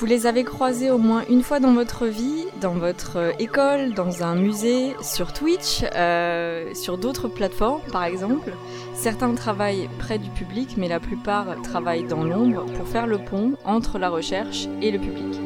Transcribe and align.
Vous 0.00 0.06
les 0.06 0.26
avez 0.26 0.44
croisés 0.44 0.90
au 0.90 0.96
moins 0.96 1.24
une 1.28 1.42
fois 1.42 1.60
dans 1.60 1.74
votre 1.74 2.06
vie, 2.06 2.46
dans 2.62 2.72
votre 2.72 3.18
euh, 3.18 3.32
école, 3.38 3.92
dans 3.92 4.22
un 4.22 4.34
musée, 4.34 4.96
sur 5.02 5.34
Twitch, 5.34 5.84
euh, 5.94 6.72
sur 6.72 6.96
d'autres 6.96 7.28
plateformes 7.28 7.82
par 7.92 8.04
exemple. 8.04 8.54
Certains 8.94 9.34
travaillent 9.34 9.90
près 9.98 10.16
du 10.16 10.30
public, 10.30 10.76
mais 10.78 10.88
la 10.88 11.00
plupart 11.00 11.48
travaillent 11.62 12.06
dans 12.06 12.24
l'ombre 12.24 12.64
pour 12.64 12.88
faire 12.88 13.06
le 13.06 13.18
pont 13.18 13.52
entre 13.66 13.98
la 13.98 14.08
recherche 14.08 14.68
et 14.80 14.90
le 14.90 14.98
public. 14.98 15.38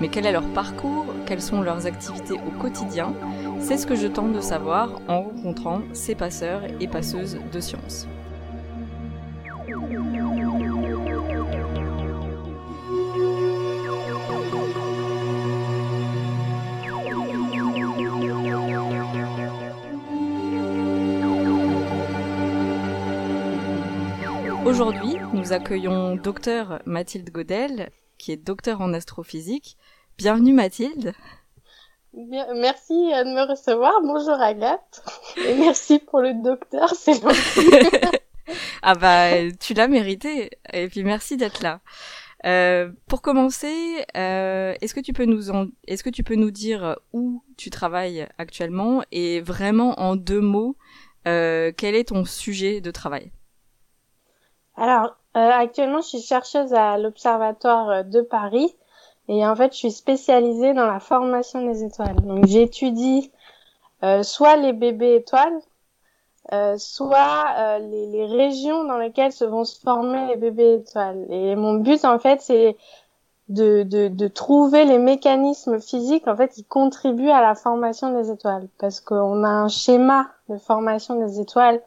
Mais 0.00 0.08
quel 0.08 0.24
est 0.24 0.32
leur 0.32 0.48
parcours? 0.54 1.04
Quelles 1.26 1.42
sont 1.42 1.60
leurs 1.60 1.84
activités 1.84 2.32
au 2.32 2.62
quotidien? 2.62 3.12
C'est 3.60 3.76
ce 3.76 3.86
que 3.86 3.94
je 3.94 4.06
tente 4.06 4.32
de 4.32 4.40
savoir 4.40 5.02
en 5.08 5.20
rencontrant 5.20 5.82
ces 5.92 6.14
passeurs 6.14 6.62
et 6.80 6.88
passeuses 6.88 7.36
de 7.52 7.60
sciences. 7.60 8.08
Nous 25.32 25.52
accueillons 25.52 26.16
docteur 26.16 26.80
Mathilde 26.86 27.30
Godel, 27.30 27.90
qui 28.18 28.32
est 28.32 28.36
docteur 28.36 28.80
en 28.80 28.92
astrophysique. 28.94 29.76
Bienvenue 30.16 30.52
Mathilde. 30.52 31.12
merci 32.14 32.94
de 32.94 33.34
me 33.34 33.48
recevoir. 33.48 33.92
Bonjour 34.02 34.40
Agathe. 34.40 35.02
Et 35.46 35.54
merci 35.54 35.98
pour 35.98 36.20
le 36.20 36.34
docteur, 36.42 36.90
c'est 36.90 37.20
ah 38.82 38.94
bah, 38.94 39.50
tu 39.60 39.74
l'as 39.74 39.88
mérité. 39.88 40.50
Et 40.72 40.88
puis 40.88 41.04
merci 41.04 41.36
d'être 41.36 41.62
là. 41.62 41.80
Euh, 42.46 42.90
pour 43.08 43.20
commencer, 43.20 44.04
euh, 44.16 44.74
est-ce 44.80 44.94
que 44.94 45.00
tu 45.00 45.12
peux 45.12 45.24
nous 45.24 45.50
est-ce 45.86 46.02
que 46.02 46.10
tu 46.10 46.22
peux 46.22 46.36
nous 46.36 46.50
dire 46.50 46.96
où 47.12 47.42
tu 47.56 47.70
travailles 47.70 48.28
actuellement? 48.38 49.02
Et 49.10 49.40
vraiment 49.40 50.00
en 50.00 50.16
deux 50.16 50.40
mots, 50.40 50.76
euh, 51.26 51.72
quel 51.76 51.94
est 51.94 52.08
ton 52.08 52.24
sujet 52.24 52.80
de 52.80 52.90
travail? 52.90 53.32
Alors, 54.76 55.16
actuellement, 55.38 56.00
je 56.00 56.08
suis 56.08 56.22
chercheuse 56.22 56.72
à 56.74 56.98
l'Observatoire 56.98 57.90
euh, 57.90 58.02
de 58.02 58.20
Paris 58.20 58.74
et 59.28 59.46
en 59.46 59.54
fait, 59.54 59.72
je 59.72 59.78
suis 59.78 59.92
spécialisée 59.92 60.72
dans 60.74 60.86
la 60.86 61.00
formation 61.00 61.66
des 61.66 61.84
étoiles. 61.84 62.16
Donc, 62.22 62.46
j'étudie 62.46 63.30
euh, 64.02 64.22
soit 64.22 64.56
les 64.56 64.72
bébés 64.72 65.16
étoiles, 65.16 65.60
soit 66.78 67.78
les, 67.78 68.06
les, 68.06 68.24
régions 68.24 68.84
dans 68.84 68.96
lesquelles 68.96 69.32
se 69.32 69.44
vont 69.44 69.64
se 69.64 69.78
former 69.80 70.28
les 70.28 70.36
bébés 70.36 70.76
étoiles. 70.76 71.26
Et 71.28 71.54
mon 71.56 71.74
but, 71.74 72.06
en 72.06 72.18
fait, 72.18 72.40
c'est 72.40 72.74
de, 73.48 73.82
de, 73.82 74.08
de, 74.08 74.28
trouver 74.28 74.84
les 74.84 74.98
mécanismes 74.98 75.80
physiques 75.80 76.28
en 76.28 76.36
fait 76.36 76.48
qui 76.48 76.64
contribuent 76.64 77.30
à 77.30 77.40
la 77.40 77.54
formation 77.54 78.12
des 78.12 78.30
étoiles 78.30 78.68
parce 78.78 79.00
qu'on 79.00 79.42
a 79.42 79.48
un 79.48 79.68
schéma 79.68 80.28
de 80.48 80.58
formation 80.58 81.14
des 81.14 81.40
étoiles 81.40 81.80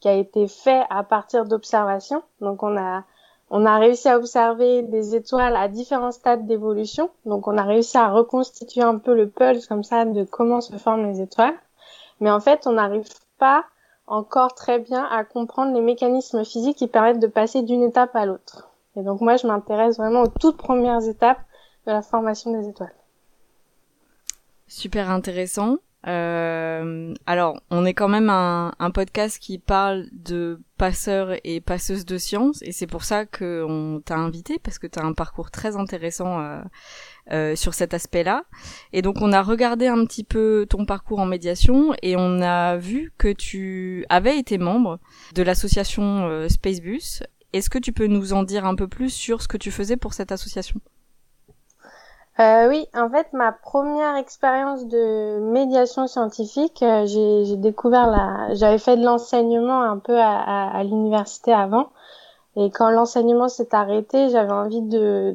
qui 0.00 0.08
a 0.08 0.14
été 0.14 0.48
fait 0.48 0.84
à 0.90 1.02
partir 1.02 1.44
d'observations. 1.44 2.22
Donc 2.40 2.62
on 2.62 2.76
a 2.76 3.04
on 3.50 3.64
a 3.64 3.78
réussi 3.78 4.08
à 4.08 4.18
observer 4.18 4.82
des 4.82 5.14
étoiles 5.14 5.56
à 5.56 5.68
différents 5.68 6.12
stades 6.12 6.46
d'évolution. 6.46 7.10
Donc 7.24 7.48
on 7.48 7.56
a 7.56 7.62
réussi 7.62 7.96
à 7.96 8.10
reconstituer 8.10 8.82
un 8.82 8.98
peu 8.98 9.14
le 9.14 9.28
pulse 9.28 9.66
comme 9.66 9.84
ça 9.84 10.04
de 10.04 10.24
comment 10.24 10.60
se 10.60 10.76
forment 10.76 11.10
les 11.10 11.22
étoiles. 11.22 11.56
Mais 12.20 12.30
en 12.30 12.40
fait, 12.40 12.66
on 12.66 12.72
n'arrive 12.72 13.08
pas 13.38 13.64
encore 14.06 14.54
très 14.54 14.78
bien 14.78 15.04
à 15.04 15.24
comprendre 15.24 15.74
les 15.74 15.80
mécanismes 15.80 16.44
physiques 16.44 16.76
qui 16.76 16.88
permettent 16.88 17.20
de 17.20 17.26
passer 17.26 17.62
d'une 17.62 17.82
étape 17.82 18.14
à 18.16 18.26
l'autre. 18.26 18.68
Et 18.96 19.02
donc 19.02 19.20
moi, 19.20 19.36
je 19.36 19.46
m'intéresse 19.46 19.96
vraiment 19.96 20.22
aux 20.22 20.28
toutes 20.28 20.56
premières 20.56 21.06
étapes 21.08 21.40
de 21.86 21.92
la 21.92 22.02
formation 22.02 22.52
des 22.52 22.68
étoiles. 22.68 22.94
Super 24.66 25.10
intéressant. 25.10 25.76
Euh, 26.06 27.12
alors, 27.26 27.60
on 27.70 27.84
est 27.84 27.92
quand 27.92 28.08
même 28.08 28.30
un, 28.30 28.72
un, 28.78 28.90
podcast 28.92 29.38
qui 29.40 29.58
parle 29.58 30.06
de 30.12 30.60
passeurs 30.76 31.34
et 31.42 31.60
passeuses 31.60 32.04
de 32.04 32.18
sciences, 32.18 32.62
et 32.62 32.70
c'est 32.70 32.86
pour 32.86 33.02
ça 33.02 33.26
qu'on 33.26 34.00
t'a 34.04 34.16
invité, 34.16 34.60
parce 34.60 34.78
que 34.78 34.86
tu 34.86 35.00
as 35.00 35.04
un 35.04 35.12
parcours 35.12 35.50
très 35.50 35.76
intéressant 35.76 36.40
euh, 36.40 36.60
euh, 37.32 37.56
sur 37.56 37.74
cet 37.74 37.94
aspect-là. 37.94 38.44
Et 38.92 39.02
donc, 39.02 39.16
on 39.20 39.32
a 39.32 39.42
regardé 39.42 39.88
un 39.88 40.04
petit 40.06 40.24
peu 40.24 40.66
ton 40.70 40.86
parcours 40.86 41.18
en 41.18 41.26
médiation, 41.26 41.94
et 42.02 42.14
on 42.16 42.40
a 42.42 42.76
vu 42.76 43.12
que 43.18 43.32
tu 43.32 44.06
avais 44.08 44.38
été 44.38 44.56
membre 44.56 45.00
de 45.34 45.42
l'association 45.42 46.28
euh, 46.28 46.48
Spacebus. 46.48 47.24
Est-ce 47.52 47.70
que 47.70 47.78
tu 47.78 47.92
peux 47.92 48.06
nous 48.06 48.34
en 48.34 48.44
dire 48.44 48.66
un 48.66 48.76
peu 48.76 48.86
plus 48.86 49.10
sur 49.10 49.42
ce 49.42 49.48
que 49.48 49.56
tu 49.56 49.72
faisais 49.72 49.96
pour 49.96 50.14
cette 50.14 50.30
association? 50.30 50.80
Euh, 52.40 52.68
oui, 52.68 52.86
en 52.94 53.10
fait, 53.10 53.32
ma 53.32 53.50
première 53.50 54.14
expérience 54.16 54.86
de 54.86 55.40
médiation 55.40 56.06
scientifique, 56.06 56.82
euh, 56.84 57.04
j'ai 57.06 57.56
découvert 57.56 58.08
la. 58.08 58.54
J'avais 58.54 58.78
fait 58.78 58.96
de 58.96 59.04
l'enseignement 59.04 59.82
un 59.82 59.98
peu 59.98 60.16
à, 60.16 60.68
à, 60.70 60.84
l'université 60.84 61.52
avant, 61.52 61.88
et 62.54 62.70
quand 62.70 62.90
l'enseignement 62.90 63.48
s'est 63.48 63.74
arrêté, 63.74 64.30
j'avais 64.30 64.52
envie 64.52 64.82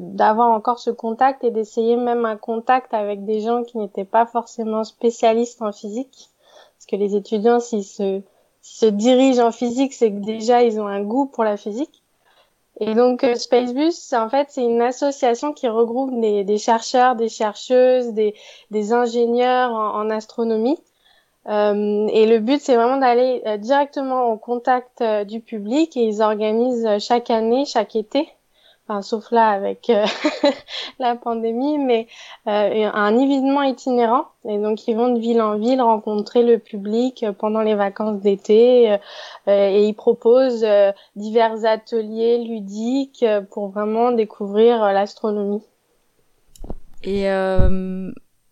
d'avoir 0.00 0.50
encore 0.50 0.78
ce 0.78 0.90
contact 0.90 1.44
et 1.44 1.50
d'essayer 1.50 1.96
même 1.96 2.24
un 2.24 2.36
contact 2.36 2.94
avec 2.94 3.26
des 3.26 3.40
gens 3.40 3.64
qui 3.64 3.76
n'étaient 3.76 4.06
pas 4.06 4.24
forcément 4.24 4.84
spécialistes 4.84 5.60
en 5.60 5.72
physique, 5.72 6.30
parce 6.78 6.86
que 6.86 6.96
les 6.96 7.16
étudiants, 7.16 7.60
s'ils 7.60 7.84
se, 7.84 8.22
se 8.62 8.86
dirigent 8.86 9.46
en 9.46 9.52
physique, 9.52 9.92
c'est 9.92 10.10
que 10.10 10.24
déjà 10.24 10.62
ils 10.62 10.80
ont 10.80 10.86
un 10.86 11.02
goût 11.02 11.26
pour 11.26 11.44
la 11.44 11.58
physique. 11.58 12.03
Et 12.80 12.94
donc 12.94 13.22
euh, 13.22 13.34
Spacebus, 13.36 14.14
en 14.14 14.28
fait, 14.28 14.48
c'est 14.50 14.64
une 14.64 14.82
association 14.82 15.52
qui 15.52 15.68
regroupe 15.68 16.20
des, 16.20 16.58
chercheurs, 16.58 17.14
des 17.14 17.28
chercheuses, 17.28 18.12
des, 18.12 18.92
ingénieurs 18.92 19.70
en, 19.70 20.10
astronomie. 20.10 20.78
Euh, 21.46 22.08
et 22.08 22.26
le 22.26 22.38
but, 22.40 22.60
c'est 22.60 22.74
vraiment 22.74 22.96
d'aller 22.96 23.42
euh, 23.46 23.58
directement 23.58 24.32
au 24.32 24.38
contact 24.38 25.02
du 25.26 25.40
public 25.40 25.96
et 25.96 26.04
ils 26.04 26.22
organisent 26.22 26.98
chaque 26.98 27.30
année, 27.30 27.64
chaque 27.64 27.94
été, 27.94 28.28
enfin 28.86 29.02
sauf 29.02 29.30
là 29.30 29.50
avec 29.50 29.88
euh, 29.90 30.06
la 30.98 31.16
pandémie, 31.16 31.78
mais 31.78 32.06
euh, 32.46 32.90
un 32.92 33.18
événement 33.18 33.62
itinérant. 33.62 34.26
Et 34.46 34.58
donc 34.58 34.86
ils 34.86 34.94
vont 34.94 35.14
de 35.14 35.20
ville 35.20 35.40
en 35.40 35.58
ville 35.58 35.80
rencontrer 35.80 36.42
le 36.42 36.58
public 36.58 37.24
pendant 37.38 37.62
les 37.62 37.74
vacances 37.74 38.20
d'été 38.20 38.92
euh, 38.92 38.98
et 39.48 39.86
ils 39.86 39.94
proposent 39.94 40.66
divers 41.16 41.64
ateliers 41.64 42.44
ludiques 42.44 43.24
pour 43.50 43.68
vraiment 43.68 44.12
découvrir 44.12 44.92
l'astronomie. 44.92 45.62
Et 47.02 47.26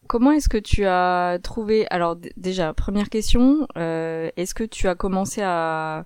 comment 0.08 0.32
est-ce 0.32 0.48
que 0.48 0.58
tu 0.58 0.86
as 0.86 1.38
trouvé 1.42 1.86
Alors 1.90 2.16
déjà, 2.36 2.72
première 2.72 3.10
question, 3.10 3.66
est-ce 3.76 4.54
que 4.54 4.64
tu 4.64 4.88
as 4.88 4.94
commencé 4.94 5.42
à 5.42 6.04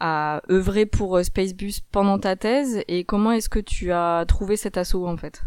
à 0.00 0.42
œuvrer 0.50 0.86
pour 0.86 1.16
euh, 1.16 1.22
Spacebus 1.22 1.82
pendant 1.92 2.18
ta 2.18 2.36
thèse 2.36 2.82
et 2.88 3.04
comment 3.04 3.32
est-ce 3.32 3.48
que 3.48 3.60
tu 3.60 3.92
as 3.92 4.24
trouvé 4.26 4.56
cet 4.56 4.76
assaut 4.76 5.06
en 5.06 5.16
fait? 5.16 5.42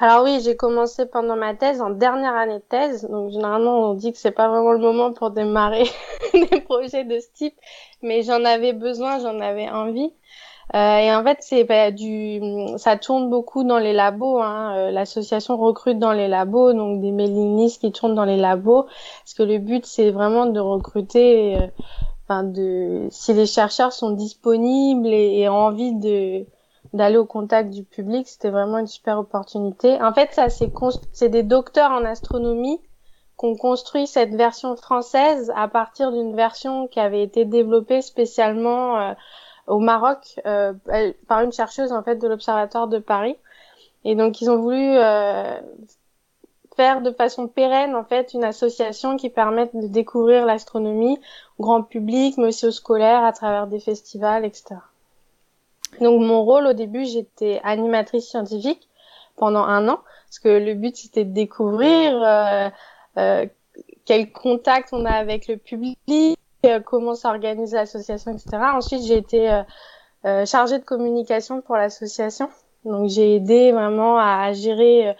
Alors 0.00 0.22
oui, 0.22 0.40
j'ai 0.44 0.54
commencé 0.54 1.06
pendant 1.06 1.34
ma 1.34 1.54
thèse, 1.54 1.80
en 1.80 1.90
dernière 1.90 2.36
année 2.36 2.58
de 2.58 2.64
thèse. 2.68 3.04
Donc 3.10 3.32
généralement, 3.32 3.90
on 3.90 3.94
dit 3.94 4.12
que 4.12 4.18
c'est 4.18 4.30
pas 4.30 4.48
vraiment 4.48 4.70
le 4.70 4.78
moment 4.78 5.12
pour 5.12 5.30
démarrer 5.30 5.84
des 6.32 6.60
projets 6.60 7.02
de 7.02 7.18
ce 7.18 7.26
type, 7.34 7.54
mais 8.00 8.22
j'en 8.22 8.44
avais 8.44 8.72
besoin, 8.72 9.18
j'en 9.18 9.40
avais 9.40 9.68
envie. 9.68 10.12
Euh, 10.74 10.98
et 10.98 11.12
en 11.12 11.24
fait, 11.24 11.38
c'est 11.40 11.64
bah, 11.64 11.90
du, 11.90 12.40
ça 12.76 12.96
tourne 12.96 13.28
beaucoup 13.28 13.64
dans 13.64 13.78
les 13.78 13.92
labos. 13.92 14.38
Hein. 14.40 14.76
Euh, 14.76 14.90
l'association 14.92 15.56
recrute 15.56 15.98
dans 15.98 16.12
les 16.12 16.28
labos, 16.28 16.74
donc 16.74 17.00
des 17.00 17.10
mailinistes 17.10 17.80
qui 17.80 17.90
tournent 17.90 18.14
dans 18.14 18.24
les 18.24 18.36
labos, 18.36 18.84
parce 18.84 19.34
que 19.34 19.42
le 19.42 19.58
but 19.58 19.84
c'est 19.84 20.10
vraiment 20.10 20.46
de 20.46 20.60
recruter 20.60 21.56
euh, 22.30 22.42
de 22.42 23.08
si 23.10 23.32
les 23.32 23.46
chercheurs 23.46 23.92
sont 23.92 24.10
disponibles 24.10 25.08
et, 25.08 25.48
ont 25.48 25.54
envie 25.54 25.94
de 25.94 26.46
d'aller 26.94 27.18
au 27.18 27.26
contact 27.26 27.70
du 27.70 27.84
public, 27.84 28.26
c'était 28.26 28.48
vraiment 28.48 28.78
une 28.78 28.86
super 28.86 29.18
opportunité. 29.18 30.00
En 30.02 30.12
fait, 30.14 30.32
ça 30.32 30.48
c'est 30.48 30.72
c'est 31.12 31.28
des 31.28 31.42
docteurs 31.42 31.90
en 31.90 32.04
astronomie 32.04 32.80
qui 33.38 33.46
ont 33.46 33.56
construit 33.56 34.06
cette 34.06 34.34
version 34.34 34.74
française 34.76 35.52
à 35.54 35.68
partir 35.68 36.12
d'une 36.12 36.34
version 36.34 36.88
qui 36.88 36.98
avait 36.98 37.22
été 37.22 37.44
développée 37.44 38.02
spécialement 38.02 38.98
euh, 38.98 39.12
au 39.66 39.78
Maroc 39.78 40.40
euh, 40.46 40.72
par 41.28 41.42
une 41.42 41.52
chercheuse 41.52 41.92
en 41.92 42.02
fait 42.02 42.16
de 42.16 42.26
l'Observatoire 42.26 42.88
de 42.88 42.98
Paris. 42.98 43.36
Et 44.04 44.14
donc 44.14 44.40
ils 44.40 44.50
ont 44.50 44.58
voulu 44.58 44.96
euh, 44.96 45.60
faire 46.78 47.02
de 47.02 47.10
façon 47.10 47.48
pérenne 47.48 47.94
en 47.94 48.04
fait 48.04 48.32
une 48.34 48.44
association 48.44 49.16
qui 49.16 49.30
permette 49.30 49.74
de 49.74 49.88
découvrir 49.88 50.46
l'astronomie 50.46 51.18
au 51.58 51.64
grand 51.64 51.82
public, 51.82 52.36
mais 52.38 52.46
aussi 52.46 52.66
aux 52.66 52.70
scolaires 52.70 53.24
à 53.24 53.32
travers 53.32 53.66
des 53.66 53.80
festivals, 53.80 54.44
etc. 54.44 54.76
Donc 56.00 56.20
mon 56.20 56.44
rôle 56.44 56.66
au 56.66 56.72
début, 56.72 57.04
j'étais 57.04 57.60
animatrice 57.64 58.28
scientifique 58.28 58.88
pendant 59.36 59.64
un 59.64 59.88
an, 59.88 60.00
parce 60.26 60.38
que 60.38 60.48
le 60.48 60.74
but 60.74 60.96
c'était 60.96 61.24
de 61.24 61.32
découvrir 61.32 62.22
euh, 62.22 62.68
euh, 63.18 63.46
quel 64.04 64.32
contact 64.32 64.90
on 64.92 65.04
a 65.04 65.12
avec 65.12 65.48
le 65.48 65.56
public, 65.56 65.98
euh, 66.66 66.80
comment 66.80 67.14
s'organise 67.14 67.72
l'association, 67.72 68.32
etc. 68.32 68.48
Ensuite, 68.74 69.02
j'ai 69.04 69.18
été 69.18 69.50
euh, 69.50 69.62
euh, 70.24 70.46
chargée 70.46 70.78
de 70.78 70.84
communication 70.84 71.60
pour 71.60 71.76
l'association. 71.76 72.48
Donc 72.84 73.08
j'ai 73.10 73.36
aidé 73.36 73.70
vraiment 73.72 74.18
à, 74.18 74.52
gérer 74.52 75.14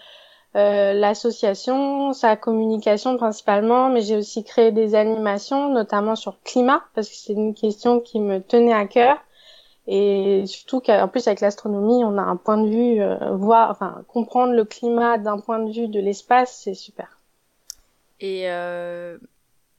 euh, 0.55 0.93
l'association, 0.93 2.11
sa 2.13 2.35
communication 2.35 3.17
principalement, 3.17 3.89
mais 3.89 4.01
j'ai 4.01 4.17
aussi 4.17 4.43
créé 4.43 4.71
des 4.71 4.95
animations, 4.95 5.71
notamment 5.71 6.15
sur 6.15 6.41
climat, 6.43 6.83
parce 6.95 7.07
que 7.07 7.15
c'est 7.15 7.33
une 7.33 7.53
question 7.53 7.99
qui 7.99 8.19
me 8.19 8.41
tenait 8.41 8.73
à 8.73 8.85
cœur. 8.85 9.17
Et 9.85 10.43
surtout 10.45 10.81
qu'en 10.81 11.07
plus 11.07 11.27
avec 11.27 11.41
l'astronomie, 11.41 12.03
on 12.03 12.17
a 12.17 12.21
un 12.21 12.35
point 12.35 12.57
de 12.57 12.69
vue, 12.69 13.01
euh, 13.01 13.35
voir, 13.35 13.71
enfin 13.71 14.03
comprendre 14.07 14.53
le 14.53 14.65
climat 14.65 15.17
d'un 15.17 15.39
point 15.39 15.59
de 15.59 15.71
vue 15.71 15.87
de 15.87 15.99
l'espace, 15.99 16.61
c'est 16.63 16.75
super. 16.75 17.19
Et 18.19 18.49
euh, 18.49 19.17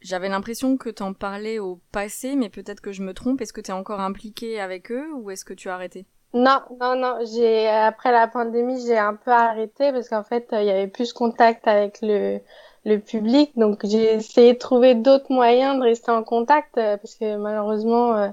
j'avais 0.01 0.29
l'impression 0.29 0.77
que 0.77 0.89
tu 0.89 1.03
en 1.03 1.13
parlais 1.13 1.59
au 1.59 1.81
passé, 1.93 2.35
mais 2.37 2.49
peut-être 2.49 2.81
que 2.81 2.93
je 2.93 3.03
me 3.03 3.15
trompe. 3.15 3.41
Est-ce 3.41 3.53
que 3.53 3.61
tu 3.61 3.71
es 3.71 3.75
encore 3.75 4.01
impliqué 4.01 4.61
avec 4.61 4.91
eux 4.91 5.13
ou 5.15 5.31
est-ce 5.31 5.45
que 5.45 5.55
tu 5.55 5.69
as 5.69 5.75
arrêté? 5.75 6.07
Non, 6.33 6.61
non, 6.81 6.97
non. 6.97 7.19
J'ai 7.25 7.69
après 7.69 8.13
la 8.13 8.29
pandémie, 8.29 8.81
j'ai 8.87 8.99
un 8.99 9.15
peu 9.15 9.31
arrêté 9.33 9.93
parce 9.93 10.09
qu'en 10.09 10.23
fait, 10.23 10.49
il 10.53 10.65
y 10.65 10.71
avait 10.71 10.87
plus 10.89 11.13
contact 11.13 11.67
avec 11.69 11.99
le 12.03 12.41
le 12.87 12.99
public, 12.99 13.53
donc 13.57 13.85
j'ai 13.85 14.15
essayé 14.15 14.55
de 14.55 14.59
trouver 14.59 14.95
d'autres 14.95 15.31
moyens 15.31 15.77
de 15.79 15.83
rester 15.83 16.11
en 16.13 16.23
contact 16.25 16.79
euh, 16.79 16.97
parce 16.97 17.15
que 17.15 17.37
malheureusement 17.37 18.33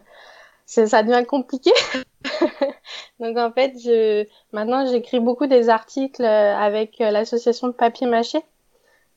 ça 0.67 1.01
devient 1.03 1.25
compliqué. 1.25 1.71
Donc 3.19 3.37
en 3.37 3.51
fait, 3.51 3.73
je 3.79 4.25
maintenant 4.51 4.85
j'écris 4.85 5.19
beaucoup 5.19 5.47
des 5.47 5.69
articles 5.69 6.23
euh, 6.23 6.55
avec 6.55 7.01
euh, 7.01 7.09
l'association 7.09 7.67
de 7.67 7.73
papier 7.73 8.07
mâché. 8.07 8.39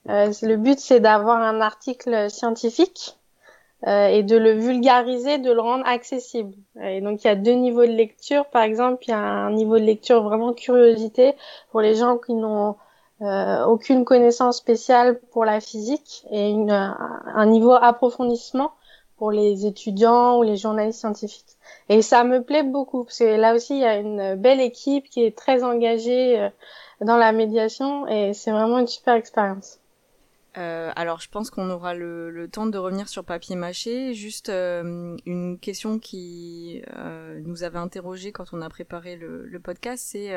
Euh, 0.09 0.33
le 0.43 0.57
but 0.57 0.79
c'est 0.79 1.01
d'avoir 1.01 1.43
un 1.43 1.61
article 1.61 2.31
scientifique 2.31 3.19
euh, 3.87 4.09
et 4.09 4.23
de 4.23 4.37
le 4.37 4.53
vulgariser, 4.53 5.39
de 5.39 5.51
le 5.51 5.61
rendre 5.61 5.87
accessible. 5.87 6.55
Et 6.83 7.01
donc 7.01 7.25
il 7.25 7.29
y 7.29 7.31
a 7.31 7.35
deux 7.35 7.53
niveaux 7.53 7.87
de 7.87 7.93
lecture. 7.93 8.47
Par 8.47 8.63
exemple, 8.63 9.05
il 9.07 9.11
y 9.11 9.15
a 9.15 9.19
un 9.19 9.53
niveau 9.53 9.79
de 9.79 9.85
lecture 9.85 10.23
vraiment 10.23 10.53
curiosité 10.53 11.35
pour 11.71 11.81
les 11.81 11.95
gens 11.95 12.19
qui 12.19 12.35
n'ont 12.35 12.77
euh, 13.23 13.65
aucune 13.65 14.05
connaissance 14.05 14.59
spéciale 14.59 15.19
pour 15.33 15.45
la 15.45 15.61
physique 15.61 16.25
et 16.31 16.51
une, 16.51 16.71
un 16.71 17.47
niveau 17.47 17.73
approfondissement 17.73 18.73
pour 19.17 19.31
les 19.33 19.67
étudiants 19.67 20.39
ou 20.39 20.43
les 20.43 20.57
journalistes 20.57 21.01
scientifiques. 21.01 21.57
Et 21.91 22.03
ça 22.03 22.25
me 22.25 22.43
plaît 22.43 22.63
beaucoup 22.63 23.05
parce 23.05 23.19
que 23.19 23.37
là 23.37 23.55
aussi 23.55 23.75
il 23.75 23.81
y 23.81 23.85
a 23.85 23.97
une 23.97 24.35
belle 24.37 24.61
équipe 24.61 25.09
qui 25.11 25.25
est 25.25 25.37
très 25.37 25.63
engagée 25.63 26.41
euh, 26.41 26.49
dans 27.03 27.17
la 27.17 27.33
médiation 27.33 28.07
et 28.09 28.33
c'est 28.35 28.51
vraiment 28.51 28.79
une 28.79 28.87
super 28.87 29.15
expérience. 29.15 29.80
Euh, 30.59 30.91
alors, 30.97 31.21
je 31.21 31.29
pense 31.29 31.51
qu'on 31.51 31.71
aura 31.71 31.95
le, 31.95 32.49
temps 32.51 32.67
de 32.67 32.79
revenir 32.79 33.09
sur 33.09 33.25
papier 33.25 33.57
mâché. 33.57 34.15
Juste 34.15 34.49
euh, 34.49 35.17
une 35.27 35.59
question 35.59 35.99
qui 35.99 36.83
euh, 36.97 37.41
nous 37.45 37.63
avait 37.63 37.79
interrogé 37.79 38.33
quand 38.33 38.53
on 38.53 38.61
a 38.61 38.69
préparé 38.69 39.17
le, 39.17 39.61
podcast, 39.63 40.05
c'est 40.09 40.33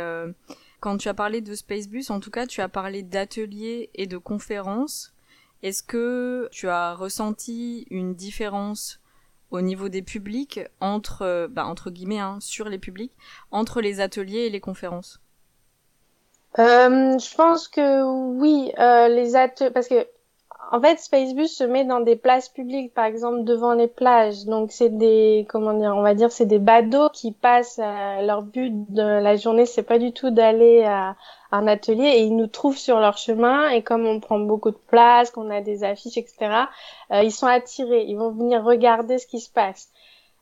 quand 0.80 0.98
tu 0.98 1.08
as 1.08 1.14
parlé 1.14 1.42
de 1.42 1.56
Spacebus, 1.56 2.06
en 2.10 2.20
tout 2.20 2.30
cas, 2.30 2.46
tu 2.46 2.62
as 2.62 2.68
parlé 2.68 3.04
d'ateliers 3.04 3.90
et 3.96 4.06
de 4.06 4.18
conférences. 4.18 5.14
Est-ce 5.62 5.82
que 5.82 6.50
tu 6.52 6.68
as 6.68 6.94
ressenti 6.94 7.88
une 7.90 8.14
différence 8.16 9.00
au 9.50 9.62
niveau 9.62 9.88
des 9.88 10.02
publics 10.02 10.60
entre, 10.82 11.48
bah, 11.50 11.66
entre 11.66 11.90
guillemets, 11.90 12.20
hein, 12.20 12.40
sur 12.42 12.68
les 12.68 12.80
publics, 12.80 13.14
entre 13.50 13.80
les 13.80 14.02
ateliers 14.02 14.40
et 14.40 14.50
les 14.50 14.60
conférences? 14.60 15.23
Euh, 16.60 17.18
Je 17.18 17.36
pense 17.36 17.68
que 17.68 18.04
oui, 18.04 18.72
euh, 18.80 19.08
les 19.08 19.36
ateliers, 19.36 19.72
parce 19.72 19.88
que 19.88 20.08
en 20.72 20.82
fait, 20.82 21.00
Spacebus 21.00 21.50
se 21.50 21.64
met 21.64 21.86
dans 21.86 22.00
des 22.00 22.16
places 22.16 22.50
publiques, 22.50 22.96
par 22.96 23.06
exemple 23.06 23.44
devant 23.44 23.74
les 23.74 23.88
plages. 23.88 24.46
Donc 24.46 24.72
c'est 24.72 24.90
des, 24.90 25.46
comment 25.48 25.74
dire, 25.74 25.94
on 25.96 26.02
va 26.02 26.16
dire, 26.16 26.32
c'est 26.32 26.48
des 26.48 26.58
badauds 26.58 27.10
qui 27.10 27.32
passent. 27.32 27.78
leur 27.78 28.42
but 28.42 28.72
de 28.92 29.04
la 29.04 29.36
journée, 29.36 29.68
c'est 29.68 29.84
pas 29.84 30.00
du 30.00 30.14
tout 30.14 30.32
d'aller 30.32 30.84
à, 30.84 31.16
un 31.54 31.68
atelier 31.68 32.08
et 32.08 32.24
ils 32.24 32.36
nous 32.36 32.48
trouvent 32.48 32.78
sur 32.78 33.00
leur 33.00 33.18
chemin. 33.18 33.70
Et 33.70 33.84
comme 33.84 34.08
on 34.08 34.20
prend 34.20 34.40
beaucoup 34.40 34.72
de 34.72 34.80
place, 34.88 35.30
qu'on 35.30 35.52
a 35.52 35.62
des 35.62 35.84
affiches, 35.84 36.18
etc., 36.18 36.66
euh, 37.12 37.22
ils 37.22 37.32
sont 37.32 37.48
attirés. 37.48 38.06
Ils 38.06 38.18
vont 38.18 38.32
venir 38.32 38.64
regarder 38.64 39.20
ce 39.20 39.28
qui 39.28 39.40
se 39.40 39.52
passe. 39.52 39.90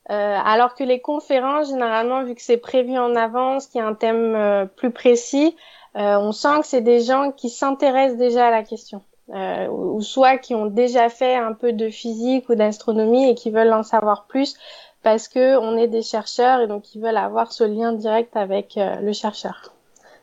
Euh, 0.09 0.37
alors 0.43 0.73
que 0.73 0.83
les 0.83 1.01
conférences, 1.01 1.69
généralement, 1.69 2.23
vu 2.23 2.35
que 2.35 2.41
c'est 2.41 2.57
prévu 2.57 2.97
en 2.97 3.15
avance, 3.15 3.67
qu'il 3.67 3.79
y 3.79 3.83
a 3.83 3.87
un 3.87 3.93
thème 3.93 4.35
euh, 4.35 4.65
plus 4.65 4.91
précis, 4.91 5.55
on 5.95 6.31
sent 6.31 6.61
que 6.61 6.67
c'est 6.67 6.81
des 6.81 7.01
gens 7.01 7.31
qui 7.31 7.49
s'intéressent 7.49 8.17
déjà 8.17 8.47
à 8.47 8.51
la 8.51 8.63
question 8.63 9.01
euh, 9.33 9.67
ou 9.69 10.01
soit 10.01 10.37
qui 10.37 10.55
ont 10.55 10.65
déjà 10.65 11.09
fait 11.09 11.35
un 11.35 11.53
peu 11.53 11.71
de 11.71 11.89
physique 11.89 12.49
ou 12.49 12.55
d'astronomie 12.55 13.29
et 13.29 13.35
qui 13.35 13.49
veulent 13.49 13.73
en 13.73 13.83
savoir 13.83 14.25
plus 14.25 14.57
parce 15.03 15.27
que 15.27 15.57
on 15.57 15.77
est 15.77 15.87
des 15.87 16.01
chercheurs 16.01 16.61
et 16.61 16.67
donc 16.67 16.93
ils 16.93 17.01
veulent 17.01 17.17
avoir 17.17 17.51
ce 17.51 17.63
lien 17.63 17.93
direct 17.93 18.35
avec 18.35 18.77
euh, 18.77 18.95
le 18.97 19.13
chercheur. 19.13 19.73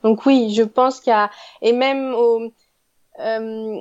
Donc 0.02 0.26
oui, 0.26 0.52
je 0.54 0.62
pense 0.62 1.00
qu'il 1.00 1.12
y 1.12 1.16
a 1.16 1.30
et 1.62 1.72
même 1.72 2.14
au 2.14 2.52
euh, 3.20 3.80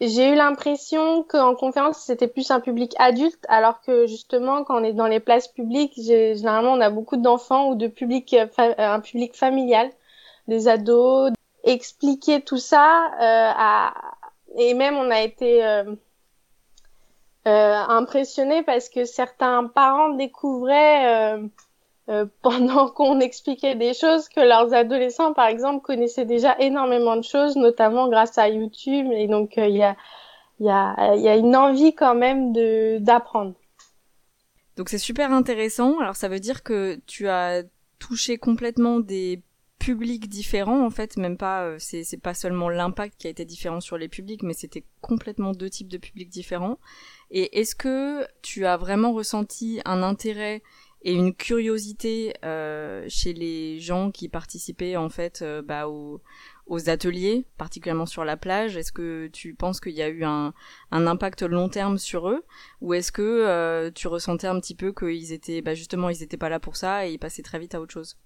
j'ai 0.00 0.30
eu 0.30 0.34
l'impression 0.34 1.22
qu'en 1.24 1.54
conférence 1.54 1.98
c'était 1.98 2.28
plus 2.28 2.50
un 2.50 2.60
public 2.60 2.94
adulte, 2.98 3.44
alors 3.48 3.80
que 3.80 4.06
justement 4.06 4.64
quand 4.64 4.80
on 4.80 4.84
est 4.84 4.92
dans 4.92 5.06
les 5.06 5.20
places 5.20 5.48
publiques, 5.48 5.94
généralement 5.96 6.72
on 6.72 6.80
a 6.80 6.90
beaucoup 6.90 7.16
d'enfants 7.16 7.70
ou 7.70 7.74
de 7.74 7.86
public, 7.86 8.34
euh, 8.34 8.74
un 8.78 9.00
public 9.00 9.34
familial, 9.34 9.90
des 10.50 10.68
ados. 10.68 11.32
Expliquer 11.64 12.42
tout 12.42 12.58
ça 12.58 13.10
euh, 13.20 13.52
et 14.56 14.74
même 14.74 14.96
on 14.96 15.10
a 15.10 15.20
été 15.22 15.64
euh, 15.64 15.84
euh, 17.46 17.74
impressionnés 17.88 18.62
parce 18.62 18.88
que 18.88 19.04
certains 19.04 19.66
parents 19.66 20.10
découvraient 20.10 21.38
euh, 22.08 22.26
pendant 22.42 22.88
qu'on 22.88 23.20
expliquait 23.20 23.76
des 23.76 23.94
choses 23.94 24.28
que 24.28 24.40
leurs 24.40 24.74
adolescents, 24.74 25.32
par 25.32 25.46
exemple, 25.46 25.82
connaissaient 25.82 26.24
déjà 26.24 26.56
énormément 26.58 27.16
de 27.16 27.22
choses, 27.22 27.56
notamment 27.56 28.08
grâce 28.08 28.36
à 28.38 28.48
YouTube. 28.48 29.08
Et 29.12 29.28
donc 29.28 29.54
il 29.56 29.76
y 29.76 29.82
a 29.82 29.96
y 30.58 30.68
a 30.68 31.14
y 31.16 31.28
a 31.28 31.36
une 31.36 31.56
envie 31.56 31.94
quand 31.94 32.14
même 32.14 32.52
d'apprendre. 33.00 33.54
Donc 34.76 34.88
c'est 34.88 34.98
super 34.98 35.32
intéressant. 35.32 36.00
Alors 36.00 36.16
ça 36.16 36.28
veut 36.28 36.40
dire 36.40 36.62
que 36.62 36.98
tu 37.06 37.28
as 37.28 37.62
touché 37.98 38.38
complètement 38.38 38.98
des 38.98 39.42
publics 39.80 40.28
différents 40.28 40.84
en 40.84 40.90
fait 40.90 41.16
même 41.16 41.38
pas 41.38 41.64
euh, 41.64 41.76
c'est 41.78 42.04
c'est 42.04 42.18
pas 42.18 42.34
seulement 42.34 42.68
l'impact 42.68 43.14
qui 43.18 43.26
a 43.26 43.30
été 43.30 43.46
différent 43.46 43.80
sur 43.80 43.96
les 43.96 44.08
publics 44.08 44.42
mais 44.42 44.52
c'était 44.52 44.84
complètement 45.00 45.52
deux 45.52 45.70
types 45.70 45.88
de 45.88 45.98
publics 45.98 46.28
différents. 46.28 46.78
Et 47.30 47.60
est-ce 47.60 47.74
que 47.74 48.26
tu 48.42 48.66
as 48.66 48.76
vraiment 48.76 49.12
ressenti 49.12 49.80
un 49.84 50.02
intérêt 50.02 50.62
et 51.02 51.14
une 51.14 51.34
curiosité 51.34 52.34
euh, 52.44 53.06
chez 53.08 53.32
les 53.32 53.80
gens 53.80 54.10
qui 54.10 54.28
participaient 54.28 54.96
en 54.96 55.08
fait 55.08 55.40
euh, 55.40 55.62
bah, 55.62 55.88
aux, 55.88 56.20
aux, 56.66 56.90
ateliers, 56.90 57.46
particulièrement 57.56 58.06
sur 58.06 58.24
la 58.24 58.36
plage? 58.36 58.76
Est-ce 58.76 58.92
que 58.92 59.28
tu 59.32 59.54
penses 59.54 59.80
qu'il 59.80 59.94
y 59.94 60.02
a 60.02 60.08
eu 60.08 60.24
un, 60.24 60.52
un, 60.90 61.06
impact 61.06 61.42
long 61.42 61.70
terme 61.70 61.96
sur 61.96 62.28
eux, 62.28 62.44
ou 62.82 62.92
est-ce 62.92 63.12
que 63.12 63.22
euh, 63.22 63.90
tu 63.90 64.08
ressentais 64.08 64.46
un 64.46 64.60
petit 64.60 64.74
peu 64.74 64.92
qu'ils 64.92 65.32
étaient, 65.32 65.62
bah, 65.62 65.74
justement, 65.74 66.10
ils 66.10 66.22
étaient 66.22 66.36
pas 66.36 66.50
là 66.50 66.60
pour 66.60 66.76
ça 66.76 67.06
et 67.06 67.12
ils 67.12 67.18
passaient 67.18 67.42
très 67.42 67.58
vite 67.58 67.74
à 67.74 67.80
autre 67.80 67.94
chose? 67.94 68.18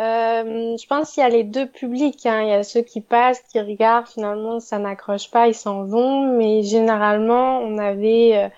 Euh, 0.00 0.76
je 0.78 0.86
pense 0.86 1.12
qu'il 1.12 1.22
y 1.22 1.26
a 1.26 1.28
les 1.28 1.44
deux 1.44 1.66
publics. 1.66 2.24
Hein. 2.24 2.42
Il 2.42 2.48
y 2.48 2.52
a 2.52 2.62
ceux 2.62 2.80
qui 2.80 3.02
passent, 3.02 3.42
qui 3.52 3.60
regardent, 3.60 4.06
finalement 4.08 4.58
ça 4.58 4.78
n'accroche 4.78 5.30
pas, 5.30 5.48
ils 5.48 5.54
s'en 5.54 5.84
vont. 5.84 6.36
Mais 6.38 6.62
généralement, 6.62 7.58
on 7.58 7.76
avait 7.76 8.36
euh, 8.36 8.48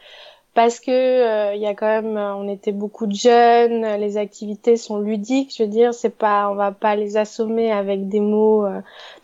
parce 0.55 0.79
que 0.79 0.91
euh, 0.91 1.55
il 1.55 1.61
y 1.61 1.67
a 1.67 1.75
quand 1.75 1.87
même, 1.87 2.17
on 2.17 2.49
était 2.49 2.73
beaucoup 2.73 3.07
de 3.07 3.15
jeunes, 3.15 3.83
les 3.97 4.19
activités 4.19 4.77
sont 4.77 4.99
ludiques. 5.01 5.53
Je 5.57 5.65
veux 5.65 5.69
dire, 5.69 5.95
c'est 5.95 6.17
pas, 6.17 6.49
on 6.49 6.55
va 6.55 6.71
pas 6.71 6.95
les 6.95 7.17
assommer 7.17 7.73
avec 7.73 8.09
des 8.09 8.21
mots 8.21 8.65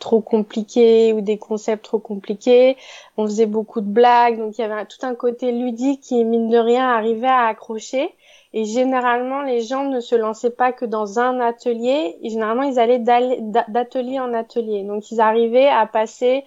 trop 0.00 0.20
compliqués 0.20 1.12
ou 1.12 1.20
des 1.20 1.38
concepts 1.38 1.84
trop 1.84 2.00
compliqués. 2.00 2.76
On 3.16 3.26
faisait 3.26 3.46
beaucoup 3.46 3.80
de 3.80 3.90
blagues, 3.90 4.38
donc 4.38 4.58
il 4.58 4.62
y 4.62 4.64
avait 4.64 4.86
tout 4.86 5.06
un 5.06 5.14
côté 5.14 5.52
ludique 5.52 6.00
qui 6.00 6.24
mine 6.24 6.48
de 6.48 6.58
rien 6.58 6.88
arrivait 6.88 7.28
à 7.28 7.46
accrocher. 7.46 8.12
Et 8.54 8.64
généralement, 8.64 9.42
les 9.42 9.60
gens 9.60 9.84
ne 9.84 10.00
se 10.00 10.14
lançaient 10.14 10.50
pas 10.50 10.72
que 10.72 10.84
dans 10.84 11.18
un 11.18 11.40
atelier. 11.40 12.16
Généralement, 12.22 12.62
ils 12.62 12.78
allaient 12.78 12.98
d'atelier 12.98 14.20
en 14.20 14.32
atelier. 14.32 14.84
Donc, 14.84 15.10
ils 15.10 15.20
arrivaient 15.20 15.68
à 15.68 15.86
passer, 15.86 16.44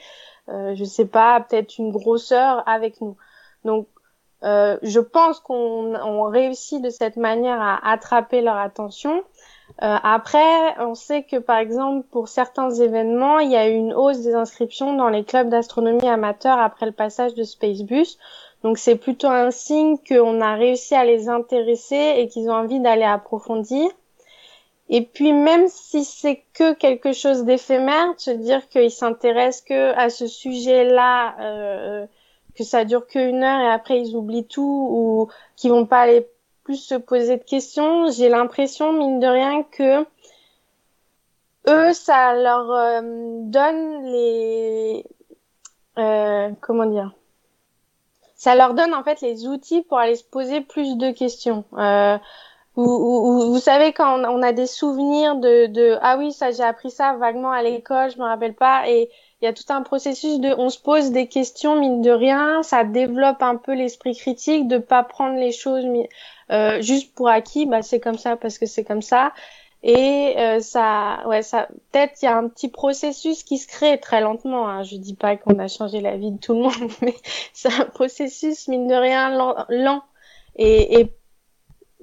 euh, 0.49 0.73
je 0.75 0.83
sais 0.83 1.05
pas, 1.05 1.39
peut-être 1.41 1.77
une 1.77 1.91
grosse 1.91 2.31
heure 2.31 2.67
avec 2.67 3.01
nous. 3.01 3.15
Donc, 3.65 3.87
euh, 4.43 4.77
je 4.81 4.99
pense 4.99 5.39
qu'on 5.39 5.93
on 5.95 6.23
réussit 6.23 6.81
de 6.81 6.89
cette 6.89 7.17
manière 7.17 7.61
à 7.61 7.91
attraper 7.91 8.41
leur 8.41 8.57
attention. 8.57 9.23
Euh, 9.83 9.97
après, 10.03 10.79
on 10.79 10.95
sait 10.95 11.23
que 11.23 11.37
par 11.37 11.57
exemple 11.57 12.05
pour 12.11 12.27
certains 12.27 12.71
événements, 12.71 13.39
il 13.39 13.51
y 13.51 13.55
a 13.55 13.69
eu 13.69 13.73
une 13.73 13.93
hausse 13.93 14.19
des 14.21 14.33
inscriptions 14.33 14.95
dans 14.95 15.09
les 15.09 15.23
clubs 15.23 15.49
d'astronomie 15.49 16.07
amateurs 16.07 16.59
après 16.59 16.87
le 16.87 16.91
passage 16.91 17.35
de 17.35 17.43
Spacebus. 17.43 18.17
Donc 18.63 18.77
c'est 18.77 18.95
plutôt 18.95 19.27
un 19.27 19.51
signe 19.51 19.97
qu'on 20.07 20.39
a 20.41 20.55
réussi 20.55 20.93
à 20.93 21.03
les 21.03 21.29
intéresser 21.29 22.15
et 22.17 22.27
qu'ils 22.27 22.49
ont 22.49 22.53
envie 22.53 22.79
d'aller 22.79 23.03
approfondir. 23.03 23.89
Et 24.89 25.01
puis 25.01 25.33
même 25.33 25.67
si 25.67 26.03
c'est 26.03 26.43
que 26.53 26.73
quelque 26.73 27.13
chose 27.13 27.43
d'éphémère, 27.45 28.13
se 28.17 28.31
dire 28.31 28.67
qu'ils 28.69 28.91
s'intéressent 28.91 29.63
que 29.63 29.95
à 29.97 30.09
ce 30.09 30.27
sujet-là, 30.27 31.35
euh, 31.39 32.05
que 32.55 32.63
ça 32.63 32.83
dure 32.85 33.07
qu'une 33.07 33.41
heure 33.41 33.61
et 33.61 33.71
après 33.71 33.99
ils 33.99 34.15
oublient 34.15 34.47
tout 34.47 34.87
ou 34.91 35.29
qu'ils 35.55 35.71
vont 35.71 35.85
pas 35.85 36.01
aller 36.01 36.27
plus 36.63 36.75
se 36.75 36.95
poser 36.95 37.37
de 37.37 37.43
questions, 37.43 38.11
j'ai 38.11 38.29
l'impression 38.29 38.93
mine 38.93 39.19
de 39.19 39.27
rien 39.27 39.63
que 39.63 40.05
eux, 41.69 41.93
ça 41.93 42.33
leur 42.33 43.01
donne 43.01 44.05
les 44.05 45.05
comment 46.61 46.85
dire 46.85 47.13
ça 48.41 48.55
leur 48.55 48.73
donne 48.73 48.95
en 48.95 49.03
fait 49.03 49.21
les 49.21 49.47
outils 49.47 49.83
pour 49.83 49.99
aller 49.99 50.15
se 50.15 50.23
poser 50.23 50.61
plus 50.61 50.97
de 50.97 51.11
questions. 51.11 51.63
Euh, 51.77 52.17
vous, 52.75 53.59
savez 53.59 53.93
quand 53.93 54.19
on, 54.23 54.41
a 54.41 54.51
des 54.51 54.65
souvenirs 54.65 55.35
de, 55.35 55.67
de 55.67 55.99
ah 56.01 56.17
oui 56.17 56.31
ça 56.31 56.49
j'ai 56.49 56.63
appris 56.63 56.89
ça 56.89 57.13
vaguement 57.13 57.51
à 57.51 57.61
l'école, 57.61 58.09
je 58.09 58.17
me 58.17 58.23
rappelle 58.23 58.55
pas 58.55 58.89
et 58.89 59.11
il 59.41 59.45
y 59.45 59.47
a 59.47 59.53
tout 59.53 59.65
un 59.69 59.83
processus 59.83 60.39
de 60.39 60.55
on 60.57 60.69
se 60.69 60.79
pose 60.79 61.11
des 61.11 61.27
questions 61.27 61.79
mine 61.79 62.01
de 62.01 62.09
rien, 62.09 62.63
ça 62.63 62.83
développe 62.83 63.43
un 63.43 63.57
peu 63.57 63.75
l'esprit 63.75 64.15
critique 64.15 64.67
de 64.67 64.79
pas 64.79 65.03
prendre 65.03 65.35
les 65.35 65.51
choses 65.51 65.85
euh, 66.49 66.81
juste 66.81 67.13
pour 67.13 67.29
acquis, 67.29 67.67
bah 67.67 67.83
c'est 67.83 67.99
comme 67.99 68.17
ça 68.17 68.37
parce 68.37 68.57
que 68.57 68.65
c'est 68.65 68.83
comme 68.83 69.03
ça 69.03 69.33
et 69.83 70.35
euh, 70.37 70.59
ça, 70.59 71.27
ouais, 71.27 71.41
ça, 71.41 71.67
peut-être 71.91 72.21
il 72.21 72.25
y 72.25 72.27
a 72.27 72.37
un 72.37 72.47
petit 72.47 72.69
processus 72.69 73.43
qui 73.43 73.57
se 73.57 73.67
crée 73.67 73.99
très 73.99 74.21
lentement. 74.21 74.67
Hein. 74.67 74.83
Je 74.83 74.95
dis 74.95 75.15
pas 75.15 75.37
qu'on 75.37 75.57
a 75.57 75.67
changé 75.67 76.01
la 76.01 76.17
vie 76.17 76.31
de 76.31 76.37
tout 76.37 76.53
le 76.53 76.61
monde, 76.61 76.91
mais 77.01 77.15
c'est 77.53 77.73
un 77.73 77.85
processus 77.85 78.67
mine 78.67 78.87
de 78.87 78.95
rien 78.95 79.29
lent. 79.69 80.03
Et, 80.55 80.99
et 80.99 81.13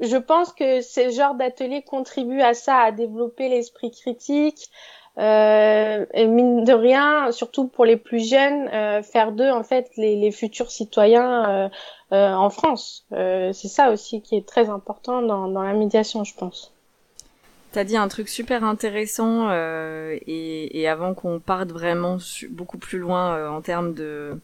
je 0.01 0.17
pense 0.17 0.53
que 0.53 0.81
ce 0.81 1.11
genre 1.11 1.35
d'atelier 1.35 1.83
contribue 1.83 2.41
à 2.41 2.55
ça, 2.55 2.79
à 2.79 2.93
développer 2.93 3.49
l'esprit 3.49 3.91
critique. 3.91 4.71
Euh, 5.19 6.07
et 6.15 6.27
mine 6.27 6.63
de 6.63 6.73
rien, 6.73 7.33
surtout 7.33 7.67
pour 7.67 7.85
les 7.85 7.97
plus 7.97 8.29
jeunes, 8.29 8.69
euh, 8.73 9.03
faire 9.03 9.33
d'eux 9.33 9.51
en 9.51 9.65
fait 9.65 9.91
les, 9.97 10.15
les 10.15 10.31
futurs 10.31 10.71
citoyens 10.71 11.51
euh, 11.51 11.69
euh 12.13 12.33
en 12.35 12.51
France. 12.51 13.05
Euh, 13.13 13.53
c'est 13.53 13.67
ça 13.67 13.91
aussi 13.91 14.23
qui 14.23 14.37
est 14.37 14.47
très 14.47 14.71
important 14.71 15.21
dans, 15.23 15.49
dans 15.49 15.63
la 15.63 15.73
médiation, 15.73 16.23
je 16.23 16.35
pense. 16.37 16.73
T'as 17.79 17.85
dit 17.85 17.97
un 17.97 18.09
truc 18.09 18.29
super 18.29 18.65
intéressant 18.65 19.51
euh, 19.51 20.19
et, 20.27 20.89
avant 20.89 21.15
qu'on 21.15 21.39
parte 21.39 21.71
vraiment 21.71 22.19
beaucoup 22.51 22.77
plus 22.77 22.99
loin 22.99 23.37
euh, 23.37 23.49
en 23.49 23.61
termes 23.61 23.95
de, 23.95 24.37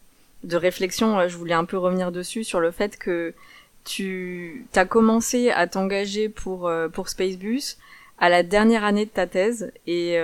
de 0.45 0.57
réflexion, 0.57 1.27
je 1.27 1.37
voulais 1.37 1.55
un 1.55 1.65
peu 1.65 1.77
revenir 1.77 2.13
dessus 2.13 2.45
sur 2.45 2.61
le 2.61 2.71
fait 2.71 2.97
que 2.97 3.35
tu 3.83 4.69
as 4.77 4.85
commencé 4.85 5.51
à 5.51 5.67
t'engager 5.67 6.29
pour 6.29 6.69
euh, 6.69 6.89
pour 6.89 7.09
Spacebus 7.09 7.77
à 8.19 8.29
la 8.29 8.45
dernière 8.45 8.85
année 8.85 9.05
de 9.05 9.11
ta 9.11 9.27
thèse 9.27 9.73
et 9.89 10.17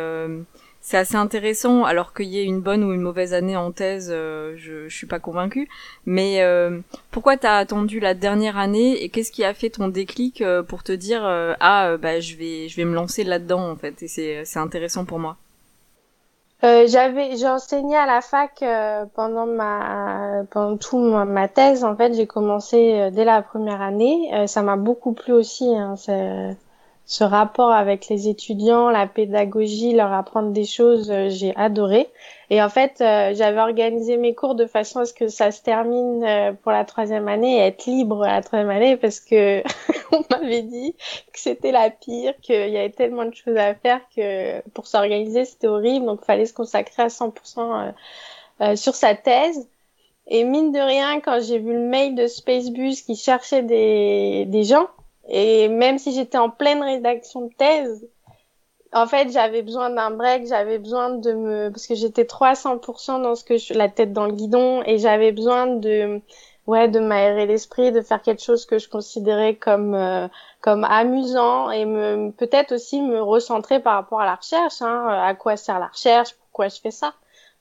c'est 0.91 0.99
assez 0.99 1.15
intéressant, 1.15 1.85
alors 1.85 2.13
qu'il 2.13 2.27
y 2.27 2.41
ait 2.41 2.45
une 2.45 2.61
bonne 2.61 2.83
ou 2.83 2.93
une 2.93 3.01
mauvaise 3.01 3.33
année 3.33 3.57
en 3.57 3.71
thèse, 3.71 4.11
euh, 4.13 4.55
je, 4.57 4.89
je 4.89 4.97
suis 4.97 5.07
pas 5.07 5.21
convaincue. 5.21 5.69
Mais 6.05 6.43
euh, 6.43 6.81
pourquoi 7.13 7.37
t'as 7.37 7.59
attendu 7.59 8.01
la 8.01 8.15
dernière 8.15 8.59
année 8.59 9.01
et 9.01 9.09
qu'est-ce 9.09 9.31
qui 9.31 9.45
a 9.45 9.55
fait 9.55 9.71
ton 9.71 9.87
déclic 9.87 10.43
euh, 10.43 10.65
pour 10.65 10.83
te 10.83 10.91
dire 10.91 11.23
ah 11.61 11.97
bah 11.97 12.19
je 12.19 12.35
vais 12.35 12.69
je 12.69 12.77
vais 12.77 12.85
me 12.85 12.95
lancer 12.95 13.23
là-dedans 13.23 13.71
en 13.71 13.77
fait 13.77 14.03
et 14.03 14.09
c'est 14.09 14.45
c'est 14.45 14.59
intéressant 14.59 15.05
pour 15.05 15.21
moi? 15.21 15.37
j'avais 16.63 17.37
j'ai 17.37 17.49
enseigné 17.49 17.97
à 17.97 18.07
la 18.07 18.21
fac 18.21 18.65
pendant 19.15 19.47
ma 19.47 20.43
pendant 20.51 20.77
tout 20.77 20.99
ma, 20.99 21.49
thèse 21.49 21.85
en 21.85 21.95
fait 21.97 22.15
j'ai 22.15 22.27
commencé 22.27 23.11
dès 23.13 23.25
la 23.25 23.43
première 23.43 23.81
année 23.81 24.47
ça 24.47 24.63
m'a 24.63 24.77
beaucoup 24.77 25.13
plu 25.13 25.33
aussi 25.33 25.75
hein, 25.77 25.95
ce 27.11 27.25
rapport 27.25 27.73
avec 27.73 28.07
les 28.07 28.29
étudiants, 28.29 28.89
la 28.89 29.09
pédagogie, 29.09 29.95
leur 29.95 30.13
apprendre 30.13 30.53
des 30.53 30.65
choses, 30.65 31.11
euh, 31.11 31.29
j'ai 31.29 31.53
adoré. 31.57 32.09
Et 32.51 32.63
en 32.63 32.69
fait, 32.69 33.01
euh, 33.01 33.35
j'avais 33.35 33.59
organisé 33.59 34.17
mes 34.17 34.33
cours 34.33 34.55
de 34.55 34.65
façon 34.65 35.01
à 35.01 35.05
ce 35.07 35.13
que 35.13 35.27
ça 35.27 35.51
se 35.51 35.61
termine 35.61 36.23
euh, 36.23 36.53
pour 36.53 36.71
la 36.71 36.85
troisième 36.85 37.27
année 37.27 37.57
et 37.57 37.61
être 37.63 37.87
libre 37.87 38.23
à 38.23 38.35
la 38.35 38.43
troisième 38.43 38.71
année 38.71 38.97
parce 38.97 39.19
que 39.19 39.61
on 40.13 40.23
m'avait 40.31 40.63
dit 40.63 40.95
que 41.33 41.41
c'était 41.41 41.73
la 41.73 41.91
pire, 41.91 42.33
qu'il 42.43 42.71
y 42.71 42.79
avait 42.79 42.91
tellement 42.91 43.25
de 43.25 43.35
choses 43.35 43.57
à 43.57 43.75
faire 43.75 44.01
que 44.15 44.61
pour 44.71 44.87
s'organiser 44.87 45.45
c'était 45.47 45.67
horrible, 45.67 46.07
donc 46.07 46.25
fallait 46.25 46.47
se 46.47 46.55
consacrer 46.55 47.03
à 47.03 47.09
100% 47.09 47.93
sur 48.77 48.95
sa 48.95 49.17
thèse. 49.17 49.69
Et 50.29 50.45
mine 50.45 50.71
de 50.71 50.79
rien, 50.79 51.19
quand 51.19 51.41
j'ai 51.43 51.59
vu 51.59 51.73
le 51.73 51.81
mail 51.81 52.15
de 52.15 52.29
Spacebus 52.29 53.03
qui 53.05 53.17
cherchait 53.17 53.65
des 53.65 54.63
gens, 54.63 54.87
et 55.31 55.69
même 55.69 55.99
si 55.99 56.13
j'étais 56.13 56.39
en 56.39 56.51
pleine 56.51 56.83
rédaction 56.83 57.43
de 57.43 57.53
thèse, 57.57 58.07
en 58.93 59.07
fait, 59.07 59.31
j'avais 59.31 59.63
besoin 59.63 59.91
d'un 59.91 60.11
break, 60.11 60.47
j'avais 60.49 60.79
besoin 60.79 61.11
de 61.11 61.33
me, 61.33 61.71
parce 61.71 61.87
que 61.87 61.95
j'étais 61.95 62.25
trop 62.25 62.47
à 62.47 62.55
100% 62.55 63.23
dans 63.23 63.37
ce 63.37 63.45
que 63.45 63.57
je, 63.57 63.73
la 63.75 63.89
tête 63.89 64.13
dans 64.13 64.27
le 64.27 64.33
guidon, 64.33 64.83
et 64.85 64.99
j'avais 64.99 65.31
besoin 65.31 65.69
de, 65.69 66.21
ouais, 66.67 66.89
de 66.89 66.99
m'aérer 66.99 67.47
l'esprit, 67.47 67.93
de 67.93 68.01
faire 68.01 68.21
quelque 68.21 68.43
chose 68.43 68.67
que 68.67 68.79
je 68.79 68.89
considérais 68.89 69.55
comme, 69.55 69.95
euh, 69.95 70.27
comme 70.61 70.83
amusant, 70.83 71.71
et 71.71 71.85
me, 71.85 72.33
peut-être 72.33 72.73
aussi 72.73 73.01
me 73.01 73.23
recentrer 73.23 73.79
par 73.79 73.95
rapport 73.95 74.21
à 74.21 74.27
la 74.27 74.35
recherche, 74.35 74.83
hein, 74.83 75.07
à 75.07 75.35
quoi 75.35 75.57
sert 75.57 75.79
la 75.79 75.87
recherche, 75.87 76.35
pourquoi 76.35 76.67
je 76.67 76.81
fais 76.81 76.91
ça. 76.91 77.15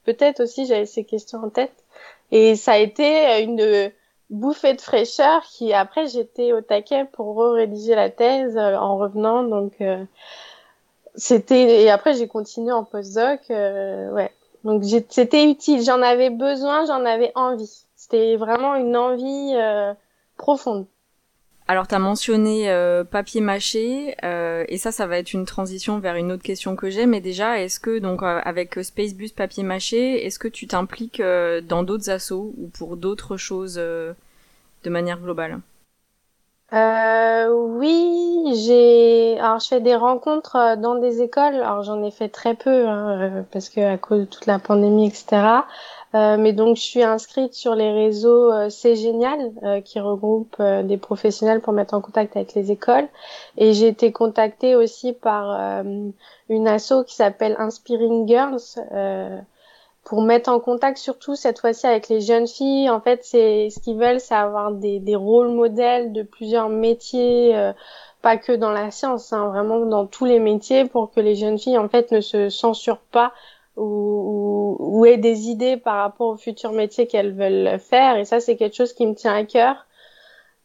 Peut-être 0.06 0.42
aussi 0.42 0.66
j'avais 0.66 0.88
ces 0.88 1.04
questions 1.04 1.44
en 1.44 1.50
tête. 1.50 1.84
Et 2.32 2.56
ça 2.56 2.74
a 2.74 2.78
été 2.78 3.44
une, 3.44 3.92
bouffée 4.30 4.74
de 4.74 4.82
fraîcheur 4.82 5.42
qui 5.44 5.74
après 5.74 6.08
j'étais 6.08 6.54
au 6.54 6.62
taquet 6.62 7.06
pour 7.06 7.44
rédiger 7.54 7.96
la 7.96 8.10
thèse 8.10 8.58
euh, 8.58 8.76
en 8.76 8.98
revenant 8.98 9.44
donc 9.44 9.74
euh, 9.82 10.04
c'était 11.16 11.84
et 11.84 11.90
après 11.90 12.14
j'ai 12.14 12.28
continué 12.28 12.72
en 12.72 12.84
postdoc 12.84 13.42
euh, 13.50 14.12
ouais. 14.12 14.32
Donc 14.66 14.84
c'était 15.10 15.50
utile. 15.50 15.82
J'en 15.84 16.02
avais 16.02 16.30
besoin 16.30 16.86
j'en 16.86 17.06
avais 17.06 17.32
envie. 17.36 17.86
C'était 17.96 18.36
vraiment 18.36 18.76
une 18.76 18.98
envie 18.98 19.56
profonde 20.38 20.86
alors, 21.70 21.88
tu 21.88 21.96
as 21.96 22.00
mentionné 22.00 22.74
papier 23.12 23.42
mâché, 23.42 24.16
et 24.24 24.78
ça, 24.78 24.92
ça 24.92 25.08
va 25.08 25.20
être 25.20 25.34
une 25.34 25.46
transition 25.46 26.00
vers 26.00 26.16
une 26.16 26.32
autre 26.32 26.44
question 26.44 26.76
que 26.76 26.90
j'ai. 26.90 27.06
Mais 27.06 27.22
déjà, 27.22 27.62
est-ce 27.62 27.80
que 27.80 28.00
donc 28.00 28.22
avec 28.24 28.84
Spacebus 28.84 29.30
papier 29.30 29.64
mâché, 29.64 30.26
est-ce 30.26 30.40
que 30.40 30.48
tu 30.48 30.68
t'impliques 30.68 31.22
dans 31.22 31.84
d'autres 31.84 32.10
assos 32.10 32.54
ou 32.58 32.68
pour 32.70 32.98
d'autres 32.98 33.38
choses 33.38 33.76
de 33.76 34.16
manière 34.90 35.20
globale? 35.20 35.60
Euh, 36.72 37.50
oui, 37.52 38.54
j'ai 38.64 39.40
alors 39.40 39.60
je 39.60 39.68
fais 39.68 39.80
des 39.82 39.96
rencontres 39.96 40.56
euh, 40.56 40.76
dans 40.76 40.96
des 40.96 41.22
écoles. 41.24 41.56
Alors 41.56 41.82
j'en 41.82 42.04
ai 42.04 42.12
fait 42.12 42.30
très 42.30 42.54
peu 42.54 42.88
hein, 42.88 43.22
euh, 43.22 43.42
parce 43.52 43.70
que 43.70 43.82
à 43.82 43.98
cause 43.98 44.20
de 44.22 44.26
toute 44.26 44.46
la 44.46 44.60
pandémie, 44.60 45.08
etc. 45.08 45.64
Euh, 46.16 46.38
mais 46.38 46.54
donc 46.54 46.76
je 46.78 46.82
suis 46.82 47.04
inscrite 47.04 47.54
sur 47.54 47.76
les 47.76 47.92
réseaux 47.92 48.52
euh, 48.52 48.70
C'est 48.70 48.96
génial 48.96 49.52
qui 49.86 50.00
regroupe 50.00 50.60
des 50.62 50.98
professionnels 50.98 51.62
pour 51.62 51.74
mettre 51.74 51.94
en 51.94 52.02
contact 52.02 52.36
avec 52.36 52.54
les 52.54 52.72
écoles. 52.72 53.08
Et 53.58 53.74
j'ai 53.74 53.88
été 53.88 54.12
contactée 54.12 54.76
aussi 54.76 55.14
par 55.14 55.84
une 56.50 56.68
asso 56.68 57.04
qui 57.06 57.16
s'appelle 57.16 57.56
Inspiring 57.60 58.28
Girls 58.28 58.80
pour 60.10 60.24
mettre 60.24 60.50
en 60.50 60.60
contact 60.60 60.98
surtout 60.98 61.36
cette 61.36 61.60
fois-ci 61.60 61.86
avec 61.86 62.10
les 62.10 62.20
jeunes 62.20 62.48
filles. 62.48 62.90
En 62.90 63.00
fait, 63.00 63.24
c'est 63.24 63.70
ce 63.70 63.80
qu'ils 63.80 63.98
veulent, 63.98 64.20
c'est 64.20 64.34
avoir 64.34 64.72
des, 64.72 65.00
des 65.00 65.16
rôles 65.16 65.50
modèles 65.50 66.14
de 66.14 66.24
plusieurs 66.24 66.70
métiers, 66.70 67.56
euh, 67.56 67.74
pas 68.24 68.38
que 68.38 68.52
dans 68.52 68.72
la 68.72 68.90
science, 68.90 69.32
hein, 69.34 69.50
vraiment 69.50 69.86
dans 69.86 70.08
tous 70.08 70.26
les 70.26 70.40
métiers, 70.40 70.86
pour 70.86 71.12
que 71.12 71.20
les 71.20 71.36
jeunes 71.36 71.60
filles 71.60 71.78
en 71.78 71.90
fait 71.90 72.12
ne 72.12 72.22
se 72.22 72.50
censurent 72.50 73.06
pas 73.12 73.34
ou, 73.80 74.76
ou, 74.80 75.06
aient 75.06 75.18
des 75.18 75.50
idées 75.50 75.78
par 75.78 75.96
rapport 76.04 76.28
aux 76.30 76.38
futurs 76.38 76.74
métiers 76.74 77.08
qu'elles 77.08 77.34
veulent 77.34 77.80
faire. 77.80 78.18
Et 78.18 78.26
ça, 78.26 78.40
c'est 78.40 78.56
quelque 78.56 78.76
chose 78.76 78.94
qui 78.94 79.06
me 79.08 79.16
tient 79.16 79.36
à 79.36 79.44
cœur. 79.44 79.86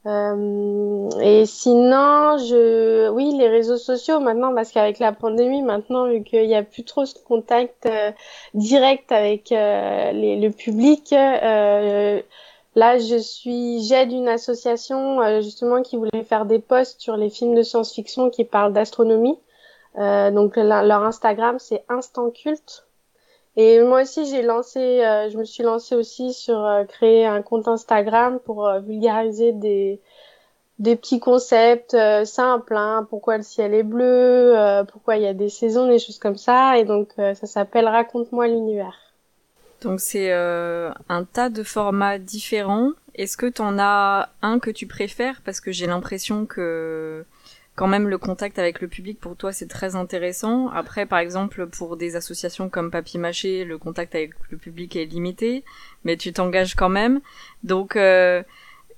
Euh, 0.07 1.09
et 1.21 1.47
sinon, 1.47 2.37
je, 2.37 3.09
oui, 3.09 3.35
les 3.39 3.49
réseaux 3.49 3.79
sociaux 3.79 4.21
maintenant, 4.21 4.55
parce 4.55 4.71
qu'avec 4.71 4.99
la 4.99 5.13
pandémie, 5.13 5.63
maintenant, 5.63 6.07
vu 6.09 6.23
qu'il 6.23 6.47
n'y 6.47 6.55
a 6.55 6.63
plus 6.63 6.85
trop 6.85 7.07
ce 7.07 7.15
contact 7.15 7.87
euh, 7.87 8.13
direct 8.53 9.11
avec 9.13 9.51
euh, 9.53 10.11
le 10.13 10.51
public, 10.51 11.13
euh, 11.15 12.21
là, 12.75 12.99
je 12.99 13.17
suis, 13.17 13.83
j'aide 13.85 14.13
une 14.13 14.29
association 14.29 15.41
justement 15.41 15.83
qui 15.83 15.97
voulait 15.97 16.25
faire 16.25 16.45
des 16.45 16.59
posts 16.59 17.01
sur 17.01 17.17
les 17.17 17.31
films 17.31 17.55
de 17.55 17.63
science-fiction 17.63 18.31
qui 18.31 18.45
parlent 18.45 18.73
d'astronomie. 18.73 19.39
donc 19.97 20.57
leur 20.57 21.03
Instagram, 21.03 21.57
c'est 21.59 21.85
Instant 21.89 22.31
Culte. 22.31 22.85
Et 23.57 23.81
moi 23.83 24.03
aussi, 24.03 24.27
j'ai 24.27 24.43
lancé, 24.43 24.81
euh, 24.81 25.31
je 25.31 25.39
me 25.39 25.45
suis 25.45 25.63
lancée 25.63 25.95
aussi 25.95 26.33
sur 26.33 26.65
euh, 26.65 26.85
créer 26.85 27.25
un 27.25 27.41
compte 27.41 27.69
Instagram 27.69 28.41
pour 28.45 28.67
euh, 28.67 28.81
vulgariser 28.81 29.53
des, 29.53 30.01
des 30.81 30.97
petits 30.97 31.21
concepts 31.21 31.97
simples. 32.25 32.77
Hein, 32.77 33.07
pourquoi 33.09 33.37
le 33.37 33.45
ciel 33.45 33.73
est 33.75 33.85
bleu, 33.85 34.57
pourquoi 34.91 35.17
il 35.17 35.23
y 35.23 35.29
a 35.29 35.35
des 35.35 35.51
saisons, 35.51 35.87
des 35.87 36.01
choses 36.01 36.19
comme 36.19 36.37
ça. 36.37 36.79
Et 36.79 36.85
donc, 36.85 37.13
ça 37.17 37.47
s'appelle 37.47 37.87
Raconte-moi 37.87 38.49
l'univers. 38.49 38.99
Donc, 39.83 40.01
c'est 40.01 40.33
un 40.33 41.25
tas 41.33 41.49
de 41.49 41.63
formats 41.63 42.19
différents. 42.19 42.91
Est-ce 43.15 43.37
que 43.37 43.47
tu 43.47 43.63
en 43.63 43.79
as 43.79 44.31
un 44.43 44.59
que 44.59 44.71
tu 44.71 44.89
préfères? 44.89 45.43
Parce 45.45 45.61
que 45.61 45.71
j'ai 45.71 45.87
l'impression 45.87 46.45
que 46.45 47.25
quand 47.75 47.87
même 47.89 48.09
le 48.09 48.19
contact 48.19 48.59
avec 48.59 48.81
le 48.81 48.89
public 48.89 49.19
pour 49.21 49.37
toi 49.37 49.53
c'est 49.53 49.67
très 49.67 49.97
intéressant. 49.97 50.69
Après 50.69 51.07
par 51.07 51.19
exemple 51.19 51.67
pour 51.67 51.97
des 51.97 52.17
associations 52.17 52.69
comme 52.69 52.91
Papy 52.91 53.19
Mâché, 53.19 53.65
le 53.65 53.79
contact 53.79 54.15
avec 54.15 54.33
le 54.51 54.59
public 54.59 54.97
est 54.97 55.07
limité, 55.07 55.65
mais 56.05 56.17
tu 56.17 56.33
t'engages 56.33 56.75
quand 56.75 56.89
même. 56.89 57.21
Donc 57.65 57.97
euh, 57.97 58.43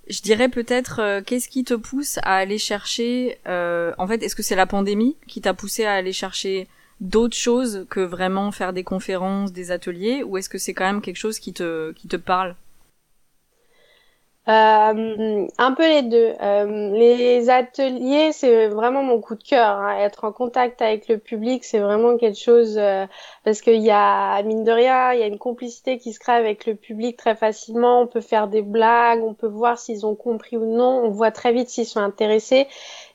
je 0.09 0.21
dirais 0.21 0.49
peut-être 0.49 1.01
euh, 1.01 1.23
qu'est-ce 1.25 1.49
qui 1.49 1.65
te 1.65 1.75
pousse 1.75 2.19
à 2.19 2.37
aller 2.37 2.59
chercher 2.59 3.39
euh, 3.47 3.93
en 3.99 4.07
fait 4.07 4.23
est-ce 4.23 4.37
que 4.37 4.43
c'est 4.43 4.57
la 4.57 4.67
pandémie 4.67 5.17
qui 5.27 5.41
t'a 5.41 5.55
poussé 5.55 5.85
à 5.85 5.95
aller 5.95 6.13
chercher 6.13 6.69
d'autres 7.01 7.37
choses 7.37 7.87
que 7.91 8.01
vraiment 8.01 8.53
faire 8.53 8.73
des 8.73 8.85
conférences, 8.85 9.53
des 9.53 9.71
ateliers, 9.71 10.23
ou 10.23 10.39
est-ce 10.39 10.49
que 10.49 10.59
c'est 10.59 10.75
quand 10.75 10.87
même 10.87 11.03
quelque 11.03 11.17
chose 11.17 11.39
qui 11.39 11.53
te 11.53 11.93
qui 11.93 12.09
te 12.09 12.17
parle? 12.17 12.55
Euh, 14.49 15.47
un 15.59 15.73
peu 15.73 15.89
les 15.89 16.03
deux. 16.03 16.33
Euh, 16.41 16.91
les 16.93 17.51
ateliers, 17.51 18.31
c'est 18.33 18.69
vraiment 18.69 19.03
mon 19.03 19.21
coup 19.21 19.35
de 19.35 19.43
cœur. 19.43 19.79
Hein. 19.79 19.99
Être 19.99 20.23
en 20.23 20.31
contact 20.31 20.81
avec 20.83 21.09
le 21.09 21.19
public, 21.19 21.65
c'est 21.65 21.81
vraiment 21.81 22.17
quelque 22.17 22.39
chose 22.39 22.79
euh, 22.79 23.07
parce 23.43 23.61
qu'il 23.61 23.83
y 23.83 23.91
a 23.91 24.41
mine 24.45 24.63
de 24.63 24.71
rien, 24.71 25.13
il 25.13 25.19
y 25.19 25.25
a 25.25 25.27
une 25.27 25.39
complicité 25.39 25.99
qui 25.99 26.13
se 26.13 26.21
crée 26.21 26.33
avec 26.33 26.65
le 26.65 26.77
public 26.77 27.17
très 27.17 27.35
facilement. 27.35 28.03
On 28.03 28.07
peut 28.07 28.21
faire 28.21 28.47
des 28.47 28.63
blagues, 28.63 29.25
on 29.25 29.35
peut 29.35 29.49
voir 29.49 29.79
s'ils 29.79 30.07
ont 30.07 30.15
compris 30.15 30.57
ou 30.57 30.65
non. 30.65 31.03
On 31.05 31.11
voit 31.11 31.33
très 31.33 31.53
vite 31.53 31.69
s'ils 31.69 31.87
sont 31.87 32.01
intéressés. 32.01 32.69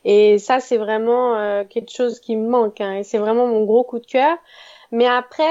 Et 0.04 0.38
ça, 0.38 0.60
c'est 0.60 0.78
vraiment 0.78 1.38
euh, 1.38 1.64
quelque 1.64 1.94
chose 1.94 2.20
qui 2.20 2.36
me 2.36 2.50
manque. 2.50 2.82
Hein. 2.82 2.96
Et 2.96 3.04
c'est 3.04 3.20
vraiment 3.20 3.48
mon 3.48 3.64
gros 3.64 3.84
coup 3.86 4.00
de 4.00 4.06
cœur. 4.06 4.38
Mais 4.92 5.08
après, 5.08 5.44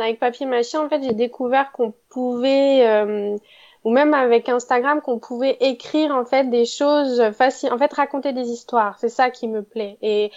avec 0.00 0.18
papier 0.18 0.46
machin, 0.46 0.80
en 0.82 0.88
fait, 0.88 1.02
j'ai 1.02 1.12
découvert 1.12 1.72
qu'on 1.72 1.92
pouvait 2.08 3.36
ou 3.84 3.90
même 3.90 4.14
avec 4.14 4.48
Instagram 4.48 5.00
qu'on 5.00 5.18
pouvait 5.18 5.56
écrire 5.60 6.14
en 6.14 6.24
fait 6.24 6.44
des 6.50 6.64
choses 6.64 7.30
faciles, 7.32 7.72
en 7.72 7.78
fait 7.78 7.92
raconter 7.92 8.32
des 8.32 8.48
histoires. 8.50 8.98
C'est 8.98 9.08
ça 9.08 9.30
qui 9.30 9.48
me 9.48 9.62
plaît. 9.62 9.98
Et 10.02 10.30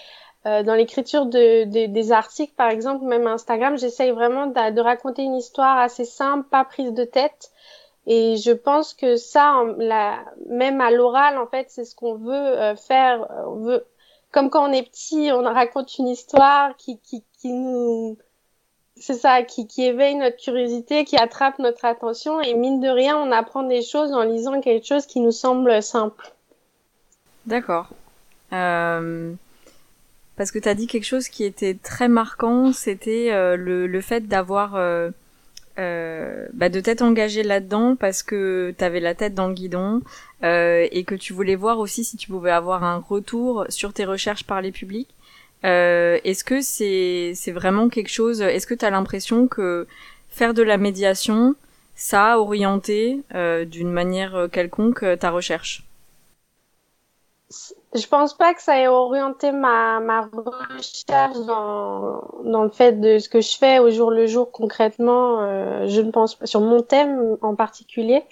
euh, 0.48 0.64
dans 0.64 0.74
l'écriture 0.74 1.28
de, 1.28 1.66
des 1.66 2.12
articles, 2.12 2.54
par 2.56 2.70
exemple, 2.70 3.06
même 3.06 3.28
Instagram, 3.28 3.78
j'essaye 3.78 4.12
vraiment 4.12 4.48
de, 4.48 4.72
de, 4.72 4.82
raconter 4.82 5.22
une 5.22 5.36
histoire 5.36 5.78
assez 5.78 6.06
simple, 6.06 6.48
pas 6.50 6.66
prise 6.66 6.94
de 6.94 7.04
tête. 7.04 7.52
Et 8.08 8.38
je 8.38 8.52
pense 8.52 8.96
que 8.96 9.18
ça, 9.18 9.64
la, 9.78 10.20
même 10.48 10.82
à 10.82 10.90
l'oral, 10.90 11.38
en 11.38 11.46
fait, 11.46 11.68
c'est 11.70 11.86
ce 11.86 11.96
qu'on 11.96 12.16
veut 12.16 12.34
euh, 12.34 12.76
faire. 12.76 13.28
On 13.46 13.58
veut, 13.58 13.86
comme 14.32 14.50
quand 14.50 14.68
on 14.68 14.74
est 14.74 14.90
petit, 14.90 15.30
on 15.32 15.44
raconte 15.44 16.00
une 16.00 16.08
histoire 16.08 16.76
qui, 16.78 17.00
qui, 17.00 17.24
qui 17.40 17.54
nous 17.54 18.18
c'est 19.02 19.16
ça, 19.16 19.42
qui, 19.42 19.66
éveille 19.80 20.16
notre 20.16 20.38
curiosité, 20.38 21.06
qui 21.06 21.18
attrape 21.18 21.58
notre 21.58 21.86
attention. 21.86 22.40
Et 22.40 22.54
mine 22.54 22.80
de 22.80 22.88
rien, 22.88 23.18
on 23.18 23.32
apprend 23.32 23.64
des 23.64 23.82
choses 23.82 24.14
en 24.14 24.22
lisant 24.22 24.62
quelque 24.62 24.86
chose 24.86 25.08
qui 25.08 25.20
nous 25.20 25.32
semble 25.32 25.82
simple. 25.82 26.32
D'accord. 27.48 27.90
Euh, 28.54 29.34
parce 30.36 30.52
que 30.52 30.60
tu 30.60 30.70
as 30.70 30.76
dit 30.76 30.86
quelque 30.86 31.06
chose 31.06 31.30
qui 31.30 31.44
était 31.44 31.74
très 31.74 32.08
marquant, 32.08 32.74
c'était 32.74 33.32
euh, 33.32 33.56
le, 33.58 33.88
le, 33.88 34.02
fait 34.02 34.28
d'avoir... 34.28 34.76
Euh, 34.76 35.10
bah 36.54 36.70
de 36.70 36.80
t'être 36.80 37.02
engagé 37.02 37.42
là-dedans 37.42 37.96
parce 37.96 38.22
que 38.22 38.72
tu 38.78 38.84
avais 38.84 39.00
la 39.00 39.16
tête 39.16 39.34
dans 39.34 39.48
le 39.48 39.56
guidon 39.56 40.02
et 40.44 41.04
que 41.08 41.16
tu 41.16 41.34
voulais 41.34 41.56
voir 41.56 41.80
aussi 41.80 42.04
si 42.04 42.18
tu 42.18 42.28
pouvais 42.28 42.52
avoir 42.52 42.84
un 42.84 42.98
retour 42.98 43.66
sur 43.70 43.92
tes 43.92 44.06
recherches 44.06 44.44
par 44.44 44.62
les 44.62 44.72
publics. 44.72 45.10
Euh, 45.64 46.20
est-ce 46.24 46.44
que 46.44 46.62
c'est 46.62 47.34
c'est 47.36 47.52
vraiment 47.52 47.90
quelque 47.90 48.10
chose 48.10 48.42
Est-ce 48.42 48.68
que 48.68 48.74
tu 48.74 48.86
as 48.86 48.90
l'impression 48.90 49.48
que 49.48 49.88
faire 50.30 50.54
de 50.54 50.64
la 50.64 50.78
médiation, 50.78 51.56
ça 51.96 52.34
a 52.34 52.38
orienté 52.38 53.22
euh, 53.36 53.66
d'une 53.66 53.92
manière 53.92 54.48
quelconque 54.52 55.06
ta 55.20 55.30
recherche? 55.30 55.86
Je 57.94 58.08
pense 58.08 58.34
pas 58.34 58.54
que 58.54 58.62
ça 58.62 58.80
ait 58.80 58.88
orienté 58.88 59.52
ma 59.52 60.00
ma 60.00 60.30
recherche 60.32 61.38
dans 61.46 62.22
dans 62.46 62.64
le 62.64 62.70
fait 62.70 62.94
de 63.02 63.20
ce 63.20 63.28
que 63.28 63.42
je 63.42 63.58
fais 63.58 63.80
au 63.80 63.90
jour 63.92 64.12
le 64.12 64.28
jour 64.28 64.50
concrètement. 64.52 65.42
Euh, 65.42 65.88
je 65.88 66.00
ne 66.00 66.12
pense 66.12 66.36
pas 66.36 66.46
sur 66.46 66.62
mon 66.62 66.82
thème 66.82 67.38
en 67.42 67.56
particulier. 67.56 68.24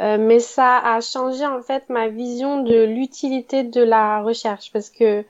Euh, 0.00 0.18
mais 0.18 0.38
ça 0.40 0.78
a 0.78 1.00
changé 1.00 1.46
en 1.46 1.62
fait 1.62 1.88
ma 1.88 2.08
vision 2.08 2.62
de 2.62 2.84
l'utilité 2.84 3.62
de 3.62 3.82
la 3.82 4.20
recherche 4.22 4.70
parce 4.72 4.90
que 4.90 5.24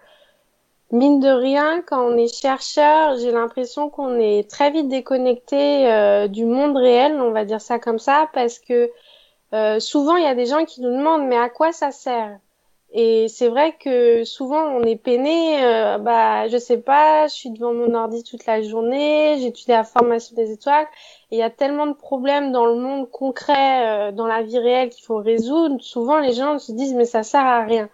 Mine 0.91 1.21
de 1.21 1.29
rien, 1.29 1.83
quand 1.83 2.03
on 2.03 2.17
est 2.17 2.35
chercheur, 2.35 3.19
j'ai 3.19 3.31
l'impression 3.31 3.91
qu'on 3.91 4.19
est 4.19 4.49
très 4.51 4.71
vite 4.71 4.89
déconnecté 4.89 5.87
euh, 5.87 6.29
du 6.29 6.47
monde 6.47 6.79
réel, 6.79 7.21
on 7.21 7.31
va 7.31 7.45
dire 7.45 7.61
ça 7.61 7.79
comme 7.79 7.99
ça, 7.99 8.31
parce 8.33 8.59
que 8.59 8.91
euh, 9.53 9.81
souvent 9.81 10.17
il 10.17 10.25
y 10.25 10.27
a 10.27 10.35
des 10.35 10.47
gens 10.47 10.65
qui 10.65 10.81
nous 10.81 10.91
demandent 10.91 11.27
mais 11.27 11.37
à 11.37 11.51
quoi 11.51 11.73
ça 11.73 11.91
sert? 11.91 12.39
Et 12.93 13.29
c'est 13.29 13.49
vrai 13.49 13.77
que 13.79 14.25
souvent 14.25 14.63
on 14.63 14.83
est 14.83 14.97
peiné, 14.97 15.63
euh, 15.63 15.99
bah 15.99 16.49
je 16.49 16.57
sais 16.57 16.79
pas, 16.79 17.27
je 17.27 17.35
suis 17.35 17.51
devant 17.51 17.75
mon 17.75 17.95
ordi 17.95 18.25
toute 18.25 18.47
la 18.47 18.63
journée, 18.63 19.37
j'étudie 19.41 19.71
la 19.71 19.85
formation 19.85 20.35
des 20.37 20.53
étoiles, 20.53 20.87
et 21.31 21.37
il 21.37 21.39
y 21.39 21.43
a 21.43 21.51
tellement 21.51 21.87
de 21.87 21.93
problèmes 21.93 22.51
dans 22.51 22.65
le 22.65 22.77
monde 22.77 23.11
concret, 23.11 24.11
dans 24.15 24.27
la 24.27 24.43
vie 24.43 24.59
réelle 24.59 24.89
qu'il 24.89 25.05
faut 25.05 25.19
résoudre. 25.19 25.77
Souvent 25.81 26.19
les 26.19 26.33
gens 26.33 26.59
se 26.59 26.73
disent 26.73 26.95
mais 26.95 27.05
ça 27.05 27.23
sert 27.23 27.45
à 27.45 27.63
rien 27.63 27.91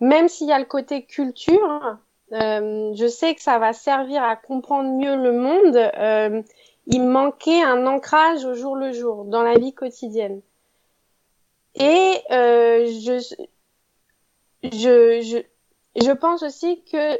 même 0.00 0.28
s'il 0.28 0.48
y 0.48 0.52
a 0.52 0.58
le 0.58 0.64
côté 0.64 1.04
culture, 1.04 1.98
euh, 2.32 2.92
je 2.94 3.06
sais 3.06 3.34
que 3.34 3.42
ça 3.42 3.58
va 3.58 3.72
servir 3.72 4.22
à 4.22 4.36
comprendre 4.36 4.90
mieux 4.90 5.16
le 5.16 5.32
monde. 5.32 5.76
Euh, 5.76 6.42
il 6.86 7.02
manquait 7.02 7.62
un 7.62 7.86
ancrage 7.86 8.44
au 8.44 8.54
jour 8.54 8.76
le 8.76 8.92
jour 8.92 9.24
dans 9.24 9.42
la 9.42 9.54
vie 9.54 9.72
quotidienne. 9.72 10.40
Et 11.76 12.20
euh, 12.30 12.86
je, 12.86 13.34
je, 14.62 14.70
je, 14.72 15.42
je 15.96 16.12
pense 16.12 16.42
aussi 16.42 16.82
que 16.84 17.18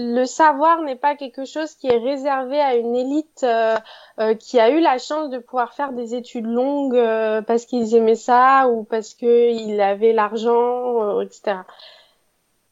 le 0.00 0.24
savoir 0.26 0.80
n'est 0.82 0.96
pas 0.96 1.16
quelque 1.16 1.44
chose 1.44 1.74
qui 1.74 1.88
est 1.88 1.98
réservé 1.98 2.60
à 2.60 2.76
une 2.76 2.94
élite 2.94 3.42
euh, 3.42 3.76
euh, 4.20 4.34
qui 4.34 4.60
a 4.60 4.70
eu 4.70 4.80
la 4.80 4.98
chance 4.98 5.28
de 5.28 5.38
pouvoir 5.38 5.74
faire 5.74 5.92
des 5.92 6.14
études 6.14 6.46
longues 6.46 6.96
euh, 6.96 7.42
parce 7.42 7.66
qu'ils 7.66 7.96
aimaient 7.96 8.14
ça 8.14 8.68
ou 8.68 8.84
parce 8.84 9.14
qu'ils 9.14 9.80
avaient 9.80 10.12
l'argent, 10.12 11.20
etc. 11.20 11.58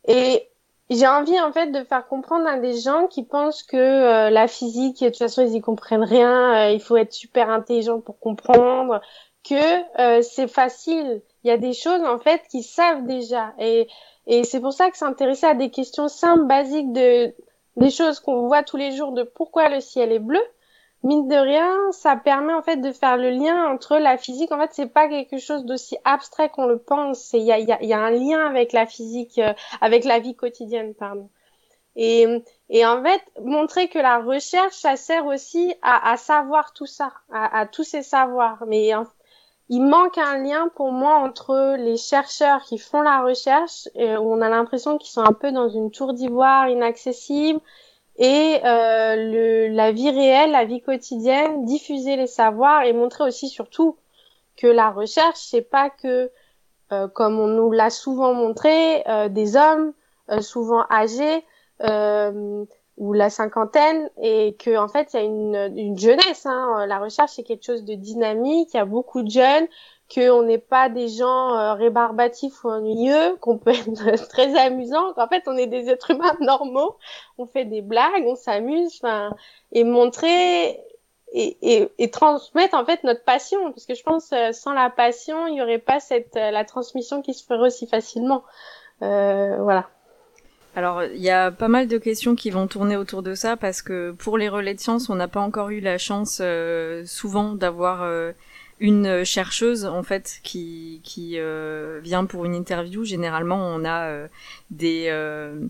Et 0.07 0.49
j'ai 0.89 1.09
envie 1.09 1.39
en 1.41 1.53
fait 1.53 1.73
de 1.73 1.83
faire 1.83 2.07
comprendre 2.07 2.47
à 2.47 2.59
des 2.59 2.79
gens 2.79 3.09
qui 3.09 3.25
pensent 3.25 3.65
que 3.65 3.77
euh, 3.77 4.31
la 4.31 4.47
physique, 4.47 5.01
de 5.01 5.09
toute 5.09 5.19
façon 5.19 5.43
ils 5.43 5.57
y 5.57 5.61
comprennent 5.61 6.05
rien, 6.05 6.69
euh, 6.69 6.71
il 6.71 6.81
faut 6.81 6.97
être 6.97 7.12
super 7.12 7.51
intelligent 7.51 8.01
pour 8.01 8.21
comprendre, 8.21 9.01
que 9.43 10.01
euh, 10.01 10.23
c'est 10.23 10.49
facile. 10.49 11.23
Il 11.47 11.51
y 11.51 11.53
a 11.53 11.59
des 11.59 11.75
choses 11.75 12.03
en 12.03 12.19
fait 12.19 12.43
qu'ils 12.51 12.65
savent 12.65 13.07
déjà. 13.07 13.55
Et, 13.61 13.87
c'est 14.43 14.59
pour 14.59 14.73
ça 14.73 14.91
que 14.91 14.97
s'intéresser 14.97 15.47
à 15.47 15.55
des 15.55 15.71
questions 15.71 16.09
simples, 16.09 16.47
basiques 16.47 16.93
de 16.93 17.33
des 17.77 17.91
choses 17.91 18.19
qu'on 18.19 18.49
voit 18.49 18.65
tous 18.65 18.77
les 18.77 18.91
jours 18.91 19.13
de 19.13 19.23
pourquoi 19.23 19.69
le 19.69 19.81
ciel 19.81 20.11
est 20.11 20.19
bleu, 20.19 20.43
mine 21.05 21.29
de 21.29 21.37
rien, 21.37 21.73
ça 21.93 22.17
permet 22.17 22.53
en 22.53 22.63
fait 22.63 22.79
de 22.79 22.91
faire 22.91 23.17
le 23.17 23.31
lien 23.31 23.71
entre 23.73 23.97
la 23.99 24.19
physique. 24.19 24.51
En 24.51 24.59
fait, 24.59 24.71
c'est 24.73 24.93
pas 24.93 25.07
quelque 25.09 25.39
chose 25.39 25.65
d'aussi 25.65 25.97
abstrait 26.05 26.49
qu'on 26.49 26.67
le 26.67 26.79
pense. 26.79 27.33
Il 27.33 27.45
y 27.45 27.53
a, 27.53 27.99
un 28.01 28.11
lien 28.11 28.45
avec 28.45 28.73
la 28.73 28.87
physique, 28.87 29.39
euh, 29.39 29.53
avec 29.81 30.05
la 30.05 30.19
vie 30.19 30.35
quotidienne, 30.35 30.95
pardon. 30.95 31.31
Et, 31.95 32.27
en 32.85 33.03
fait, 33.05 33.23
montrer 33.45 33.87
que 33.87 34.01
la 34.01 34.19
recherche, 34.19 34.75
ça 34.75 34.97
sert 34.97 35.27
aussi 35.27 35.75
à, 35.81 36.17
savoir 36.17 36.73
tout 36.73 36.87
ça, 36.87 37.13
à, 37.33 37.67
tous 37.67 37.85
ces 37.85 38.03
savoirs. 38.03 38.65
Mais 38.67 38.91
il 39.68 39.83
manque 39.83 40.18
un 40.18 40.38
lien 40.38 40.68
pour 40.74 40.92
moi 40.92 41.16
entre 41.16 41.76
les 41.79 41.96
chercheurs 41.96 42.62
qui 42.62 42.79
font 42.79 43.02
la 43.02 43.22
recherche, 43.22 43.88
où 43.96 44.33
on 44.33 44.40
a 44.40 44.48
l'impression 44.48 44.98
qu'ils 44.98 45.11
sont 45.11 45.24
un 45.24 45.33
peu 45.33 45.50
dans 45.50 45.68
une 45.68 45.90
tour 45.90 46.12
d'ivoire 46.12 46.68
inaccessible 46.68 47.61
et 48.18 48.61
euh, 48.64 49.68
la 49.68 49.92
vie 49.92 50.11
réelle, 50.11 50.52
la 50.52 50.64
vie 50.64 50.81
quotidienne, 50.81 51.64
diffuser 51.66 52.16
les 52.16 52.26
savoirs 52.26 52.83
et 52.83 52.92
montrer 52.92 53.24
aussi 53.24 53.48
surtout 53.48 53.96
que 54.57 54.66
la 54.66 54.90
recherche, 54.90 55.38
c'est 55.38 55.62
pas 55.62 55.90
que, 55.90 56.31
euh, 56.92 57.09
comme 57.09 57.38
on 57.38 57.48
nous 57.48 57.70
l'a 57.70 57.90
souvent 57.90 58.33
montré, 58.33 59.07
euh, 59.07 59.29
des 59.29 59.57
hommes 59.57 59.92
souvent 60.40 60.85
âgés 60.90 61.44
ou 62.97 63.13
la 63.13 63.31
cinquantaine 63.31 64.11
et 64.23 64.57
que 64.59 64.77
en 64.77 64.89
fait 64.89 65.13
il 65.13 65.17
y 65.17 65.21
a 65.21 65.25
une, 65.25 65.73
une 65.77 65.99
jeunesse. 65.99 66.47
Hein. 66.47 66.87
La 66.87 66.99
recherche 66.99 67.33
c'est 67.37 67.43
quelque 67.43 67.65
chose 67.65 67.85
de 67.85 67.95
dynamique, 67.95 68.71
il 68.75 68.77
y 68.77 68.81
a 68.81 68.85
beaucoup 68.85 69.23
de 69.23 69.31
jeunes 69.31 69.67
qu'on 70.15 70.43
n'est 70.43 70.59
pas 70.59 70.89
des 70.89 71.09
gens 71.09 71.55
euh, 71.57 71.75
rébarbatifs 71.75 72.63
ou 72.65 72.69
ennuyeux, 72.69 73.37
qu'on 73.41 73.59
peut 73.59 73.73
être 73.73 74.29
très 74.29 74.57
amusant, 74.57 75.13
qu'en 75.15 75.27
fait 75.29 75.43
on 75.47 75.57
est 75.57 75.67
des 75.67 75.91
êtres 75.91 76.13
humains 76.13 76.37
normaux, 76.41 76.97
on 77.39 77.47
fait 77.47 77.65
des 77.65 77.83
blagues, 77.83 78.25
on 78.25 78.37
s'amuse, 78.37 79.03
et 79.73 79.85
montrer 79.85 80.81
et, 81.33 81.59
et, 81.61 81.89
et, 81.99 82.11
transmettre 82.11 82.75
en 82.75 82.85
fait 82.85 83.03
notre 83.05 83.25
passion, 83.25 83.73
parce 83.73 83.87
que 83.87 83.95
je 83.95 84.03
pense 84.03 84.33
euh, 84.33 84.53
sans 84.53 84.73
la 84.73 84.91
passion, 84.91 85.47
il 85.49 85.55
n'y 85.55 85.63
aurait 85.63 85.79
pas 85.79 86.01
cette 86.01 86.37
euh, 86.37 86.51
la 86.51 86.65
transmission 86.65 87.21
qui 87.21 87.35
se 87.35 87.45
ferait 87.45 87.67
aussi 87.67 87.87
facilement. 87.87 88.45
Euh, 89.03 89.57
voilà. 89.61 89.89
Alors, 90.77 91.03
il 91.03 91.21
y 91.21 91.31
a 91.31 91.51
pas 91.51 91.69
mal 91.69 91.89
de 91.89 91.99
questions 91.99 92.37
qui 92.37 92.51
vont 92.51 92.69
tourner 92.69 92.97
autour 92.97 93.23
de 93.23 93.35
ça 93.35 93.57
parce 93.57 93.83
que 93.83 94.12
pour 94.12 94.39
les 94.39 94.49
relais 94.49 94.75
de 94.75 94.81
sciences, 94.81 95.11
on 95.11 95.17
n'a 95.17 95.27
pas 95.27 95.41
encore 95.41 95.71
eu 95.71 95.81
la 95.81 95.99
chance 95.99 96.41
souvent 97.07 97.55
d'avoir 97.55 98.05
une 98.79 99.25
chercheuse 99.25 99.85
en 99.87 100.03
fait 100.03 100.41
qui 100.43 101.01
qui 101.03 101.39
euh, 101.39 102.01
vient 102.03 102.25
pour 102.27 102.45
une 102.45 102.55
interview. 102.55 103.05
Généralement, 103.05 103.57
on 103.57 103.85
a 103.85 104.07
euh, 104.09 104.29
des 104.71 105.07
euh, 105.09 105.61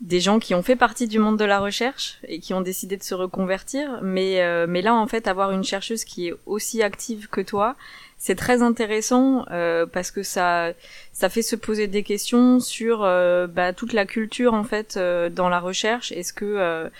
des 0.00 0.20
gens 0.20 0.38
qui 0.38 0.54
ont 0.54 0.62
fait 0.62 0.76
partie 0.76 1.08
du 1.08 1.18
monde 1.18 1.38
de 1.38 1.44
la 1.44 1.58
recherche 1.58 2.18
et 2.28 2.38
qui 2.38 2.52
ont 2.52 2.60
décidé 2.60 2.96
de 2.96 3.02
se 3.02 3.14
reconvertir. 3.14 4.00
Mais 4.02 4.66
mais 4.66 4.82
là, 4.82 4.94
en 4.94 5.06
fait, 5.06 5.26
avoir 5.26 5.52
une 5.52 5.64
chercheuse 5.64 6.04
qui 6.04 6.28
est 6.28 6.34
aussi 6.44 6.82
active 6.82 7.28
que 7.28 7.40
toi, 7.40 7.76
c'est 8.18 8.34
très 8.34 8.62
intéressant 8.62 9.44
euh, 9.50 9.84
parce 9.84 10.10
que 10.10 10.22
ça 10.22 10.72
ça 11.12 11.28
fait 11.28 11.42
se 11.42 11.54
poser 11.54 11.86
des 11.86 12.02
questions 12.02 12.60
sur 12.60 13.04
euh, 13.04 13.46
bah, 13.46 13.72
toute 13.72 13.92
la 13.92 14.06
culture 14.06 14.54
en 14.54 14.64
fait 14.64 14.96
euh, 14.96 15.28
dans 15.28 15.48
la 15.48 15.60
recherche. 15.60 16.12
Est-ce 16.12 16.32
que 16.32 16.90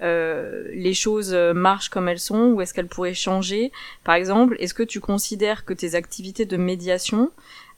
les 0.00 0.94
choses 0.94 1.34
marchent 1.34 1.88
comme 1.88 2.08
elles 2.08 2.20
sont 2.20 2.52
ou 2.52 2.60
est-ce 2.60 2.74
qu'elles 2.74 2.88
pourraient 2.88 3.14
changer? 3.14 3.72
Par 4.04 4.14
exemple, 4.14 4.56
est-ce 4.58 4.74
que 4.74 4.82
tu 4.82 5.00
considères 5.00 5.64
que 5.64 5.72
tes 5.72 5.94
activités 5.94 6.44
de 6.44 6.56
médiation 6.56 7.30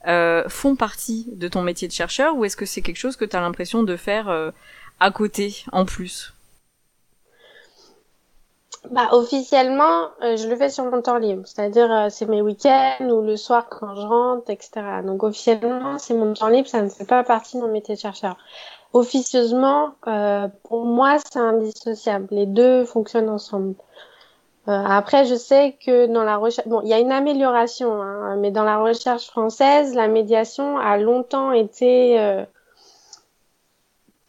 font 0.05 0.75
partie 0.75 1.27
de 1.33 1.47
ton 1.47 1.61
métier 1.61 1.87
de 1.87 1.93
chercheur 1.93 2.35
ou 2.35 2.45
est-ce 2.45 2.57
que 2.57 2.65
c'est 2.65 2.81
quelque 2.81 2.97
chose 2.97 3.15
que 3.15 3.25
tu 3.25 3.35
as 3.35 3.41
l'impression 3.41 3.83
de 3.83 3.95
faire 3.95 4.51
à 4.99 5.11
côté 5.11 5.65
en 5.71 5.85
plus? 5.85 6.33
Bah, 8.91 9.09
officiellement, 9.11 10.07
euh, 10.23 10.37
je 10.37 10.47
le 10.47 10.55
fais 10.55 10.69
sur 10.69 10.85
mon 10.85 11.01
temps 11.01 11.17
libre, 11.17 11.43
c'est-à-dire 11.45 11.91
euh, 11.91 12.07
c'est 12.09 12.25
mes 12.25 12.41
week-ends 12.41 13.09
ou 13.09 13.21
le 13.21 13.35
soir 13.35 13.67
quand 13.69 13.93
je 13.93 14.01
rentre, 14.01 14.49
etc. 14.49 14.71
Donc 15.03 15.23
officiellement, 15.23 15.97
c'est 15.97 16.13
mon 16.13 16.33
temps 16.33 16.47
libre, 16.47 16.67
ça 16.67 16.81
ne 16.81 16.89
fait 16.89 17.05
pas 17.05 17.23
partie 17.23 17.57
de 17.57 17.61
mon 17.61 17.71
métier 17.71 17.95
de 17.95 17.99
chercheur. 17.99 18.37
Officieusement, 18.93 19.91
euh, 20.07 20.47
pour 20.63 20.85
moi, 20.85 21.17
c'est 21.19 21.39
indissociable. 21.39 22.27
Les 22.31 22.45
deux 22.45 22.85
fonctionnent 22.85 23.29
ensemble. 23.29 23.75
Après, 24.71 25.25
je 25.25 25.35
sais 25.35 25.75
que 25.83 26.05
dans 26.07 26.23
la 26.23 26.37
recherche, 26.37 26.67
bon, 26.67 26.81
il 26.83 26.89
y 26.89 26.93
a 26.93 26.99
une 26.99 27.11
amélioration, 27.11 28.01
hein, 28.01 28.35
mais 28.37 28.51
dans 28.51 28.63
la 28.63 28.77
recherche 28.77 29.27
française, 29.27 29.95
la 29.95 30.07
médiation 30.07 30.77
a 30.77 30.97
longtemps 30.97 31.51
été 31.51 32.45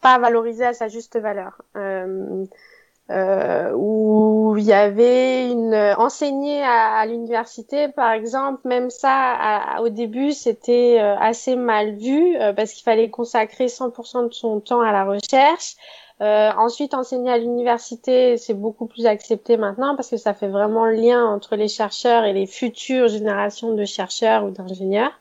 pas 0.01 0.17
valorisée 0.17 0.65
à 0.65 0.73
sa 0.73 0.87
juste 0.87 1.17
valeur. 1.17 1.61
Euh, 1.75 2.45
euh, 3.11 3.73
où 3.75 4.55
il 4.57 4.63
y 4.63 4.71
avait 4.71 5.49
une 5.49 5.75
enseignée 5.97 6.63
à, 6.63 7.05
l'université 7.05 7.89
par 7.89 8.11
exemple 8.11 8.65
même 8.65 8.89
ça 8.89 9.79
au 9.81 9.89
début 9.89 10.31
c'était 10.31 10.97
euh, 11.01 11.17
assez 11.17 11.57
mal 11.57 11.95
vu 11.95 12.37
euh, 12.37 12.53
parce 12.53 12.71
qu'il 12.71 12.83
fallait 12.83 13.09
consacrer 13.09 13.65
100% 13.65 14.29
de 14.29 14.33
son 14.33 14.61
temps 14.61 14.79
à 14.79 14.93
la 14.93 15.03
recherche 15.03 15.75
euh, 16.21 16.51
ensuite 16.57 16.93
enseigner 16.93 17.31
à 17.31 17.37
l'université 17.37 18.37
c'est 18.37 18.53
beaucoup 18.53 18.85
plus 18.85 19.05
accepté 19.05 19.57
maintenant 19.57 19.95
parce 19.95 20.09
que 20.09 20.17
ça 20.17 20.33
fait 20.33 20.47
vraiment 20.47 20.85
le 20.85 20.93
lien 20.93 21.25
entre 21.25 21.55
les 21.55 21.67
chercheurs 21.67 22.23
et 22.25 22.33
les 22.33 22.45
futures 22.45 23.07
générations 23.07 23.73
de 23.73 23.85
chercheurs 23.85 24.45
ou 24.45 24.51
d'ingénieurs 24.51 25.13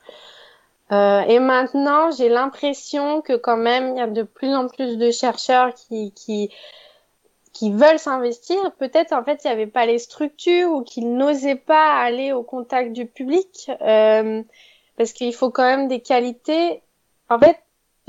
euh, 0.93 1.21
et 1.21 1.39
maintenant, 1.39 2.11
j'ai 2.11 2.29
l'impression 2.29 3.21
que 3.21 3.37
quand 3.37 3.57
même, 3.57 3.95
il 3.95 3.99
y 3.99 4.01
a 4.01 4.09
de 4.09 4.23
plus 4.23 4.53
en 4.55 4.67
plus 4.67 4.99
de 4.99 5.11
chercheurs 5.13 5.73
qui, 5.75 6.13
qui, 6.13 6.51
qui 7.53 7.71
veulent 7.73 7.99
s'investir, 7.99 8.73
peut-être 8.79 9.13
en 9.13 9.23
fait 9.23 9.41
il 9.45 9.49
n'y 9.49 9.53
avait 9.53 9.67
pas 9.69 9.87
les 9.87 9.99
structures 9.99 10.73
ou 10.73 10.83
qu'ils 10.83 11.15
n'osaient 11.15 11.57
pas 11.57 12.01
aller 12.01 12.33
au 12.33 12.43
contact 12.43 12.93
du 12.93 13.07
public 13.07 13.71
euh, 13.83 14.43
parce 14.97 15.13
qu'il 15.13 15.33
faut 15.35 15.51
quand 15.51 15.65
même 15.65 15.89
des 15.89 16.01
qualités. 16.01 16.83
En 17.29 17.39
fait, 17.39 17.59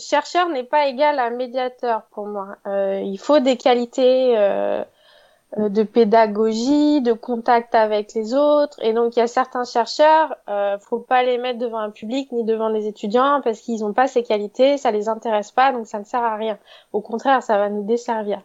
chercheur 0.02 0.50
n'est 0.50 0.64
pas 0.64 0.88
égal 0.88 1.20
à 1.20 1.30
médiateur 1.30 2.04
pour 2.12 2.28
moi. 2.28 2.58
Euh, 2.68 3.02
il 3.04 3.18
faut 3.18 3.40
des 3.40 3.58
qualités 3.58 4.34
euh, 4.38 4.84
de 5.58 5.84
pédagogie, 5.84 7.02
de 7.02 7.14
contact 7.14 7.76
avec 7.76 8.14
les 8.14 8.34
autres. 8.34 8.78
Et 8.82 8.94
donc 8.94 9.16
il 9.16 9.20
y 9.20 9.22
a 9.22 9.28
certains 9.28 9.66
chercheurs, 9.66 10.36
euh, 10.50 10.78
faut 10.80 11.00
pas 11.00 11.24
les 11.24 11.38
mettre 11.38 11.60
devant 11.60 11.80
un 11.80 11.92
public 11.92 12.32
ni 12.32 12.44
devant 12.44 12.70
des 12.70 12.88
étudiants 12.88 13.42
parce 13.44 13.60
qu'ils 13.60 13.82
n'ont 13.82 13.94
pas 13.94 14.08
ces 14.08 14.24
qualités, 14.24 14.78
ça 14.78 14.92
les 14.92 15.10
intéresse 15.10 15.52
pas, 15.52 15.72
donc 15.72 15.88
ça 15.88 16.00
ne 16.00 16.06
sert 16.06 16.24
à 16.24 16.36
rien. 16.36 16.58
Au 16.94 17.02
contraire, 17.02 17.44
ça 17.44 17.58
va 17.58 17.70
nous 17.70 17.84
desservir. 17.84 18.42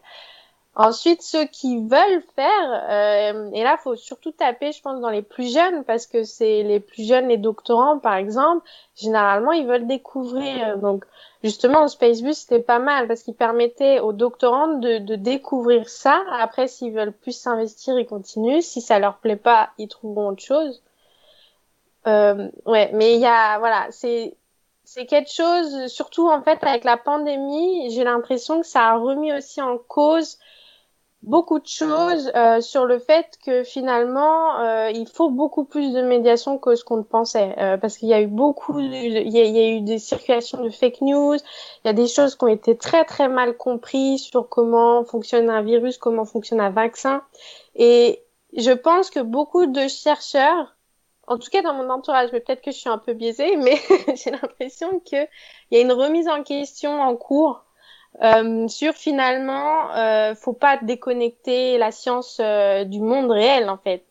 Ensuite, 0.79 1.23
ceux 1.23 1.47
qui 1.47 1.79
veulent 1.79 2.23
faire, 2.35 2.85
euh, 2.91 3.51
et 3.55 3.63
là, 3.63 3.79
faut 3.79 3.97
surtout 3.97 4.31
taper, 4.31 4.73
je 4.73 4.83
pense, 4.83 5.01
dans 5.01 5.09
les 5.09 5.23
plus 5.23 5.51
jeunes, 5.51 5.85
parce 5.85 6.07
que 6.07 6.23
c'est 6.23 6.63
les 6.65 6.81
plus 6.81 7.09
jeunes, 7.09 7.29
les 7.29 7.39
doctorants, 7.39 7.99
par 7.99 8.15
exemple, 8.17 8.63
généralement, 8.95 9.53
ils 9.53 9.67
veulent 9.67 9.87
découvrir. 9.87 10.77
Donc, 10.77 11.07
justement, 11.43 11.89
Spacebus, 11.89 12.35
c'était 12.35 12.61
pas 12.61 12.79
mal, 12.79 13.09
parce 13.09 13.23
qu'il 13.23 13.33
permettait 13.33 14.01
aux 14.01 14.13
doctorants 14.13 14.75
de, 14.75 14.99
de, 14.99 15.17
découvrir 15.17 15.89
ça. 15.89 16.23
Après, 16.39 16.69
s'ils 16.69 16.93
veulent 16.93 17.15
plus 17.15 17.33
s'investir, 17.33 17.99
ils 17.99 18.07
continuent. 18.07 18.61
Si 18.61 18.83
ça 18.83 18.99
leur 18.99 19.17
plaît 19.17 19.37
pas, 19.37 19.71
ils 19.79 19.89
trouveront 19.89 20.29
autre 20.29 20.45
chose. 20.45 20.83
Euh, 22.07 22.51
ouais, 22.67 22.91
mais 22.93 23.15
il 23.15 23.21
y 23.21 23.27
a, 23.27 23.59
voilà, 23.59 23.87
c'est 23.91 24.37
c'est 24.85 25.07
quelque 25.07 25.33
chose, 25.33 25.87
surtout 25.89 26.29
en 26.29 26.43
fait 26.43 26.63
avec 26.63 26.85
la 26.85 26.97
pandémie, 26.97 27.91
j'ai 27.91 28.05
l'impression 28.05 28.61
que 28.61 28.67
ça 28.67 28.91
a 28.91 28.97
remis 28.97 29.33
aussi 29.33 29.61
en 29.61 29.79
cause 29.79 30.39
beaucoup 31.27 31.59
de 31.59 31.67
choses 31.67 32.31
euh, 32.37 32.61
sur 32.61 32.87
le 32.87 33.01
fait 33.01 33.37
que 33.45 33.65
finalement 33.65 34.61
euh, 34.61 34.91
il 34.91 35.09
faut 35.09 35.29
beaucoup 35.29 35.65
plus 35.65 35.93
de 35.93 36.01
médiation 36.01 36.57
que 36.57 36.77
ce 36.77 36.85
qu'on 36.85 37.03
pensait. 37.03 37.55
Euh, 37.59 37.77
parce 37.77 37.99
qu'il 37.99 38.09
y 38.09 38.15
a 38.15 38.21
eu 38.23 38.29
beaucoup 38.29 38.79
il 38.79 39.29
y, 39.29 39.41
a, 39.41 39.69
eu 39.71 39.81
des 39.81 39.99
circulations 39.99 40.63
de 40.63 40.71
fake 40.71 41.01
news. 41.01 41.35
Il 41.85 41.87
y 41.87 41.91
a 41.91 41.93
des 41.93 42.07
choses 42.07 42.37
qui 42.37 42.45
ont 42.45 42.49
été 42.49 42.77
très 42.79 43.05
très 43.05 43.29
mal 43.29 43.57
comprises 43.57 44.23
sur 44.23 44.49
comment 44.49 45.05
fonctionne 45.05 45.51
un 45.51 45.63
virus 45.63 45.99
comment 45.99 46.25
fonctionne 46.25 46.61
un 46.61 46.71
vaccin. 46.71 47.23
Et 47.75 48.23
je 48.57 48.71
pense 48.71 49.11
que 49.11 49.21
beaucoup 49.21 49.67
de 49.67 49.89
chercheurs 49.89 50.77
en 51.27 51.39
tout 51.39 51.51
cas 51.51 51.61
dans 51.63 51.75
mon 51.75 51.91
entourage 51.91 52.31
mais 52.33 52.41
peut-être 52.41 52.63
que 52.63 52.71
je 52.71 52.79
suis 52.79 52.89
un 52.89 52.99
peu 52.99 53.13
biaisée 53.13 53.57
mais 53.57 53.79
j'ai 54.15 54.31
l'impression 54.31 55.01
que 55.01 55.25
il 55.71 55.77
y 55.77 55.77
a 55.79 55.81
une 55.81 55.93
remise 55.93 56.29
en 56.29 56.45
question 56.45 57.01
en 57.01 57.17
cours 57.17 57.66
euh, 58.23 58.69
sur 58.69 58.95
finalement, 58.95 59.95
euh, 59.95 60.35
faut 60.35 60.53
pas 60.53 60.79
déconnecter 60.79 61.79
la 61.79 61.91
science 61.93 62.39
euh, 62.41 62.85
du 62.85 63.01
monde 63.01 63.31
réel 63.31 63.69
en 63.69 63.77
fait. 63.77 64.05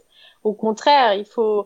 Au 0.43 0.53
contraire, 0.53 1.13
il 1.15 1.25
faut 1.25 1.65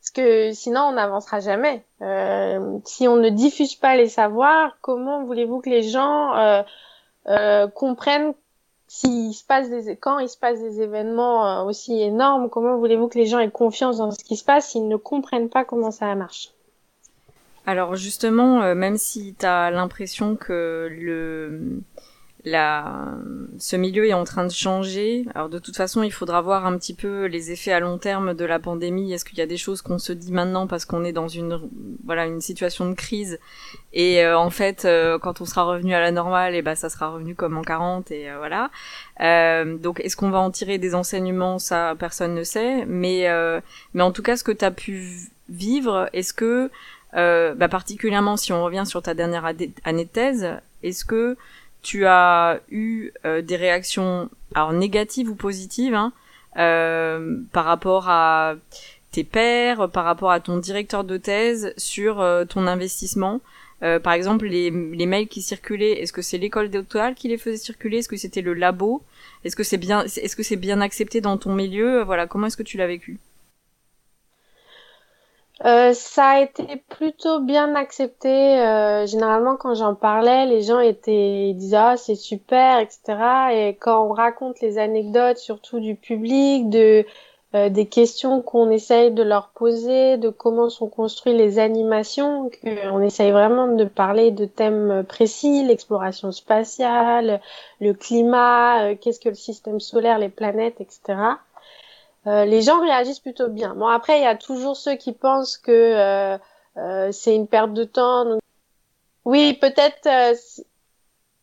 parce 0.00 0.10
que 0.10 0.52
sinon 0.52 0.80
on 0.88 0.92
n'avancera 0.92 1.40
jamais. 1.40 1.84
Euh, 2.02 2.78
si 2.84 3.08
on 3.08 3.16
ne 3.16 3.30
diffuse 3.30 3.74
pas 3.74 3.96
les 3.96 4.08
savoirs, 4.08 4.76
comment 4.82 5.24
voulez-vous 5.24 5.60
que 5.60 5.70
les 5.70 5.82
gens 5.82 6.34
euh, 7.26 7.68
comprennent 7.68 8.34
s'il 8.86 9.32
se 9.34 9.44
passe 9.44 9.70
des 9.70 9.96
quand 9.96 10.18
il 10.18 10.28
se 10.28 10.36
passe 10.38 10.60
des 10.60 10.82
événements 10.82 11.64
aussi 11.64 12.00
énormes, 12.00 12.50
comment 12.50 12.76
voulez-vous 12.76 13.08
que 13.08 13.18
les 13.18 13.26
gens 13.26 13.38
aient 13.38 13.50
confiance 13.50 13.98
dans 13.98 14.10
ce 14.10 14.24
qui 14.24 14.36
se 14.36 14.44
passe 14.44 14.70
s'ils 14.70 14.88
ne 14.88 14.96
comprennent 14.96 15.48
pas 15.48 15.64
comment 15.64 15.90
ça 15.90 16.14
marche? 16.14 16.50
Alors 17.66 17.94
justement, 17.94 18.62
euh, 18.62 18.74
même 18.74 18.96
si 18.96 19.34
tu 19.38 19.46
as 19.46 19.70
l'impression 19.70 20.36
que 20.36 20.88
le 20.90 21.82
la 22.42 23.18
ce 23.58 23.76
milieu 23.76 24.06
est 24.06 24.14
en 24.14 24.24
train 24.24 24.46
de 24.46 24.50
changer, 24.50 25.26
alors 25.34 25.50
de 25.50 25.58
toute 25.58 25.76
façon, 25.76 26.02
il 26.02 26.10
faudra 26.10 26.40
voir 26.40 26.64
un 26.64 26.78
petit 26.78 26.94
peu 26.94 27.26
les 27.26 27.52
effets 27.52 27.72
à 27.72 27.80
long 27.80 27.98
terme 27.98 28.32
de 28.32 28.46
la 28.46 28.58
pandémie. 28.58 29.12
Est-ce 29.12 29.26
qu'il 29.26 29.36
y 29.36 29.42
a 29.42 29.46
des 29.46 29.58
choses 29.58 29.82
qu'on 29.82 29.98
se 29.98 30.14
dit 30.14 30.32
maintenant 30.32 30.66
parce 30.66 30.86
qu'on 30.86 31.04
est 31.04 31.12
dans 31.12 31.28
une 31.28 31.60
voilà 32.06 32.24
une 32.24 32.40
situation 32.40 32.88
de 32.88 32.94
crise? 32.94 33.38
Et 33.92 34.24
euh, 34.24 34.38
en 34.38 34.48
fait, 34.48 34.86
euh, 34.86 35.18
quand 35.18 35.42
on 35.42 35.44
sera 35.44 35.64
revenu 35.64 35.92
à 35.92 36.00
la 36.00 36.12
normale, 36.12 36.54
et 36.54 36.58
eh 36.58 36.62
ben 36.62 36.74
ça 36.74 36.88
sera 36.88 37.10
revenu 37.10 37.34
comme 37.34 37.58
en 37.58 37.62
40 37.62 38.10
et 38.10 38.28
voilà. 38.38 38.70
donc 39.82 40.00
est-ce 40.00 40.16
qu'on 40.16 40.30
va 40.30 40.38
en 40.40 40.50
tirer 40.50 40.78
des 40.78 40.94
enseignements? 40.94 41.58
Ça, 41.58 41.94
personne 41.98 42.34
ne 42.34 42.42
sait. 42.42 42.86
Mais 42.86 43.28
mais 43.92 44.02
en 44.02 44.12
tout 44.12 44.22
cas, 44.22 44.38
ce 44.38 44.44
que 44.44 44.52
tu 44.52 44.64
as 44.64 44.70
pu 44.70 45.30
vivre, 45.50 46.08
est-ce 46.14 46.32
que 46.32 46.70
euh, 47.16 47.54
bah 47.54 47.68
particulièrement 47.68 48.36
si 48.36 48.52
on 48.52 48.64
revient 48.64 48.84
sur 48.86 49.02
ta 49.02 49.14
dernière 49.14 49.44
année 49.44 50.04
de 50.04 50.08
thèse, 50.08 50.48
est-ce 50.82 51.04
que 51.04 51.36
tu 51.82 52.06
as 52.06 52.60
eu 52.70 53.12
euh, 53.24 53.42
des 53.42 53.56
réactions 53.56 54.28
alors 54.54 54.72
négatives 54.72 55.30
ou 55.30 55.34
positives 55.34 55.94
hein, 55.94 56.12
euh, 56.58 57.38
par 57.52 57.64
rapport 57.64 58.08
à 58.08 58.54
tes 59.12 59.24
pairs, 59.24 59.88
par 59.90 60.04
rapport 60.04 60.30
à 60.30 60.40
ton 60.40 60.58
directeur 60.58 61.04
de 61.04 61.16
thèse 61.16 61.72
sur 61.76 62.20
euh, 62.20 62.44
ton 62.44 62.66
investissement? 62.66 63.40
Par 64.02 64.12
exemple, 64.12 64.44
les, 64.44 64.70
les 64.70 65.06
mails 65.06 65.26
qui 65.26 65.40
circulaient, 65.40 66.02
est-ce 66.02 66.12
que 66.12 66.20
c'est 66.20 66.36
l'école 66.36 66.68
doctorale 66.68 67.14
qui 67.14 67.28
les 67.28 67.38
faisait 67.38 67.56
circuler? 67.56 67.96
Est-ce 68.00 68.10
que 68.10 68.18
c'était 68.18 68.42
le 68.42 68.52
labo? 68.52 69.00
Est-ce 69.42 69.56
que 69.56 69.62
c'est 69.62 69.78
bien, 69.78 70.04
est-ce 70.04 70.36
que 70.36 70.42
c'est 70.42 70.56
bien 70.56 70.82
accepté 70.82 71.22
dans 71.22 71.38
ton 71.38 71.54
milieu? 71.54 72.02
Voilà, 72.02 72.26
comment 72.26 72.48
est-ce 72.48 72.58
que 72.58 72.62
tu 72.62 72.76
l'as 72.76 72.86
vécu? 72.86 73.18
Euh, 75.66 75.92
ça 75.92 76.24
a 76.26 76.40
été 76.40 76.76
plutôt 76.88 77.40
bien 77.40 77.74
accepté. 77.74 78.28
Euh, 78.60 79.06
généralement, 79.06 79.56
quand 79.56 79.74
j'en 79.74 79.94
parlais, 79.94 80.46
les 80.46 80.62
gens 80.62 80.80
étaient 80.80 81.50
ils 81.50 81.54
disaient 81.54 81.76
ah 81.76 81.96
c'est 81.98 82.14
super, 82.14 82.78
etc. 82.78 83.00
Et 83.52 83.76
quand 83.76 84.06
on 84.06 84.12
raconte 84.12 84.60
les 84.60 84.78
anecdotes, 84.78 85.36
surtout 85.36 85.78
du 85.78 85.96
public, 85.96 86.70
de 86.70 87.04
euh, 87.54 87.68
des 87.68 87.86
questions 87.86 88.40
qu'on 88.40 88.70
essaye 88.70 89.10
de 89.10 89.22
leur 89.22 89.48
poser, 89.50 90.16
de 90.16 90.30
comment 90.30 90.70
sont 90.70 90.88
construites 90.88 91.36
les 91.36 91.58
animations, 91.58 92.50
qu'on 92.62 93.02
essaye 93.02 93.30
vraiment 93.32 93.66
de 93.68 93.84
parler 93.84 94.30
de 94.30 94.46
thèmes 94.46 95.04
précis, 95.06 95.64
l'exploration 95.64 96.32
spatiale, 96.32 97.40
le 97.80 97.92
climat, 97.92 98.94
qu'est-ce 98.94 99.20
que 99.20 99.28
le 99.28 99.34
système 99.34 99.80
solaire, 99.80 100.18
les 100.18 100.28
planètes, 100.30 100.80
etc. 100.80 101.18
Euh, 102.26 102.44
les 102.44 102.62
gens 102.62 102.80
réagissent 102.80 103.20
plutôt 103.20 103.48
bien. 103.48 103.74
Bon, 103.74 103.86
après, 103.86 104.18
il 104.18 104.22
y 104.22 104.26
a 104.26 104.36
toujours 104.36 104.76
ceux 104.76 104.96
qui 104.96 105.12
pensent 105.12 105.56
que 105.56 105.70
euh, 105.72 106.38
euh, 106.76 107.12
c'est 107.12 107.34
une 107.34 107.48
perte 107.48 107.72
de 107.72 107.84
temps. 107.84 108.38
Oui, 109.24 109.54
peut-être. 109.54 110.08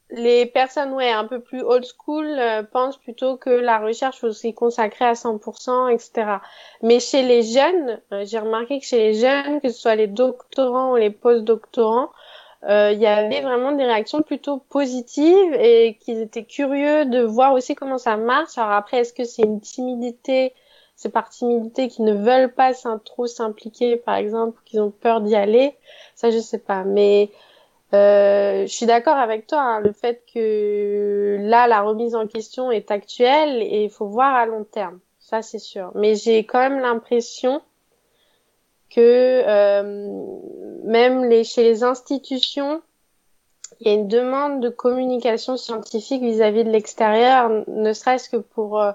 les 0.09 0.45
personnes 0.45 0.93
ouais 0.93 1.11
un 1.11 1.25
peu 1.25 1.41
plus 1.41 1.61
old 1.61 1.85
school 1.85 2.25
euh, 2.25 2.63
pensent 2.63 2.97
plutôt 2.97 3.35
que 3.37 3.49
la 3.49 3.79
recherche 3.79 4.19
faut 4.19 4.31
s'y 4.31 4.49
à 4.49 5.13
100%, 5.13 5.93
etc. 5.93 6.39
Mais 6.81 6.99
chez 6.99 7.23
les 7.23 7.43
jeunes, 7.43 7.99
euh, 8.13 8.23
j'ai 8.25 8.39
remarqué 8.39 8.79
que 8.79 8.85
chez 8.85 8.97
les 8.97 9.13
jeunes, 9.15 9.59
que 9.61 9.69
ce 9.69 9.79
soit 9.79 9.95
les 9.95 10.07
doctorants 10.07 10.93
ou 10.93 10.95
les 10.95 11.09
post-doctorants, 11.09 12.09
euh, 12.63 12.91
il 12.93 12.99
y 12.99 13.05
avait 13.05 13.41
vraiment 13.41 13.71
des 13.73 13.83
réactions 13.85 14.21
plutôt 14.21 14.57
positives 14.57 15.53
et 15.53 15.97
qu'ils 15.99 16.19
étaient 16.21 16.45
curieux 16.45 17.05
de 17.05 17.21
voir 17.21 17.53
aussi 17.53 17.75
comment 17.75 17.97
ça 17.97 18.17
marche. 18.17 18.57
Alors 18.57 18.71
après, 18.71 18.99
est-ce 18.99 19.13
que 19.13 19.25
c'est 19.25 19.43
une 19.43 19.61
timidité, 19.61 20.53
c'est 20.97 21.09
par 21.09 21.29
timidité 21.29 21.87
qu'ils 21.87 22.05
ne 22.05 22.13
veulent 22.13 22.51
pas 22.51 22.73
trop 23.05 23.27
s'impliquer, 23.27 23.97
par 23.97 24.15
exemple, 24.15 24.59
qu'ils 24.65 24.81
ont 24.81 24.89
peur 24.89 25.21
d'y 25.21 25.35
aller 25.35 25.75
Ça, 26.15 26.31
je 26.31 26.39
sais 26.39 26.57
pas. 26.57 26.83
Mais 26.83 27.29
euh, 27.93 28.63
je 28.63 28.73
suis 28.73 28.87
d'accord 28.87 29.15
avec 29.15 29.45
toi, 29.45 29.61
hein, 29.61 29.79
le 29.79 29.93
fait 29.93 30.23
que 30.33 31.37
là, 31.39 31.67
la 31.67 31.81
remise 31.81 32.15
en 32.15 32.25
question 32.25 32.71
est 32.71 32.89
actuelle 32.89 33.61
et 33.61 33.83
il 33.83 33.91
faut 33.91 34.07
voir 34.07 34.33
à 34.33 34.47
long 34.47 34.63
terme. 34.63 34.99
Ça, 35.19 35.43
c'est 35.43 35.59
sûr. 35.59 35.91
Mais 35.93 36.15
j'ai 36.15 36.43
quand 36.45 36.59
même 36.59 36.79
l'impression 36.79 37.61
que 38.89 39.43
euh, 39.45 40.17
même 40.83 41.25
les, 41.25 41.43
chez 41.43 41.61
les 41.61 41.83
institutions, 41.83 42.81
il 43.79 43.87
y 43.87 43.91
a 43.91 43.93
une 43.93 44.07
demande 44.07 44.61
de 44.61 44.69
communication 44.69 45.57
scientifique 45.57 46.23
vis-à-vis 46.23 46.63
de 46.63 46.71
l'extérieur, 46.71 47.51
ne 47.67 47.93
serait-ce 47.93 48.29
que 48.29 48.37
pour 48.37 48.81
euh, 48.81 48.93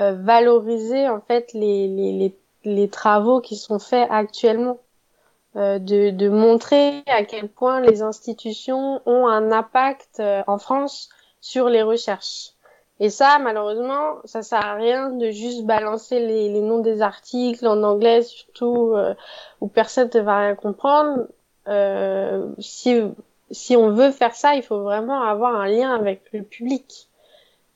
euh, 0.00 0.12
valoriser 0.12 1.08
en 1.08 1.20
fait 1.20 1.52
les, 1.52 1.86
les, 1.86 2.12
les, 2.12 2.34
les, 2.64 2.88
travaux 2.88 3.40
qui 3.40 3.56
sont 3.56 3.78
faits 3.78 4.08
actuellement. 4.10 4.78
Euh, 5.56 5.80
de, 5.80 6.10
de, 6.10 6.28
montrer 6.28 7.02
à 7.08 7.24
quel 7.24 7.48
point 7.48 7.80
les 7.80 8.02
institutions 8.02 9.02
ont 9.04 9.26
un 9.26 9.50
impact 9.50 10.20
euh, 10.20 10.44
en 10.46 10.58
France 10.58 11.08
sur 11.40 11.68
les 11.68 11.82
recherches. 11.82 12.52
Et 13.00 13.10
ça, 13.10 13.40
malheureusement, 13.40 14.18
ça 14.24 14.42
sert 14.42 14.64
à 14.64 14.74
rien 14.74 15.10
de 15.10 15.30
juste 15.30 15.64
balancer 15.64 16.20
les, 16.20 16.52
les 16.52 16.60
noms 16.60 16.78
des 16.78 17.02
articles 17.02 17.66
en 17.66 17.82
anglais, 17.82 18.22
surtout 18.22 18.92
euh, 18.94 19.14
où 19.60 19.66
personne 19.66 20.08
ne 20.14 20.20
va 20.20 20.38
rien 20.38 20.54
comprendre. 20.54 21.26
si, 22.58 23.02
si 23.50 23.76
on 23.76 23.90
veut 23.90 24.12
faire 24.12 24.36
ça, 24.36 24.54
il 24.54 24.62
faut 24.62 24.82
vraiment 24.82 25.20
avoir 25.22 25.56
un 25.56 25.66
lien 25.66 25.92
avec 25.92 26.22
le 26.32 26.44
public. 26.44 27.09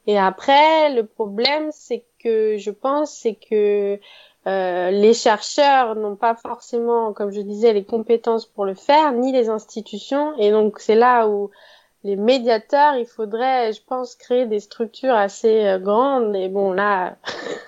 Et 0.06 0.18
après, 0.18 0.92
le 0.94 1.06
problème, 1.06 1.70
c'est 1.72 2.04
que 2.22 2.56
je 2.58 2.70
pense, 2.70 3.12
c'est 3.12 3.34
que 3.34 3.98
euh, 4.46 4.90
les 4.90 5.14
chercheurs 5.14 5.94
n'ont 5.94 6.16
pas 6.16 6.34
forcément, 6.34 7.12
comme 7.12 7.30
je 7.32 7.40
disais, 7.40 7.72
les 7.72 7.84
compétences 7.84 8.44
pour 8.46 8.66
le 8.66 8.74
faire, 8.74 9.12
ni 9.12 9.32
les 9.32 9.48
institutions. 9.48 10.36
Et 10.38 10.50
donc 10.50 10.78
c'est 10.80 10.94
là 10.94 11.28
où 11.28 11.50
les 12.04 12.16
médiateurs, 12.16 12.96
il 12.96 13.06
faudrait, 13.06 13.72
je 13.72 13.80
pense, 13.82 14.14
créer 14.14 14.44
des 14.44 14.60
structures 14.60 15.14
assez 15.14 15.66
euh, 15.66 15.78
grandes. 15.78 16.36
Et 16.36 16.48
bon, 16.48 16.72
là, 16.72 17.16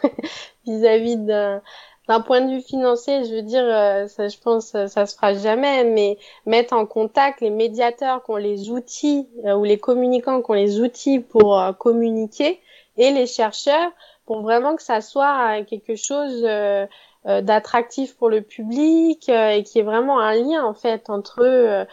vis-à-vis 0.66 1.16
d'un 1.16 1.62
d'un 2.08 2.20
point 2.20 2.40
de 2.40 2.50
vue 2.50 2.62
financier, 2.62 3.24
je 3.24 3.34
veux 3.34 3.42
dire, 3.42 3.64
euh, 3.64 4.06
ça, 4.06 4.28
je 4.28 4.38
pense, 4.38 4.66
ça, 4.66 5.06
se 5.06 5.14
fera 5.14 5.34
jamais, 5.34 5.84
mais 5.84 6.18
mettre 6.46 6.74
en 6.74 6.86
contact 6.86 7.40
les 7.40 7.50
médiateurs 7.50 8.22
qui 8.24 8.30
ont 8.30 8.36
les 8.36 8.70
outils 8.70 9.28
ou 9.44 9.64
les 9.64 9.78
communicants 9.78 10.42
qui 10.42 10.50
ont 10.50 10.54
les 10.54 10.80
outils 10.80 11.20
pour 11.20 11.60
communiquer 11.78 12.60
et 12.96 13.10
les 13.10 13.26
chercheurs 13.26 13.92
pour 14.26 14.42
vraiment 14.42 14.76
que 14.76 14.82
ça 14.82 15.00
soit 15.00 15.62
quelque 15.62 15.94
chose 15.94 16.42
euh, 16.44 16.86
euh, 17.26 17.40
d'attractif 17.40 18.16
pour 18.16 18.28
le 18.28 18.42
public 18.42 19.28
euh, 19.28 19.50
et 19.50 19.62
qui 19.62 19.78
est 19.78 19.82
vraiment 19.82 20.20
un 20.20 20.34
lien 20.34 20.64
en 20.64 20.74
fait 20.74 21.08
entre 21.08 21.42
eux 21.42 21.86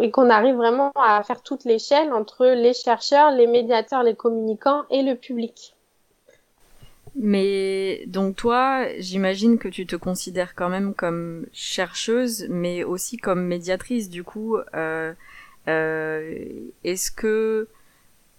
et 0.00 0.10
qu'on 0.10 0.30
arrive 0.30 0.56
vraiment 0.56 0.92
à 0.96 1.22
faire 1.22 1.42
toute 1.42 1.64
l'échelle 1.64 2.14
entre 2.14 2.46
les 2.46 2.72
chercheurs, 2.72 3.30
les 3.32 3.46
médiateurs, 3.46 4.02
les 4.02 4.14
communicants 4.14 4.84
et 4.88 5.02
le 5.02 5.14
public. 5.14 5.76
Mais 7.16 8.04
donc 8.06 8.36
toi, 8.36 8.86
j'imagine 8.98 9.58
que 9.58 9.68
tu 9.68 9.86
te 9.86 9.96
considères 9.96 10.54
quand 10.54 10.68
même 10.68 10.94
comme 10.94 11.46
chercheuse, 11.52 12.46
mais 12.48 12.84
aussi 12.84 13.16
comme 13.16 13.44
médiatrice. 13.44 14.10
Du 14.10 14.22
coup, 14.22 14.56
euh, 14.74 15.12
euh, 15.68 16.34
est-ce 16.84 17.10
que 17.10 17.68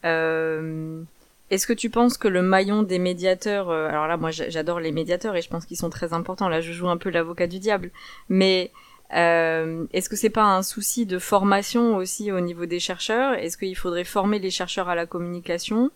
euh, 0.06 1.04
est-ce 1.50 1.68
que 1.68 1.74
tu 1.74 1.90
penses 1.90 2.18
que 2.18 2.30
le 2.30 2.42
maillon 2.42 2.82
des 2.84 2.98
médiateurs, 2.98 3.70
alors 3.72 4.08
là 4.08 4.16
moi 4.16 4.32
j'adore 4.32 4.80
les 4.80 4.94
médiateurs 4.94 5.36
et 5.36 5.42
je 5.42 5.50
pense 5.50 5.66
qu'ils 5.66 5.78
sont 5.78 5.90
très 5.90 6.14
importants, 6.14 6.48
là 6.48 6.62
je 6.62 6.72
joue 6.72 6.88
un 6.88 6.98
peu 6.98 7.10
l'avocat 7.10 7.48
du 7.48 7.60
diable, 7.60 7.92
mais 8.30 8.72
est-ce 9.12 10.08
que 10.08 10.16
c'est 10.16 10.30
pas 10.30 10.46
un 10.46 10.64
souci 10.64 11.06
de 11.06 11.20
formation 11.20 11.98
aussi 11.98 12.32
au 12.32 12.40
niveau 12.40 12.66
des 12.66 12.80
chercheurs? 12.80 13.34
Est-ce 13.34 13.58
qu'il 13.58 13.76
faudrait 13.76 14.06
former 14.06 14.40
les 14.40 14.50
chercheurs 14.50 14.88
à 14.88 14.96
la 14.96 15.06
communication? 15.06 15.92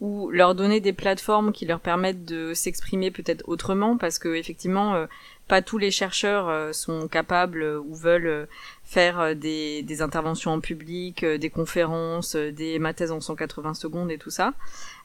Ou 0.00 0.30
leur 0.30 0.54
donner 0.54 0.80
des 0.80 0.92
plateformes 0.92 1.52
qui 1.52 1.64
leur 1.64 1.80
permettent 1.80 2.24
de 2.24 2.52
s'exprimer 2.52 3.10
peut-être 3.10 3.48
autrement 3.48 3.96
parce 3.96 4.18
que 4.18 4.34
effectivement 4.34 4.94
euh, 4.94 5.06
pas 5.48 5.62
tous 5.62 5.78
les 5.78 5.90
chercheurs 5.90 6.48
euh, 6.48 6.72
sont 6.72 7.08
capables 7.08 7.64
ou 7.64 7.94
veulent 7.94 8.46
faire 8.84 9.34
des, 9.34 10.02
interventions 10.02 10.52
en 10.52 10.60
public, 10.60 11.24
des 11.24 11.50
conférences, 11.50 12.36
des 12.36 12.78
mathèses 12.78 13.10
en 13.10 13.20
180 13.20 13.74
secondes 13.74 14.10
et 14.10 14.18
tout 14.18 14.30
ça. 14.30 14.52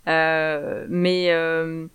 Euh, 0.08 0.86
mais 0.90 1.32
euh, 1.32 1.88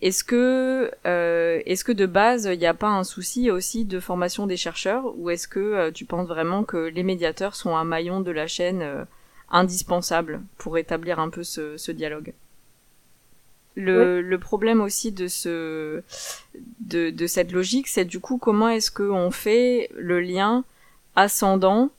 est-ce 0.00 0.24
que, 0.24 0.90
euh, 1.06 1.60
est-ce 1.66 1.84
que 1.84 1.92
de 1.92 2.06
base, 2.06 2.48
il 2.52 2.58
n'y 2.58 2.66
a 2.66 2.74
pas 2.74 2.88
un 2.88 3.04
souci 3.04 3.50
aussi 3.50 3.84
de 3.84 4.00
formation 4.00 4.46
des 4.46 4.56
chercheurs, 4.56 5.12
ou 5.16 5.30
est-ce 5.30 5.48
que 5.48 5.90
tu 5.90 6.04
penses 6.04 6.28
vraiment 6.28 6.64
que 6.64 6.76
les 6.76 7.02
médiateurs 7.02 7.54
sont 7.54 7.76
un 7.76 7.84
maillon 7.84 8.20
de 8.20 8.30
la 8.30 8.46
chaîne 8.46 9.06
indispensable 9.52 10.40
pour 10.58 10.78
établir 10.78 11.20
un 11.20 11.30
peu 11.30 11.44
ce, 11.44 11.76
ce 11.76 11.92
dialogue 11.92 12.32
le, 13.74 14.20
le, 14.20 14.38
problème 14.38 14.80
aussi 14.80 15.12
de 15.12 15.28
ce 15.28 16.02
de, 16.80 17.08
de 17.10 17.26
cette 17.26 17.52
logique, 17.52 17.88
c'est 17.88 18.04
du 18.04 18.20
coup 18.20 18.36
comment 18.36 18.68
est-ce 18.68 18.90
qu'on 18.90 19.30
fait 19.30 19.88
le 19.96 20.20
lien 20.20 20.64
ascendant 21.16 21.90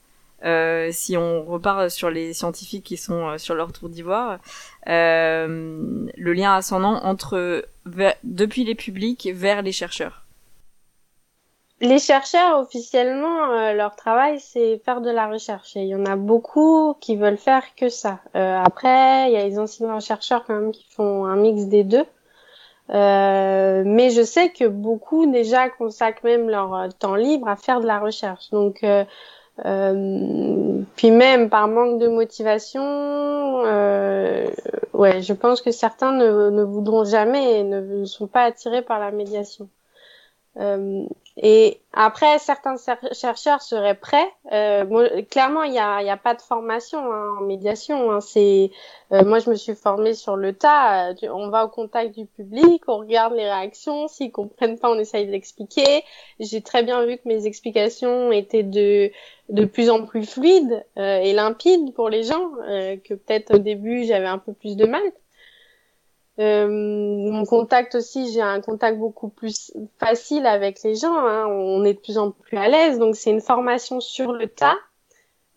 euh, 0.44 0.90
si 0.92 1.16
on 1.16 1.42
repart 1.42 1.88
sur 1.88 2.10
les 2.10 2.34
scientifiques 2.34 2.84
qui 2.84 2.98
sont 2.98 3.28
euh, 3.28 3.38
sur 3.38 3.54
leur 3.54 3.72
tour 3.72 3.88
d'ivoire, 3.88 4.38
euh, 4.88 6.06
le 6.16 6.32
lien 6.34 6.54
ascendant 6.54 7.02
entre 7.02 7.64
depuis 8.24 8.64
les 8.64 8.74
publics 8.74 9.30
vers 9.32 9.62
les 9.62 9.72
chercheurs. 9.72 10.23
Les 11.84 11.98
chercheurs, 11.98 12.58
officiellement, 12.60 13.72
leur 13.72 13.94
travail, 13.94 14.40
c'est 14.40 14.78
faire 14.84 15.00
de 15.00 15.10
la 15.10 15.26
recherche. 15.28 15.76
Et 15.76 15.82
il 15.82 15.88
y 15.88 15.94
en 15.94 16.06
a 16.06 16.16
beaucoup 16.16 16.94
qui 17.00 17.16
veulent 17.16 17.36
faire 17.36 17.74
que 17.76 17.88
ça. 17.88 18.20
après, 18.34 19.30
il 19.30 19.34
y 19.34 19.36
a 19.36 19.44
les 19.44 19.58
enseignants-chercheurs 19.58 20.44
quand 20.46 20.54
même 20.54 20.72
qui 20.72 20.86
font 20.90 21.26
un 21.26 21.36
mix 21.36 21.66
des 21.66 21.84
deux. 21.84 22.06
mais 22.88 24.10
je 24.10 24.22
sais 24.24 24.50
que 24.50 24.66
beaucoup 24.66 25.30
déjà 25.30 25.68
consacrent 25.68 26.24
même 26.24 26.48
leur 26.48 26.88
temps 26.98 27.16
libre 27.16 27.48
à 27.48 27.56
faire 27.56 27.80
de 27.80 27.86
la 27.86 27.98
recherche. 27.98 28.50
Donc, 28.50 28.82
euh, 29.64 30.82
puis 30.96 31.10
même 31.10 31.48
par 31.48 31.68
manque 31.68 32.00
de 32.00 32.08
motivation, 32.08 32.82
euh, 32.82 34.48
ouais, 34.92 35.22
je 35.22 35.32
pense 35.32 35.62
que 35.62 35.70
certains 35.70 36.12
ne, 36.12 36.50
ne 36.50 36.62
voudront 36.62 37.04
jamais 37.04 37.60
et 37.60 37.64
ne, 37.64 38.04
sont 38.04 38.26
pas 38.26 38.42
attirés 38.42 38.82
par 38.82 38.98
la 38.98 39.12
médiation. 39.12 39.68
Euh, 40.58 41.06
et 41.36 41.80
après, 41.92 42.38
certains 42.38 42.76
chercheurs 43.12 43.60
seraient 43.60 43.96
prêts. 43.96 44.28
Euh, 44.52 45.22
clairement, 45.22 45.64
il 45.64 45.72
n'y 45.72 45.80
a, 45.80 46.00
y 46.02 46.10
a, 46.10 46.16
pas 46.16 46.34
de 46.34 46.40
formation 46.40 46.98
hein, 46.98 47.36
en 47.38 47.42
médiation. 47.42 48.12
Hein. 48.12 48.20
C'est, 48.20 48.70
euh, 49.12 49.24
moi, 49.24 49.40
je 49.40 49.50
me 49.50 49.56
suis 49.56 49.74
formée 49.74 50.14
sur 50.14 50.36
le 50.36 50.52
tas. 50.52 51.12
On 51.32 51.48
va 51.48 51.64
au 51.64 51.68
contact 51.68 52.16
du 52.16 52.26
public, 52.26 52.84
on 52.86 52.98
regarde 52.98 53.34
les 53.34 53.44
réactions. 53.44 54.06
S'ils 54.06 54.30
comprennent 54.30 54.78
pas, 54.78 54.90
on 54.90 54.98
essaye 54.98 55.26
de 55.26 55.32
l'expliquer. 55.32 56.04
J'ai 56.38 56.62
très 56.62 56.84
bien 56.84 57.04
vu 57.04 57.16
que 57.16 57.26
mes 57.26 57.46
explications 57.46 58.30
étaient 58.30 58.62
de 58.62 59.10
de 59.50 59.64
plus 59.64 59.90
en 59.90 60.06
plus 60.06 60.24
fluides 60.24 60.84
euh, 60.96 61.18
et 61.18 61.32
limpides 61.32 61.92
pour 61.94 62.08
les 62.08 62.22
gens, 62.22 62.50
euh, 62.66 62.96
que 62.96 63.14
peut-être 63.14 63.56
au 63.56 63.58
début 63.58 64.04
j'avais 64.04 64.26
un 64.26 64.38
peu 64.38 64.52
plus 64.54 64.76
de 64.76 64.86
mal. 64.86 65.02
Euh, 66.40 66.66
mon 66.68 67.44
contact 67.44 67.94
aussi, 67.94 68.32
j'ai 68.32 68.42
un 68.42 68.60
contact 68.60 68.98
beaucoup 68.98 69.28
plus 69.28 69.72
facile 69.98 70.46
avec 70.46 70.82
les 70.82 70.96
gens. 70.96 71.14
Hein. 71.14 71.46
On 71.46 71.84
est 71.84 71.94
de 71.94 71.98
plus 71.98 72.18
en 72.18 72.30
plus 72.32 72.56
à 72.56 72.68
l'aise, 72.68 72.98
donc 72.98 73.16
c'est 73.16 73.30
une 73.30 73.40
formation 73.40 74.00
sur 74.00 74.32
le 74.32 74.48
tas. 74.48 74.76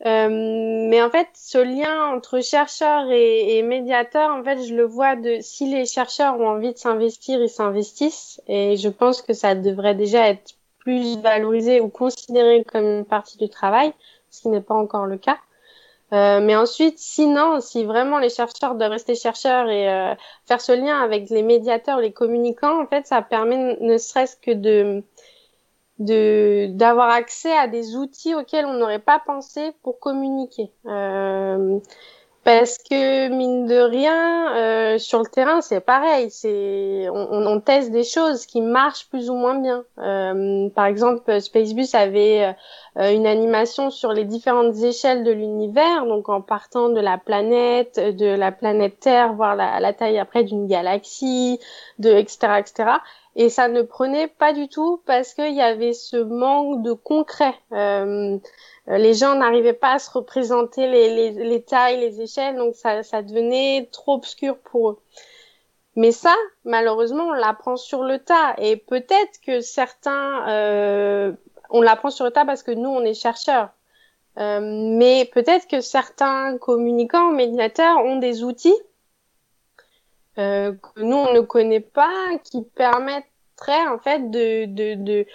Euh, 0.05 0.29
mais 0.29 1.01
en 1.01 1.09
fait, 1.09 1.27
ce 1.33 1.57
lien 1.57 2.13
entre 2.13 2.39
chercheurs 2.41 3.09
et, 3.09 3.57
et 3.57 3.63
médiateurs, 3.63 4.35
en 4.35 4.43
fait, 4.43 4.63
je 4.63 4.75
le 4.75 4.83
vois 4.83 5.15
de 5.15 5.37
si 5.41 5.67
les 5.67 5.85
chercheurs 5.85 6.39
ont 6.39 6.47
envie 6.47 6.73
de 6.73 6.77
s'investir, 6.77 7.41
ils 7.41 7.49
s'investissent. 7.49 8.39
Et 8.47 8.77
je 8.77 8.89
pense 8.89 9.23
que 9.23 9.33
ça 9.33 9.55
devrait 9.55 9.95
déjà 9.95 10.29
être 10.29 10.53
plus 10.79 11.17
valorisé 11.19 11.81
ou 11.81 11.89
considéré 11.89 12.63
comme 12.63 12.85
une 12.85 13.05
partie 13.05 13.37
du 13.37 13.49
travail, 13.49 13.91
ce 14.29 14.41
qui 14.41 14.49
n'est 14.49 14.61
pas 14.61 14.75
encore 14.75 15.07
le 15.07 15.17
cas. 15.17 15.37
Euh, 16.13 16.39
mais 16.41 16.55
ensuite, 16.55 16.97
sinon, 16.99 17.59
si 17.59 17.83
vraiment 17.83 18.19
les 18.19 18.29
chercheurs 18.29 18.75
doivent 18.75 18.91
rester 18.91 19.15
chercheurs 19.15 19.69
et 19.69 19.89
euh, 19.89 20.15
faire 20.45 20.61
ce 20.61 20.71
lien 20.71 21.01
avec 21.01 21.29
les 21.29 21.43
médiateurs, 21.43 21.99
les 21.99 22.13
communicants, 22.13 22.81
en 22.81 22.87
fait, 22.87 23.05
ça 23.05 23.21
permet 23.21 23.77
ne 23.81 23.97
serait-ce 23.97 24.37
que 24.37 24.51
de 24.51 25.03
d'avoir 25.99 27.09
accès 27.09 27.51
à 27.57 27.67
des 27.67 27.95
outils 27.95 28.35
auxquels 28.35 28.65
on 28.67 28.73
n'aurait 28.73 28.99
pas 28.99 29.19
pensé 29.19 29.71
pour 29.81 29.99
communiquer. 29.99 30.71
Euh, 30.85 31.79
parce 32.47 32.77
que 32.77 33.27
mine 33.27 33.65
de 33.65 33.75
rien, 33.75 34.55
euh, 34.55 34.97
sur 34.99 35.19
le 35.19 35.25
terrain, 35.25 35.59
c'est 35.59 35.81
pareil. 35.81 36.31
C'est 36.31 37.09
on, 37.09 37.45
on, 37.45 37.59
teste 37.59 37.91
des 37.91 38.05
choses 38.05 38.45
qui 38.45 38.61
marchent 38.61 39.09
plus 39.09 39.29
ou 39.29 39.33
moins 39.33 39.55
bien. 39.55 39.83
Euh, 39.97 40.69
par 40.69 40.85
exemple, 40.85 41.41
Spacebus 41.41 41.89
avait 41.91 42.55
euh, 42.97 43.13
une 43.13 43.27
animation 43.27 43.89
sur 43.89 44.13
les 44.13 44.23
différentes 44.23 44.77
échelles 44.77 45.25
de 45.25 45.31
l'univers, 45.31 46.05
donc 46.05 46.29
en 46.29 46.39
partant 46.39 46.87
de 46.87 47.01
la 47.01 47.17
planète, 47.17 47.99
de 47.99 48.27
la 48.27 48.53
planète 48.53 49.01
Terre, 49.01 49.33
voir 49.33 49.57
la, 49.57 49.81
la 49.81 49.91
taille 49.91 50.17
après 50.17 50.45
d'une 50.45 50.67
galaxie, 50.67 51.59
de 51.99 52.11
etc. 52.11 52.59
etc. 52.59 52.91
Et 53.39 53.49
ça 53.49 53.67
ne 53.67 53.83
prenait 53.83 54.27
pas 54.27 54.51
du 54.51 54.67
tout 54.67 54.99
parce 55.05 55.35
qu'il 55.35 55.53
y 55.53 55.61
avait 55.61 55.93
ce 55.93 56.17
manque 56.17 56.81
de 56.81 56.91
concret. 56.91 57.53
Euh, 57.71 58.39
euh, 58.87 58.97
les 58.97 59.13
gens 59.13 59.35
n'arrivaient 59.35 59.73
pas 59.73 59.93
à 59.93 59.99
se 59.99 60.09
représenter 60.09 60.87
les, 60.87 61.13
les, 61.13 61.45
les, 61.45 61.61
tailles, 61.61 61.99
les 61.99 62.19
échelles, 62.19 62.55
donc 62.55 62.73
ça, 62.73 63.03
devenait 63.21 63.89
trop 63.91 64.15
obscur 64.15 64.57
pour 64.57 64.89
eux. 64.89 64.99
Mais 65.95 66.11
ça, 66.11 66.33
malheureusement, 66.65 67.25
on 67.25 67.33
l'apprend 67.33 67.77
sur 67.77 68.03
le 68.03 68.17
tas. 68.17 68.55
Et 68.57 68.75
peut-être 68.75 69.39
que 69.45 69.61
certains, 69.61 70.47
euh, 70.49 71.31
on 71.69 71.83
l'apprend 71.83 72.09
sur 72.09 72.25
le 72.25 72.31
tas 72.31 72.43
parce 72.43 72.63
que 72.63 72.71
nous, 72.71 72.89
on 72.89 73.01
est 73.01 73.13
chercheurs. 73.13 73.69
Mais 74.35 75.29
peut-être 75.33 75.67
que 75.67 75.81
certains 75.81 76.57
communicants, 76.59 77.31
médiateurs 77.31 77.97
ont 78.05 78.17
des 78.17 78.43
outils 78.43 78.75
euh, 80.37 80.73
que 80.73 81.01
nous, 81.01 81.15
on 81.15 81.33
ne 81.33 81.41
connaît 81.41 81.79
pas, 81.79 82.29
qui 82.43 82.63
permettraient 82.75 83.87
en 83.89 83.99
fait 83.99 84.29
de, 84.29 84.65
de, 84.65 85.25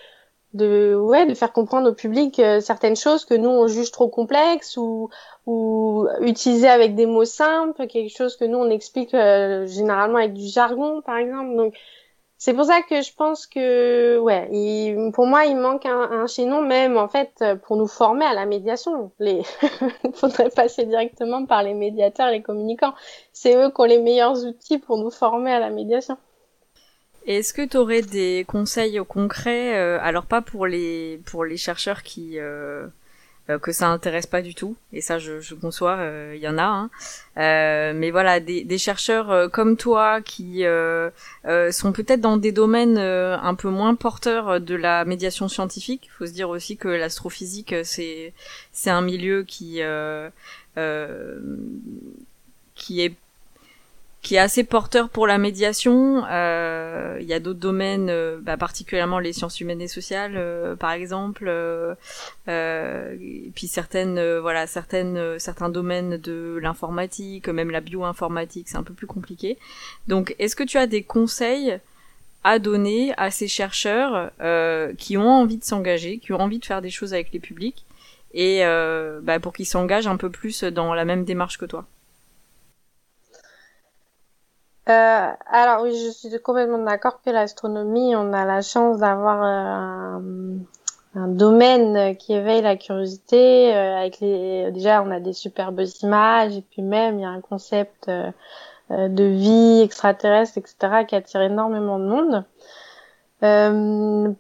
de 0.55 0.95
ouais 0.95 1.27
de 1.27 1.35
faire 1.35 1.53
comprendre 1.53 1.91
au 1.91 1.95
public 1.95 2.39
euh, 2.39 2.61
certaines 2.61 2.97
choses 2.97 3.25
que 3.25 3.35
nous 3.35 3.49
on 3.49 3.69
juge 3.69 3.91
trop 3.91 4.09
complexes 4.09 4.77
ou 4.77 5.09
ou 5.47 6.07
utiliser 6.21 6.69
avec 6.69 6.95
des 6.95 7.07
mots 7.07 7.25
simples 7.25 7.87
quelque 7.87 8.15
chose 8.15 8.37
que 8.37 8.45
nous 8.45 8.59
on 8.59 8.71
explique 8.71 9.15
euh, 9.15 9.67
généralement 9.67 10.19
avec 10.19 10.35
du 10.35 10.47
jargon 10.47 11.01
par 11.01 11.17
exemple 11.17 11.71
c'est 12.45 12.55
pour 12.55 12.65
ça 12.65 12.83
que 12.83 13.03
je 13.03 13.15
pense 13.15 13.47
que 13.47 14.19
ouais 14.19 14.49
pour 15.15 15.29
moi 15.29 15.45
il 15.45 15.57
manque 15.57 15.87
un, 15.87 16.11
un 16.11 16.27
chaînon 16.27 16.61
même 16.61 16.97
en 16.97 17.07
fait 17.07 17.45
pour 17.65 17.77
nous 17.77 17.87
former 17.87 18.25
à 18.25 18.35
la 18.35 18.47
médiation. 18.47 19.13
Il 19.21 19.45
faudrait 20.15 20.51
passer 20.51 20.85
directement 20.85 21.47
par 21.47 21.63
les 21.63 21.73
médiateurs 21.73 22.33
les 22.33 22.43
communicants. 22.43 22.95
C'est 23.33 23.55
eux 23.55 23.71
qui 23.71 23.81
ont 23.81 23.85
les 23.85 24.01
meilleurs 24.01 24.45
outils 24.45 24.79
pour 24.79 24.99
nous 24.99 25.13
former 25.13 25.53
à 25.53 25.61
la 25.61 25.71
médiation. 25.71 26.19
Est-ce 27.29 27.55
que 27.55 27.65
tu 27.65 27.77
aurais 27.77 28.03
des 28.03 28.45
conseils 28.49 29.01
concrets, 29.09 29.79
euh, 29.79 30.01
alors 30.03 30.27
pas 30.27 30.43
pour 30.43 30.67
les 30.67 31.21
pour 31.25 31.45
les 31.45 31.57
chercheurs 31.57 32.03
qui 32.03 32.41
euh, 32.41 32.89
que 33.61 33.73
ça 33.73 33.89
intéresse 33.89 34.27
pas 34.27 34.43
du 34.43 34.55
tout, 34.55 34.77
et 34.93 35.01
ça 35.01 35.19
je, 35.19 35.41
je 35.41 35.55
conçois, 35.55 35.99
il 36.35 36.41
y 36.41 36.49
en 36.49 36.59
a, 36.59 36.63
hein. 36.63 36.91
mais 37.37 38.11
voilà 38.11 38.41
des, 38.41 38.65
des 38.65 38.79
chercheurs 38.79 39.51
comme 39.51 39.77
toi 39.77 40.21
qui 40.21 40.65
sont 41.45 41.93
peut-être 41.93 42.21
dans 42.21 42.37
des 42.37 42.53
domaines 42.53 42.99
un 42.99 43.55
peu 43.55 43.69
moins 43.69 43.95
porteurs 43.95 44.61
de 44.61 44.75
la 44.75 45.05
médiation 45.05 45.49
scientifique. 45.49 46.11
Faut 46.19 46.27
se 46.27 46.33
dire 46.33 46.49
aussi 46.49 46.77
que 46.77 46.89
l'astrophysique 46.89 47.75
c'est 47.85 48.33
c'est 48.73 48.91
un 48.91 49.03
milieu 49.03 49.43
qui 49.45 49.81
qui 52.75 53.01
est 53.03 53.15
qui 54.23 54.37
est 54.37 54.39
assez 54.39 54.63
porteur 54.63 55.09
pour 55.09 55.27
la 55.27 55.37
médiation. 55.37 56.25
Euh, 56.31 57.19
il 57.21 57.27
y 57.27 57.33
a 57.33 57.41
d'autres 57.41 57.59
domaines, 57.59 58.09
euh, 58.09 58.39
bah, 58.41 58.57
particulièrement 58.57 59.19
les 59.19 59.33
sciences 59.33 59.61
humaines 59.61 59.81
et 59.81 59.89
sociales, 59.89 60.35
euh, 60.37 60.77
par 60.77 60.93
exemple, 60.93 61.49
et 62.49 63.51
puis 63.55 63.67
certaines, 63.67 64.39
voilà, 64.39 64.67
certaines, 64.69 65.39
certains 65.39 65.69
domaines 65.69 66.17
de 66.19 66.59
l'informatique, 66.63 67.49
même 67.49 67.71
la 67.71 67.81
bioinformatique, 67.81 68.69
c'est 68.69 68.77
un 68.77 68.85
peu 68.85 68.95
plus 68.95 69.09
compliqué. 69.09 69.59
Donc, 70.07 70.37
est-ce 70.39 70.55
que 70.55 70.65
tu 70.65 70.79
as 70.79 70.87
des 70.87 71.03
conseils 71.03 71.79
à 72.45 72.59
donner 72.59 73.13
à 73.17 73.31
ces 73.31 73.49
chercheurs 73.49 74.31
qui 74.99 75.17
ont 75.17 75.31
envie 75.31 75.59
de 75.59 75.65
s'engager, 75.65 76.19
qui 76.19 76.33
ont 76.33 76.41
envie 76.41 76.59
de 76.59 76.65
faire 76.65 76.83
des 76.83 76.91
choses 76.91 77.13
avec 77.13 77.33
les 77.33 77.41
publics, 77.41 77.85
et 78.35 78.63
bah, 79.23 79.41
pour 79.41 79.53
qu'ils 79.53 79.67
s'engagent 79.67 80.07
un 80.07 80.17
peu 80.17 80.31
plus 80.31 80.63
dans 80.63 80.95
la 80.95 81.05
même 81.05 81.25
démarche 81.25 81.59
que 81.59 81.67
toi? 81.67 81.87
Euh, 84.89 85.31
alors 85.47 85.83
oui, 85.83 85.97
je 85.97 86.11
suis 86.11 86.43
complètement 86.43 86.79
d'accord 86.79 87.21
que 87.23 87.31
l'astronomie, 87.31 88.17
on 88.17 88.33
a 88.33 88.45
la 88.45 88.63
chance 88.63 88.99
d'avoir 88.99 89.43
euh, 89.45 90.19
un, 91.15 91.29
domaine 91.29 92.17
qui 92.17 92.33
éveille 92.33 92.63
la 92.63 92.77
curiosité. 92.77 93.75
Euh, 93.75 93.99
avec 93.99 94.19
déjà, 94.21 95.03
on 95.03 95.11
a 95.13 95.21
des 95.21 95.35
superbes 95.35 95.83
images 96.03 96.57
et 96.57 96.63
puis 96.63 96.83
même 96.83 97.19
il 97.19 97.23
y 97.23 97.25
a 97.25 97.29
un 97.29 97.41
concept 97.41 98.11
de 98.91 99.25
vie 99.25 99.81
extraterrestre, 99.83 100.59
etc., 100.59 101.05
qui 101.07 101.15
attire 101.15 101.43
énormément 101.43 101.99
de 102.01 102.05
monde. 102.05 102.45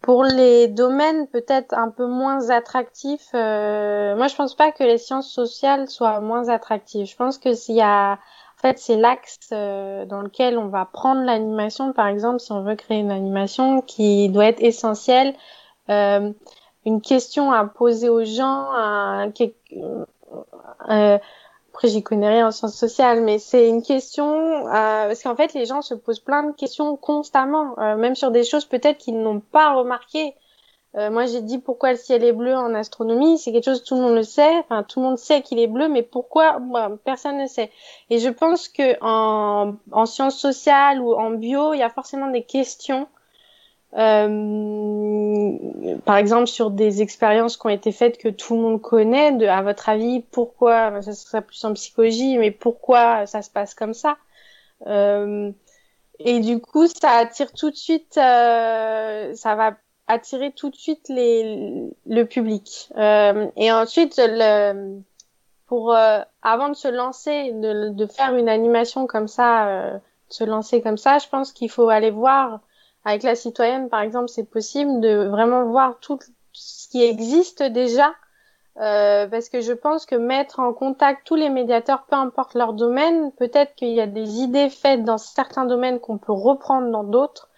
pour 0.02 0.24
les 0.24 0.66
domaines 0.68 1.28
peut-être 1.28 1.72
un 1.74 1.88
peu 1.88 2.06
moins 2.06 2.50
attractifs, 2.50 3.32
moi 3.32 4.26
je 4.26 4.34
pense 4.34 4.56
pas 4.56 4.72
que 4.72 4.82
les 4.82 4.98
sciences 4.98 5.30
sociales 5.30 5.88
soient 5.88 6.20
moins 6.20 6.48
attractives. 6.48 7.06
Je 7.06 7.16
pense 7.16 7.38
que 7.38 7.54
s'il 7.54 7.76
y 7.76 7.80
a 7.80 8.18
fait, 8.62 8.78
c'est 8.78 8.96
l'axe 8.96 9.38
euh, 9.52 10.06
dans 10.06 10.22
lequel 10.22 10.56
on 10.56 10.68
va 10.68 10.84
prendre 10.84 11.22
l'animation. 11.22 11.92
Par 11.92 12.06
exemple, 12.06 12.40
si 12.40 12.52
on 12.52 12.62
veut 12.62 12.76
créer 12.76 12.98
une 12.98 13.10
animation 13.10 13.82
qui 13.82 14.28
doit 14.28 14.46
être 14.46 14.62
essentielle, 14.62 15.34
euh, 15.90 16.32
une 16.86 17.00
question 17.00 17.52
à 17.52 17.64
poser 17.66 18.08
aux 18.08 18.24
gens, 18.24 18.72
euh, 18.74 19.28
après 20.88 21.88
j'y 21.88 22.02
connais 22.02 22.28
rien 22.28 22.48
en 22.48 22.50
sciences 22.50 22.76
sociales, 22.76 23.22
mais 23.22 23.38
c'est 23.38 23.68
une 23.68 23.82
question 23.82 24.66
euh, 24.66 25.06
parce 25.06 25.22
qu'en 25.22 25.36
fait 25.36 25.54
les 25.54 25.66
gens 25.66 25.82
se 25.82 25.94
posent 25.94 26.20
plein 26.20 26.42
de 26.44 26.52
questions 26.52 26.96
constamment, 26.96 27.76
même 27.96 28.14
sur 28.14 28.30
des 28.30 28.44
choses 28.44 28.64
peut-être 28.64 28.98
qu'ils 28.98 29.20
n'ont 29.20 29.40
pas 29.40 29.74
remarquées. 29.74 30.34
Euh, 30.94 31.10
moi, 31.10 31.24
j'ai 31.26 31.40
dit 31.40 31.58
pourquoi 31.58 31.92
le 31.92 31.98
ciel 31.98 32.22
est 32.22 32.32
bleu 32.32 32.54
en 32.54 32.74
astronomie. 32.74 33.38
C'est 33.38 33.50
quelque 33.52 33.64
chose 33.64 33.82
tout 33.82 33.94
le 33.94 34.02
monde 34.02 34.14
le 34.14 34.22
sait. 34.22 34.58
Enfin, 34.58 34.82
tout 34.82 35.00
le 35.00 35.06
monde 35.06 35.18
sait 35.18 35.40
qu'il 35.42 35.58
est 35.58 35.66
bleu, 35.66 35.88
mais 35.88 36.02
pourquoi? 36.02 36.60
Personne 37.04 37.38
ne 37.38 37.46
sait. 37.46 37.70
Et 38.10 38.18
je 38.18 38.28
pense 38.28 38.68
que 38.68 38.96
en, 39.00 39.74
en 39.90 40.06
sciences 40.06 40.38
sociales 40.38 41.00
ou 41.00 41.14
en 41.14 41.30
bio, 41.30 41.72
il 41.72 41.78
y 41.78 41.82
a 41.82 41.88
forcément 41.90 42.28
des 42.28 42.42
questions. 42.42 43.08
Euh, 43.94 45.58
par 46.04 46.16
exemple, 46.16 46.46
sur 46.46 46.70
des 46.70 47.02
expériences 47.02 47.56
qui 47.56 47.66
ont 47.66 47.70
été 47.70 47.92
faites 47.92 48.18
que 48.18 48.28
tout 48.28 48.54
le 48.56 48.62
monde 48.62 48.80
connaît. 48.82 49.32
De, 49.32 49.46
à 49.46 49.62
votre 49.62 49.88
avis, 49.88 50.20
pourquoi? 50.30 51.00
Ça 51.02 51.12
serait 51.14 51.42
plus 51.42 51.64
en 51.64 51.72
psychologie, 51.74 52.36
mais 52.38 52.50
pourquoi 52.50 53.26
ça 53.26 53.42
se 53.42 53.50
passe 53.50 53.74
comme 53.74 53.94
ça? 53.94 54.16
Euh, 54.86 55.52
Et 56.18 56.40
du 56.40 56.60
coup, 56.60 56.86
ça 56.86 57.12
attire 57.12 57.52
tout 57.52 57.70
de 57.70 57.76
suite. 57.76 58.16
Euh, 58.18 59.34
ça 59.34 59.54
va 59.54 59.76
attirer 60.12 60.52
tout 60.52 60.70
de 60.70 60.76
suite 60.76 61.06
le 61.08 62.22
public. 62.24 62.90
Euh, 62.96 63.46
et 63.56 63.72
ensuite, 63.72 64.20
pour 65.66 65.94
euh, 65.94 66.20
avant 66.42 66.68
de 66.68 66.74
se 66.74 66.88
lancer, 66.88 67.52
de, 67.52 68.06
faire 68.06 68.36
une 68.36 68.48
animation 68.48 69.06
comme 69.06 69.28
ça, 69.28 69.68
euh, 69.68 69.94
de 69.94 70.34
se 70.34 70.44
lancer 70.44 70.82
comme 70.82 70.98
ça, 70.98 71.18
je 71.18 71.28
pense 71.28 71.52
qu'il 71.52 71.70
faut 71.70 71.88
aller 71.88 72.10
voir 72.10 72.60
avec 73.04 73.22
la 73.22 73.34
citoyenne, 73.34 73.88
par 73.88 74.00
exemple, 74.00 74.28
c'est 74.28 74.48
possible 74.48 75.00
de 75.00 75.26
vraiment 75.28 75.64
voir 75.64 75.98
tout 76.00 76.18
ce 76.52 76.88
qui 76.88 77.02
existe 77.02 77.62
déjà. 77.62 78.12
Euh, 78.78 79.26
parce 79.26 79.50
que 79.50 79.60
je 79.60 79.72
pense 79.72 80.06
que 80.06 80.14
mettre 80.14 80.58
en 80.58 80.72
contact 80.72 81.26
tous 81.26 81.34
les 81.34 81.50
médiateurs, 81.50 82.04
peu 82.04 82.16
importe 82.16 82.54
leur 82.54 82.72
domaine, 82.72 83.30
peut-être 83.32 83.74
qu'il 83.74 83.92
y 83.92 84.00
a 84.00 84.06
des 84.06 84.40
idées 84.40 84.70
faites 84.70 85.04
dans 85.04 85.18
certains 85.18 85.66
domaines 85.66 86.00
qu'on 86.00 86.16
peut 86.16 86.32
reprendre 86.32 86.90
dans 86.90 87.04
d'autres. 87.04 87.50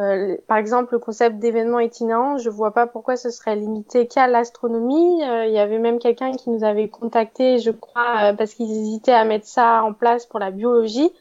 Euh, 0.00 0.36
par 0.48 0.56
exemple, 0.56 0.94
le 0.94 0.98
concept 0.98 1.38
d'événement 1.38 1.78
itinérant, 1.78 2.36
je 2.38 2.50
vois 2.50 2.72
pas 2.72 2.86
pourquoi 2.86 3.16
ce 3.16 3.30
serait 3.30 3.54
limité 3.56 4.08
qu'à 4.08 4.26
l'astronomie. 4.26 5.22
Euh, 5.22 5.46
il 5.46 5.52
y 5.52 5.58
avait 5.58 5.78
même 5.78 6.00
quelqu'un 6.00 6.32
qui 6.32 6.50
nous 6.50 6.64
avait 6.64 6.88
contacté, 6.88 7.60
je 7.60 7.70
crois, 7.70 8.30
euh, 8.30 8.32
parce 8.34 8.54
qu'ils 8.54 8.70
hésitaient 8.70 9.12
à 9.12 9.24
mettre 9.24 9.46
ça 9.46 9.84
en 9.84 9.92
place 9.92 10.26
pour 10.26 10.40
la 10.40 10.50
biologie. 10.50 11.12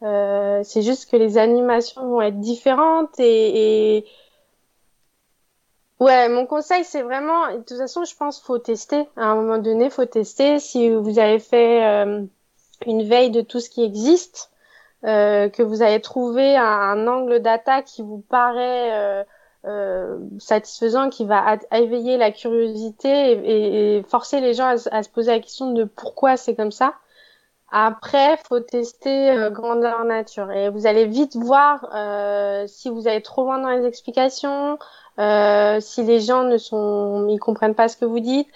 c'est 0.00 0.82
juste 0.82 1.10
que 1.10 1.16
les 1.16 1.38
animations 1.38 2.06
vont 2.08 2.20
être 2.20 2.40
différentes 2.40 3.18
et, 3.20 3.96
et... 3.96 4.06
ouais, 6.00 6.28
mon 6.28 6.46
conseil 6.46 6.84
c'est 6.84 7.02
vraiment, 7.02 7.52
de 7.52 7.62
toute 7.62 7.78
façon, 7.78 8.04
je 8.04 8.14
pense 8.16 8.40
faut 8.40 8.58
tester. 8.58 9.08
À 9.16 9.26
un 9.26 9.34
moment 9.34 9.58
donné, 9.58 9.90
faut 9.90 10.04
tester. 10.06 10.58
Si 10.58 10.90
vous 10.90 11.18
avez 11.18 11.38
fait 11.38 11.82
une 12.86 13.02
veille 13.04 13.30
de 13.30 13.40
tout 13.40 13.60
ce 13.60 13.70
qui 13.70 13.82
existe, 13.82 14.50
euh, 15.04 15.48
que 15.48 15.62
vous 15.62 15.82
avez 15.82 16.00
trouvé 16.00 16.56
un, 16.56 17.06
angle 17.06 17.40
d'attaque 17.40 17.84
qui 17.86 18.02
vous 18.02 18.24
paraît 18.28 18.92
euh, 18.92 19.24
euh, 19.66 20.18
satisfaisant, 20.38 21.08
qui 21.10 21.24
va 21.24 21.56
éveiller 21.72 22.16
la 22.18 22.30
curiosité 22.30 23.96
et, 23.96 24.02
forcer 24.02 24.40
les 24.40 24.54
gens 24.54 24.76
à, 24.90 25.02
se 25.02 25.08
poser 25.08 25.32
la 25.32 25.40
question 25.40 25.72
de 25.72 25.84
pourquoi 25.84 26.36
c'est 26.36 26.54
comme 26.54 26.72
ça. 26.72 26.94
Après, 27.76 28.36
faut 28.46 28.60
tester 28.60 29.30
euh, 29.30 29.50
grandeur 29.50 30.04
nature 30.04 30.50
et 30.52 30.68
vous 30.68 30.86
allez 30.86 31.06
vite 31.06 31.34
voir 31.34 31.88
euh, 31.92 32.66
si 32.68 32.88
vous 32.88 33.08
allez 33.08 33.20
trop 33.20 33.42
loin 33.42 33.58
dans 33.58 33.70
les 33.70 33.84
explications, 33.84 34.78
euh, 35.18 35.80
si 35.80 36.04
les 36.04 36.20
gens 36.20 36.44
ne 36.44 36.56
sont, 36.56 37.26
ils 37.28 37.40
comprennent 37.40 37.74
pas 37.74 37.88
ce 37.88 37.96
que 37.96 38.04
vous 38.04 38.20
dites, 38.20 38.48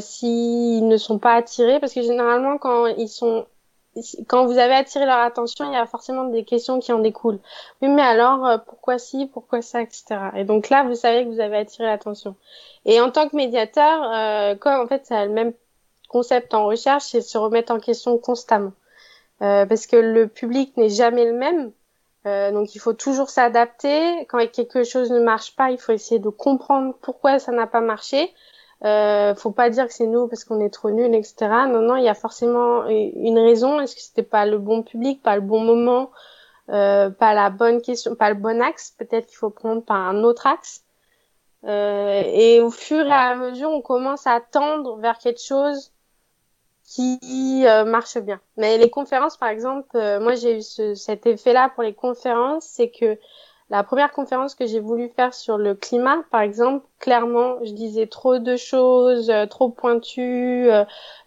s'ils 0.00 0.86
ne 0.86 0.96
sont 0.96 1.18
pas 1.18 1.34
attirés, 1.34 1.80
parce 1.80 1.94
que 1.94 2.02
généralement 2.02 2.58
quand 2.58 2.86
ils 2.86 3.08
sont, 3.08 3.46
quand 4.26 4.46
vous 4.46 4.58
avez 4.58 4.74
attiré 4.74 5.06
leur 5.06 5.18
attention, 5.18 5.70
il 5.70 5.74
y 5.74 5.76
a 5.76 5.86
forcément 5.86 6.24
des 6.24 6.44
questions 6.44 6.80
qui 6.80 6.92
en 6.92 6.98
découlent. 6.98 7.38
Oui, 7.80 7.88
mais 7.88 8.02
alors 8.02 8.46
euh, 8.46 8.58
pourquoi 8.58 8.98
si, 8.98 9.26
pourquoi 9.26 9.62
ça, 9.62 9.82
etc. 9.82 10.04
Et 10.36 10.44
donc 10.44 10.68
là, 10.68 10.84
vous 10.84 10.94
savez 10.94 11.24
que 11.24 11.30
vous 11.30 11.40
avez 11.40 11.58
attiré 11.58 11.86
l'attention. 11.86 12.34
Et 12.84 13.00
en 13.00 13.10
tant 13.10 13.28
que 13.28 13.36
médiateur, 13.36 14.02
euh, 14.12 14.54
comme 14.56 14.80
en 14.80 14.86
fait 14.86 15.10
a 15.10 15.26
le 15.26 15.32
même 15.32 15.52
concept 16.08 16.54
en 16.54 16.66
recherche, 16.66 17.04
c'est 17.04 17.20
se 17.20 17.38
remettre 17.38 17.72
en 17.72 17.80
question 17.80 18.18
constamment. 18.18 18.72
Euh, 19.42 19.66
parce 19.66 19.86
que 19.86 19.96
le 19.96 20.28
public 20.28 20.76
n'est 20.76 20.88
jamais 20.88 21.24
le 21.24 21.32
même. 21.32 21.72
Euh, 22.26 22.52
donc 22.52 22.74
il 22.74 22.78
faut 22.78 22.92
toujours 22.92 23.30
s'adapter. 23.30 24.24
Quand 24.26 24.38
quelque 24.50 24.84
chose 24.84 25.10
ne 25.10 25.20
marche 25.20 25.56
pas, 25.56 25.70
il 25.70 25.78
faut 25.78 25.92
essayer 25.92 26.20
de 26.20 26.28
comprendre 26.28 26.94
pourquoi 27.02 27.38
ça 27.38 27.52
n'a 27.52 27.66
pas 27.66 27.80
marché. 27.80 28.32
Euh, 28.84 29.34
faut 29.34 29.50
pas 29.50 29.70
dire 29.70 29.86
que 29.86 29.94
c'est 29.94 30.06
nous 30.06 30.28
parce 30.28 30.44
qu'on 30.44 30.60
est 30.60 30.70
trop 30.70 30.90
nuls, 30.90 31.14
etc. 31.14 31.34
Non, 31.68 31.80
non, 31.80 31.96
il 31.96 32.04
y 32.04 32.08
a 32.08 32.14
forcément 32.14 32.86
une 32.86 33.38
raison. 33.38 33.80
Est-ce 33.80 33.94
que 33.94 34.02
c'était 34.02 34.22
pas 34.22 34.46
le 34.46 34.58
bon 34.58 34.82
public, 34.82 35.22
pas 35.22 35.36
le 35.36 35.40
bon 35.40 35.60
moment, 35.60 36.10
euh, 36.68 37.08
pas 37.10 37.34
la 37.34 37.50
bonne 37.50 37.80
question, 37.80 38.14
pas 38.14 38.28
le 38.28 38.36
bon 38.36 38.60
axe? 38.60 38.94
Peut-être 38.98 39.26
qu'il 39.26 39.38
faut 39.38 39.50
prendre 39.50 39.82
par 39.82 39.96
un 39.96 40.22
autre 40.22 40.46
axe. 40.46 40.84
Euh, 41.66 42.22
et 42.26 42.60
au 42.60 42.70
fur 42.70 43.06
et 43.06 43.12
à 43.12 43.34
mesure, 43.36 43.70
on 43.70 43.80
commence 43.80 44.26
à 44.26 44.40
tendre 44.40 44.96
vers 44.98 45.18
quelque 45.18 45.40
chose 45.42 45.92
qui 46.84 47.64
euh, 47.66 47.84
marche 47.84 48.18
bien. 48.18 48.40
Mais 48.56 48.76
les 48.76 48.90
conférences, 48.90 49.36
par 49.36 49.48
exemple, 49.48 49.96
euh, 49.96 50.20
moi 50.20 50.34
j'ai 50.34 50.58
eu 50.58 50.62
ce, 50.62 50.94
cet 50.94 51.26
effet-là 51.26 51.70
pour 51.70 51.82
les 51.82 51.94
conférences, 51.94 52.66
c'est 52.66 52.90
que 52.90 53.18
la 53.70 53.82
première 53.82 54.12
conférence 54.12 54.54
que 54.54 54.66
j'ai 54.66 54.80
voulu 54.80 55.08
faire 55.08 55.34
sur 55.34 55.56
le 55.56 55.74
climat, 55.74 56.22
par 56.30 56.42
exemple, 56.42 56.86
clairement, 56.98 57.56
je 57.64 57.72
disais 57.72 58.06
trop 58.06 58.38
de 58.38 58.56
choses, 58.56 59.30
euh, 59.30 59.46
trop 59.46 59.70
pointues, 59.70 60.68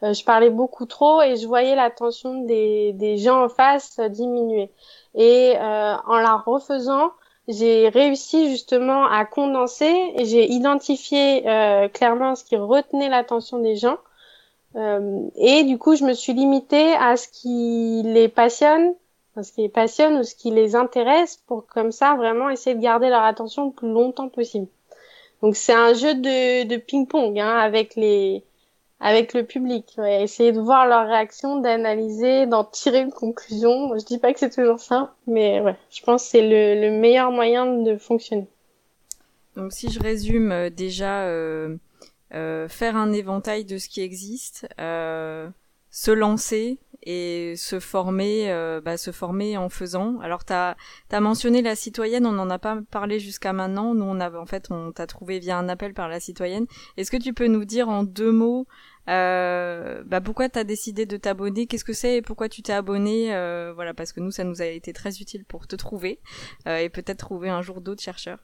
je 0.02 0.24
parlais 0.24 0.50
beaucoup 0.50 0.86
trop 0.86 1.22
et 1.22 1.36
je 1.36 1.48
voyais 1.48 1.76
l'attention 1.76 2.44
des, 2.44 2.94
des 2.94 3.18
gens 3.18 3.46
en 3.46 3.50
face 3.50 4.00
diminuer. 4.00 4.72
Et 5.16 5.56
en 5.58 6.20
la 6.20 6.36
refaisant, 6.46 7.12
j'ai 7.48 7.90
réussi 7.90 8.50
justement 8.52 9.06
à 9.08 9.26
condenser 9.26 10.14
et 10.16 10.26
j'ai 10.26 10.52
identifié 10.52 11.42
clairement 11.94 12.36
ce 12.36 12.44
qui 12.44 12.56
retenait 12.56 13.10
l'attention 13.10 13.60
des 13.60 13.76
gens 13.76 13.98
euh, 14.78 15.30
et 15.36 15.64
du 15.64 15.78
coup, 15.78 15.96
je 15.96 16.04
me 16.04 16.14
suis 16.14 16.34
limitée 16.34 16.94
à 16.94 17.18
ce 17.18 17.28
qui 17.28 18.02
les 18.04 18.28
passionne, 18.28 18.94
ce 19.44 19.52
qui 19.52 19.62
les 19.62 19.70
passionne 19.70 20.18
ou 20.18 20.24
ce 20.24 20.36
qui 20.36 20.52
les 20.52 20.76
intéresse 20.76 21.42
pour 21.48 21.66
comme 21.68 21.92
ça 21.92 22.16
vraiment 22.16 22.50
essayer 22.50 22.76
de 22.76 22.82
garder 22.82 23.10
leur 23.10 23.24
attention 23.24 23.68
le 23.68 23.72
plus 23.72 23.92
longtemps 23.92 24.30
possible. 24.30 24.68
Donc 25.42 25.56
c'est 25.56 25.74
un 25.74 25.94
jeu 25.94 26.16
de, 26.16 26.78
ping-pong 26.78 27.40
hein, 27.40 27.58
avec 27.58 27.96
les 27.96 28.44
avec 29.00 29.34
le 29.34 29.46
public. 29.46 29.98
Essayer 30.00 30.52
de 30.52 30.60
voir 30.60 30.88
leur 30.88 31.08
réaction, 31.08 31.60
d'analyser, 31.60 32.48
d'en 32.48 32.64
tirer 32.64 33.02
une 33.02 33.12
conclusion. 33.12 33.98
Je 33.98 34.04
dis 34.04 34.18
pas 34.18 34.34
que 34.34 34.40
c'est 34.40 34.50
toujours 34.50 34.80
simple, 34.80 35.12
mais 35.28 35.62
je 35.92 36.02
pense 36.02 36.24
que 36.24 36.30
c'est 36.30 36.42
le, 36.42 36.82
le 36.82 37.00
meilleur 37.00 37.32
moyen 37.32 37.68
de 37.68 37.96
fonctionner. 37.98 38.48
Donc 39.58 39.74
si 39.74 39.92
je 39.92 40.00
résume 40.00 40.52
euh, 40.52 40.70
déjà 40.70 41.24
euh, 41.24 41.76
euh, 42.34 42.70
faire 42.70 42.96
un 42.96 43.12
éventail 43.12 43.66
de 43.66 43.80
ce 43.80 43.90
qui 43.90 44.02
existe, 44.02 44.68
se 44.78 46.12
lancer 46.12 46.78
et 47.10 47.56
se 47.56 47.80
former, 47.80 48.52
euh, 48.52 48.82
bah, 48.82 48.98
se 48.98 49.12
former 49.12 49.56
en 49.58 49.70
faisant. 49.70 50.20
Alors 50.20 50.44
t'as 50.44 50.76
as 51.10 51.22
mentionné 51.22 51.62
la 51.62 51.74
citoyenne, 51.74 52.26
on 52.26 52.34
n'en 52.34 52.50
a 52.50 52.60
pas 52.60 52.80
parlé 52.92 53.18
jusqu'à 53.18 53.54
maintenant. 53.54 53.96
Nous 53.96 54.04
on 54.04 54.20
a 54.20 54.30
en 54.38 54.46
fait 54.46 54.68
on 54.72 54.92
t'a 54.92 55.08
trouvé 55.08 55.40
via 55.40 55.58
un 55.58 55.70
appel 55.70 55.94
par 55.94 56.10
la 56.10 56.20
citoyenne. 56.20 56.68
Est-ce 56.98 57.10
que 57.10 57.16
tu 57.18 57.34
peux 57.34 57.48
nous 57.48 57.64
dire 57.64 57.88
en 57.88 58.04
deux 58.04 58.32
mots 58.32 58.68
euh, 59.10 60.04
bah, 60.06 60.20
pourquoi 60.20 60.50
t'as 60.50 60.66
décidé 60.66 61.06
de 61.06 61.16
t'abonner? 61.16 61.66
Qu'est-ce 61.66 61.86
que 61.86 61.94
c'est 61.94 62.18
et 62.18 62.22
pourquoi 62.22 62.50
tu 62.50 62.62
t'es 62.62 62.74
abonné? 62.74 63.28
Voilà 63.74 63.94
parce 63.94 64.12
que 64.12 64.20
nous 64.20 64.32
ça 64.32 64.44
nous 64.44 64.62
a 64.62 64.66
été 64.66 64.92
très 64.92 65.22
utile 65.22 65.46
pour 65.46 65.66
te 65.66 65.78
trouver 65.78 66.20
et 66.66 66.90
peut-être 66.90 67.20
trouver 67.20 67.48
un 67.48 67.62
jour 67.62 67.80
d'autres 67.80 68.04
chercheurs. 68.04 68.40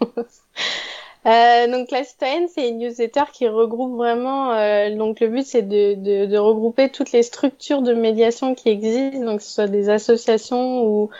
Euh, 1.26 1.66
donc 1.68 1.90
la 1.90 2.04
citoyenne, 2.04 2.48
c'est 2.48 2.68
une 2.68 2.78
newsletter 2.78 3.24
qui 3.32 3.48
regroupe 3.48 3.96
vraiment. 3.96 4.52
Euh, 4.52 4.94
donc 4.94 5.20
le 5.20 5.28
but, 5.28 5.46
c'est 5.46 5.62
de, 5.62 5.94
de, 5.94 6.26
de, 6.26 6.36
regrouper 6.36 6.90
toutes 6.90 7.12
les 7.12 7.22
structures 7.22 7.80
de 7.80 7.94
médiation 7.94 8.54
qui 8.54 8.68
existent, 8.68 9.24
donc 9.24 9.38
que 9.38 9.44
ce 9.44 9.54
soit 9.54 9.66
des 9.68 9.88
associations 9.88 10.84
ou 10.84 11.10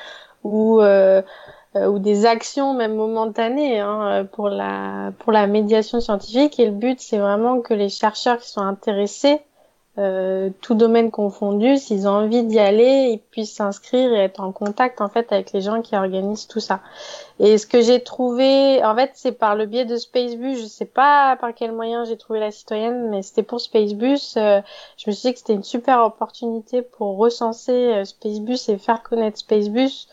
ou, 0.44 0.80
euh, 0.82 1.22
euh 1.76 1.86
ou 1.86 1.98
des 1.98 2.26
actions 2.26 2.74
même 2.74 2.94
momentanées 2.94 3.80
hein, 3.80 4.28
pour 4.32 4.50
la 4.50 5.12
pour 5.20 5.32
la 5.32 5.46
médiation 5.46 6.00
scientifique. 6.00 6.60
Et 6.60 6.66
le 6.66 6.72
but, 6.72 7.00
c'est 7.00 7.18
vraiment 7.18 7.60
que 7.62 7.72
les 7.72 7.88
chercheurs 7.88 8.38
qui 8.38 8.50
sont 8.50 8.60
intéressés 8.60 9.40
euh, 9.96 10.50
tout 10.60 10.74
domaine 10.74 11.12
confondu, 11.12 11.76
s'ils 11.76 12.08
ont 12.08 12.12
envie 12.12 12.42
d'y 12.42 12.58
aller, 12.58 13.10
ils 13.12 13.20
puissent 13.20 13.54
s'inscrire 13.54 14.12
et 14.12 14.24
être 14.24 14.40
en 14.40 14.50
contact 14.50 15.00
en 15.00 15.08
fait 15.08 15.30
avec 15.32 15.52
les 15.52 15.60
gens 15.60 15.82
qui 15.82 15.94
organisent 15.94 16.48
tout 16.48 16.58
ça. 16.58 16.80
Et 17.38 17.58
ce 17.58 17.66
que 17.66 17.80
j'ai 17.80 18.02
trouvé, 18.02 18.84
en 18.84 18.96
fait, 18.96 19.12
c'est 19.14 19.38
par 19.38 19.54
le 19.54 19.66
biais 19.66 19.84
de 19.84 19.96
Spacebus. 19.96 20.56
Je 20.56 20.66
sais 20.66 20.84
pas 20.84 21.36
par 21.36 21.54
quel 21.54 21.70
moyen 21.70 22.04
j'ai 22.04 22.16
trouvé 22.16 22.40
la 22.40 22.50
citoyenne, 22.50 23.08
mais 23.08 23.22
c'était 23.22 23.44
pour 23.44 23.60
Spacebus. 23.60 24.36
Euh, 24.36 24.60
je 24.96 25.10
me 25.10 25.12
suis 25.12 25.28
dit 25.28 25.32
que 25.32 25.38
c'était 25.38 25.54
une 25.54 25.62
super 25.62 26.00
opportunité 26.04 26.82
pour 26.82 27.16
recenser 27.16 27.72
euh, 27.72 28.04
Spacebus 28.04 28.68
et 28.68 28.78
faire 28.78 29.00
connaître 29.04 29.38
Spacebus. 29.38 30.08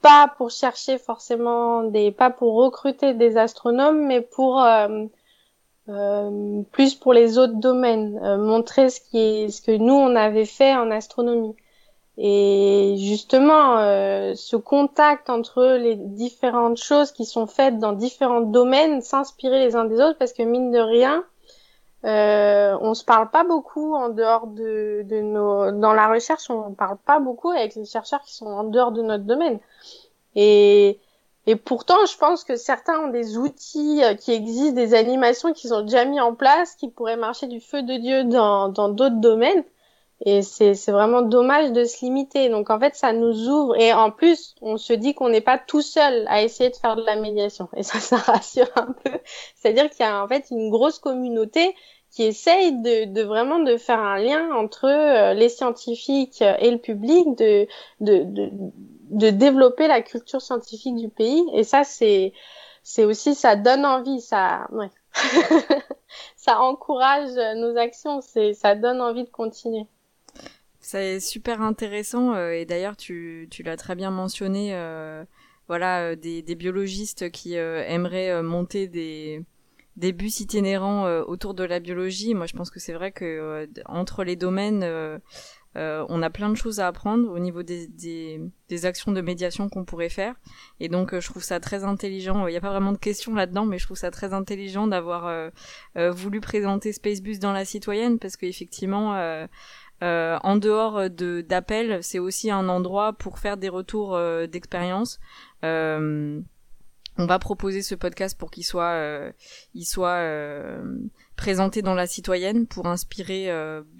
Pas 0.00 0.32
pour 0.38 0.50
chercher 0.50 0.96
forcément 0.96 1.82
des, 1.82 2.12
pas 2.12 2.30
pour 2.30 2.54
recruter 2.54 3.12
des 3.12 3.36
astronomes, 3.36 4.06
mais 4.06 4.22
pour 4.22 4.62
euh, 4.62 5.04
euh, 5.88 6.62
plus 6.72 6.94
pour 6.94 7.12
les 7.12 7.38
autres 7.38 7.60
domaines, 7.60 8.18
euh, 8.22 8.38
montrer 8.38 8.88
ce 8.90 9.00
qui 9.00 9.18
est 9.18 9.48
ce 9.48 9.60
que 9.62 9.72
nous 9.72 9.94
on 9.94 10.16
avait 10.16 10.46
fait 10.46 10.74
en 10.74 10.90
astronomie. 10.90 11.54
Et 12.16 12.94
justement, 12.98 13.78
euh, 13.78 14.34
ce 14.36 14.56
contact 14.56 15.30
entre 15.30 15.76
les 15.76 15.96
différentes 15.96 16.76
choses 16.76 17.10
qui 17.10 17.24
sont 17.24 17.46
faites 17.46 17.78
dans 17.78 17.92
différents 17.92 18.40
domaines, 18.40 19.02
s'inspirer 19.02 19.58
les 19.58 19.74
uns 19.74 19.84
des 19.84 20.00
autres, 20.00 20.16
parce 20.18 20.32
que 20.32 20.42
mine 20.44 20.70
de 20.70 20.78
rien, 20.78 21.24
euh, 22.04 22.76
on 22.80 22.94
se 22.94 23.04
parle 23.04 23.30
pas 23.30 23.44
beaucoup 23.44 23.94
en 23.94 24.10
dehors 24.10 24.46
de, 24.46 25.04
nos, 25.22 25.72
dans 25.72 25.92
la 25.92 26.08
recherche, 26.08 26.50
on 26.50 26.72
parle 26.74 26.98
pas 26.98 27.18
beaucoup 27.18 27.50
avec 27.50 27.74
les 27.74 27.84
chercheurs 27.84 28.20
qui 28.22 28.34
sont 28.34 28.46
en 28.46 28.64
dehors 28.64 28.92
de 28.92 29.02
notre 29.02 29.24
domaine. 29.24 29.58
Et 30.36 31.00
et 31.46 31.56
pourtant, 31.56 32.06
je 32.06 32.16
pense 32.16 32.42
que 32.44 32.56
certains 32.56 32.98
ont 33.00 33.08
des 33.08 33.36
outils 33.36 34.02
euh, 34.02 34.14
qui 34.14 34.32
existent, 34.32 34.74
des 34.74 34.94
animations 34.94 35.52
qui 35.52 35.68
sont 35.68 35.82
déjà 35.82 36.04
mis 36.04 36.20
en 36.20 36.34
place, 36.34 36.74
qui 36.74 36.88
pourraient 36.88 37.16
marcher 37.16 37.46
du 37.46 37.60
feu 37.60 37.82
de 37.82 37.96
Dieu 37.96 38.24
dans 38.24 38.70
d'autres 38.88 39.20
domaines. 39.20 39.64
Et 40.26 40.42
c'est 40.42 40.90
vraiment 40.90 41.22
dommage 41.22 41.72
de 41.72 41.84
se 41.84 42.04
limiter. 42.04 42.48
Donc 42.48 42.70
en 42.70 42.80
fait, 42.80 42.94
ça 42.94 43.12
nous 43.12 43.48
ouvre. 43.48 43.76
Et 43.76 43.92
en 43.92 44.10
plus, 44.10 44.54
on 44.62 44.78
se 44.78 44.92
dit 44.92 45.14
qu'on 45.14 45.28
n'est 45.28 45.42
pas 45.42 45.58
tout 45.58 45.82
seul 45.82 46.24
à 46.28 46.42
essayer 46.42 46.70
de 46.70 46.76
faire 46.76 46.96
de 46.96 47.02
la 47.02 47.16
médiation. 47.16 47.68
Et 47.76 47.82
ça, 47.82 47.98
ça 48.00 48.16
rassure 48.16 48.70
un 48.76 48.92
peu. 49.04 49.18
C'est-à-dire 49.56 49.90
qu'il 49.90 50.06
y 50.06 50.08
a 50.08 50.24
en 50.24 50.28
fait 50.28 50.46
une 50.50 50.70
grosse 50.70 50.98
communauté 50.98 51.74
qui 52.10 52.22
essaye 52.22 52.72
de, 52.80 53.12
de, 53.12 53.22
vraiment 53.22 53.58
de 53.58 53.76
faire 53.76 53.98
un 53.98 54.18
lien 54.18 54.54
entre 54.54 54.86
euh, 54.86 55.34
les 55.34 55.48
scientifiques 55.48 56.42
et 56.42 56.70
le 56.70 56.78
public, 56.78 57.36
de, 57.36 57.66
de, 58.00 58.22
de, 58.22 58.50
de 59.14 59.30
développer 59.30 59.88
la 59.88 60.02
culture 60.02 60.42
scientifique 60.42 60.96
du 60.96 61.08
pays. 61.08 61.44
Et 61.54 61.64
ça, 61.64 61.84
c'est, 61.84 62.32
c'est 62.82 63.04
aussi, 63.04 63.34
ça 63.34 63.56
donne 63.56 63.86
envie, 63.86 64.20
ça, 64.20 64.68
encourage 66.60 67.30
nos 67.56 67.76
actions, 67.76 68.20
c'est, 68.20 68.52
ça 68.52 68.74
donne 68.74 69.00
envie 69.00 69.24
de 69.24 69.30
continuer. 69.30 69.86
C'est 70.80 71.18
super 71.18 71.62
intéressant 71.62 72.34
euh, 72.34 72.50
et 72.50 72.66
d'ailleurs 72.66 72.94
tu, 72.94 73.48
tu 73.50 73.62
l'as 73.62 73.78
très 73.78 73.94
bien 73.94 74.10
mentionné, 74.10 74.74
euh, 74.74 75.24
voilà, 75.66 76.02
euh, 76.02 76.14
des, 76.14 76.42
des 76.42 76.54
biologistes 76.54 77.30
qui 77.30 77.54
aimeraient 77.54 78.42
monter 78.42 78.86
des, 78.86 79.42
des 79.96 80.12
bus 80.12 80.40
itinérants 80.40 81.08
autour 81.22 81.54
de 81.54 81.64
la 81.64 81.80
biologie. 81.80 82.34
Moi, 82.34 82.44
je 82.46 82.52
pense 82.52 82.70
que 82.70 82.80
c'est 82.80 82.92
vrai 82.92 83.12
que 83.12 83.66
entre 83.86 84.24
les 84.24 84.36
domaines, 84.36 84.84
euh, 85.76 86.04
on 86.08 86.22
a 86.22 86.30
plein 86.30 86.50
de 86.50 86.54
choses 86.54 86.78
à 86.80 86.86
apprendre 86.86 87.30
au 87.30 87.38
niveau 87.38 87.62
des, 87.62 88.40
actions 88.84 89.12
de 89.12 89.20
médiation 89.20 89.68
qu'on 89.68 89.84
pourrait 89.84 90.08
faire. 90.08 90.34
Et 90.80 90.88
donc, 90.88 91.12
euh, 91.14 91.20
je 91.20 91.28
trouve 91.28 91.42
ça 91.42 91.60
très 91.60 91.84
intelligent. 91.84 92.46
Il 92.46 92.50
n'y 92.50 92.56
a 92.56 92.60
pas 92.60 92.70
vraiment 92.70 92.92
de 92.92 92.98
questions 92.98 93.34
là-dedans, 93.34 93.66
mais 93.66 93.78
je 93.78 93.86
trouve 93.86 93.96
ça 93.96 94.10
très 94.10 94.32
intelligent 94.32 94.86
d'avoir 94.86 95.26
euh, 95.26 95.50
voulu 96.10 96.40
présenter 96.40 96.92
Spacebus 96.92 97.38
dans 97.38 97.52
la 97.52 97.64
citoyenne, 97.64 98.18
parce 98.18 98.36
qu'effectivement, 98.36 99.12
en 100.00 100.56
dehors 100.56 101.10
de 101.10 101.40
d'appels, 101.40 102.02
c'est 102.02 102.18
aussi 102.18 102.50
un 102.50 102.68
endroit 102.68 103.12
pour 103.14 103.38
faire 103.38 103.56
des 103.56 103.68
retours 103.68 104.18
d'expérience. 104.48 105.18
on 105.62 107.26
va 107.26 107.38
proposer 107.38 107.82
ce 107.82 107.94
podcast 107.94 108.38
pour 108.38 108.50
qu'il 108.50 108.64
soit, 108.64 109.32
il 109.74 109.84
soit 109.84 110.20
présenter 111.36 111.82
dans 111.82 111.94
la 111.94 112.06
citoyenne 112.06 112.66
pour 112.66 112.86
inspirer 112.86 113.50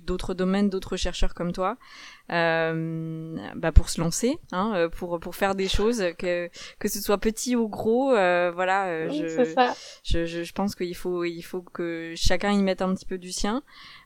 d'autres 0.05 0.35
domaines, 0.35 0.71
d'autres 0.71 0.97
chercheurs 0.97 1.35
comme 1.35 1.53
toi 1.53 1.77
euh, 2.33 3.37
bah 3.55 3.73
pour 3.73 3.91
se 3.91 4.01
lancer, 4.01 4.39
hein, 4.53 4.73
euh, 4.75 4.89
pour 4.89 5.21
pour 5.21 5.35
faire 5.37 5.55
des 5.55 5.69
choses 5.69 6.03
que 6.19 6.49
que 6.79 6.89
ce 6.89 7.01
soit 7.01 7.19
petit 7.19 7.55
ou 7.55 7.69
gros, 7.69 8.13
euh, 8.15 8.51
voilà. 8.55 8.87
Euh, 8.87 9.11
je, 9.11 9.27
je, 10.05 10.25
je 10.25 10.43
je 10.43 10.53
pense 10.53 10.75
qu'il 10.75 10.97
faut 10.97 11.25
il 11.25 11.43
faut 11.43 11.63
que 11.63 12.15
chacun 12.17 12.53
y 12.53 12.63
mette 12.63 12.81
un 12.83 12.95
petit 12.95 13.07
peu 13.07 13.19
du 13.19 13.31
sien. 13.31 13.63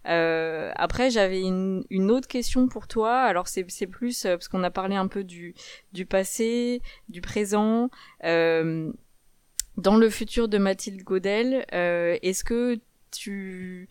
Euh, 0.06 0.72
après, 0.74 1.10
j'avais 1.10 1.42
une, 1.42 1.84
une 1.90 2.10
autre 2.10 2.26
question 2.28 2.66
pour 2.66 2.88
toi. 2.88 3.20
Alors 3.20 3.46
c'est 3.46 3.64
c'est 3.68 3.86
plus 3.86 4.22
parce 4.24 4.48
qu'on 4.48 4.64
a 4.64 4.70
parlé 4.70 4.96
un 4.96 5.06
peu 5.06 5.22
du 5.22 5.54
du 5.92 6.04
passé, 6.06 6.82
du 7.08 7.20
présent. 7.20 7.90
dans 8.22 9.96
le 9.96 10.10
futur 10.10 10.48
de 10.48 10.58
Mathilde 10.58 11.04
Godel, 11.04 11.64
est-ce 11.70 12.42
que 12.42 12.80
tu 13.10 13.88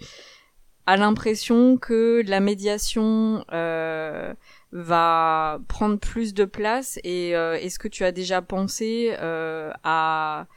a 0.86 0.96
l'impression 0.98 1.78
que 1.78 2.24
la 2.28 2.40
médiation 2.40 3.44
euh, 3.52 4.34
va 4.72 5.60
prendre 5.68 5.98
plus 6.00 6.34
de 6.34 6.46
place 6.46 6.98
et 7.04 7.36
euh, 7.36 7.56
est-ce 7.56 7.78
que 7.78 7.90
tu 7.90 8.06
as 8.06 8.14
déjà 8.14 8.42
pensé 8.42 9.14
euh, 9.20 9.72
à, 9.84 10.48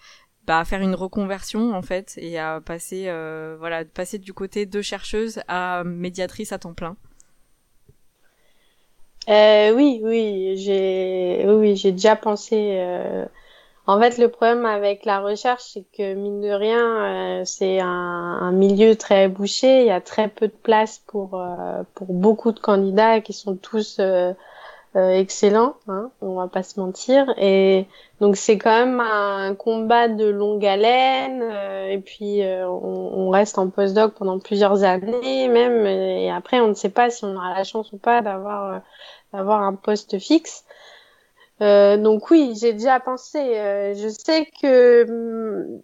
bah, 0.46 0.64
faire 0.64 0.82
une 0.82 0.94
reconversion 0.94 1.74
en 1.74 1.82
fait 1.82 2.14
et 2.16 2.38
à 2.38 2.60
passer 2.60 3.04
euh, 3.08 3.56
voilà 3.58 3.84
passer 3.84 4.18
du 4.18 4.32
côté 4.32 4.66
de 4.66 4.82
chercheuse 4.82 5.40
à 5.48 5.82
médiatrice 5.84 6.52
à 6.52 6.58
temps 6.58 6.74
plein? 6.74 6.96
Euh, 9.28 9.72
oui 9.74 10.00
oui 10.02 10.54
j'ai 10.56 11.44
oui 11.46 11.76
j'ai 11.76 11.92
déjà 11.92 12.16
pensé 12.16 12.78
en 13.86 13.98
fait, 13.98 14.18
le 14.18 14.28
problème 14.28 14.66
avec 14.66 15.04
la 15.04 15.20
recherche, 15.20 15.62
c'est 15.72 15.84
que 15.96 16.14
mine 16.14 16.40
de 16.40 16.50
rien, 16.50 17.40
euh, 17.40 17.44
c'est 17.44 17.80
un, 17.80 17.86
un, 17.86 18.52
milieu 18.52 18.94
très 18.94 19.28
bouché. 19.28 19.80
Il 19.80 19.86
y 19.86 19.90
a 19.90 20.00
très 20.00 20.28
peu 20.28 20.48
de 20.48 20.52
place 20.52 21.02
pour 21.06 21.34
euh, 21.34 21.82
pour 21.94 22.12
beaucoup 22.12 22.52
de 22.52 22.60
candidats 22.60 23.20
qui 23.20 23.32
sont 23.32 23.56
tous 23.56 23.96
euh, 23.98 24.32
excellents. 24.94 25.74
Hein, 25.88 26.10
on 26.20 26.34
va 26.34 26.46
pas 26.46 26.62
se 26.62 26.78
mentir. 26.78 27.34
Et 27.38 27.86
donc 28.20 28.36
c'est 28.36 28.58
quand 28.58 28.86
même 28.86 29.00
un 29.00 29.54
combat 29.54 30.08
de 30.08 30.26
longue 30.26 30.64
haleine. 30.66 31.42
et 31.90 31.98
puis 31.98 32.42
on, 32.44 33.18
on, 33.18 33.30
reste 33.30 33.58
en 33.58 33.70
postdoc 33.70 34.14
pendant 34.14 34.38
plusieurs 34.38 34.84
années 34.84 35.48
même. 35.48 35.86
Et 35.86 36.30
après, 36.30 36.60
on 36.60 36.68
ne 36.68 36.74
sait 36.74 36.90
pas 36.90 37.10
si 37.10 37.24
on 37.24 37.34
aura 37.34 37.54
la 37.54 37.64
chance 37.64 37.92
ou 37.92 37.98
pas 37.98 38.20
d'avoir 38.20 38.82
d'avoir 39.32 39.62
un 39.62 39.74
poste 39.74 40.18
fixe. 40.18 40.64
Euh, 41.62 41.96
donc 41.98 42.30
oui, 42.30 42.54
j'ai 42.58 42.72
déjà 42.72 43.00
pensé. 43.00 43.38
Euh, 43.38 43.94
je 43.94 44.08
sais 44.08 44.46
que 44.62 45.04
hum, 45.08 45.82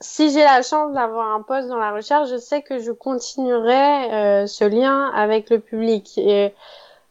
si 0.00 0.30
j'ai 0.30 0.42
la 0.44 0.62
chance 0.62 0.92
d'avoir 0.94 1.34
un 1.34 1.42
poste 1.42 1.68
dans 1.68 1.78
la 1.78 1.92
recherche, 1.92 2.30
je 2.30 2.36
sais 2.36 2.62
que 2.62 2.78
je 2.78 2.92
continuerai 2.92 4.12
euh, 4.12 4.46
ce 4.46 4.64
lien 4.64 5.10
avec 5.14 5.50
le 5.50 5.60
public. 5.60 6.20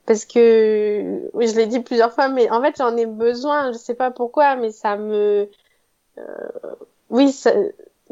Parce 0.05 0.25
que, 0.25 0.39
je 1.33 1.55
l'ai 1.55 1.67
dit 1.67 1.81
plusieurs 1.81 2.13
fois, 2.13 2.29
mais 2.29 2.49
en 2.49 2.61
fait 2.61 2.75
j'en 2.77 2.95
ai 2.95 3.05
besoin. 3.05 3.73
Je 3.73 3.77
sais 3.77 3.95
pas 3.95 4.11
pourquoi, 4.11 4.55
mais 4.55 4.71
ça 4.71 4.95
me, 4.97 5.49
oui, 7.09 7.31
ça, 7.31 7.53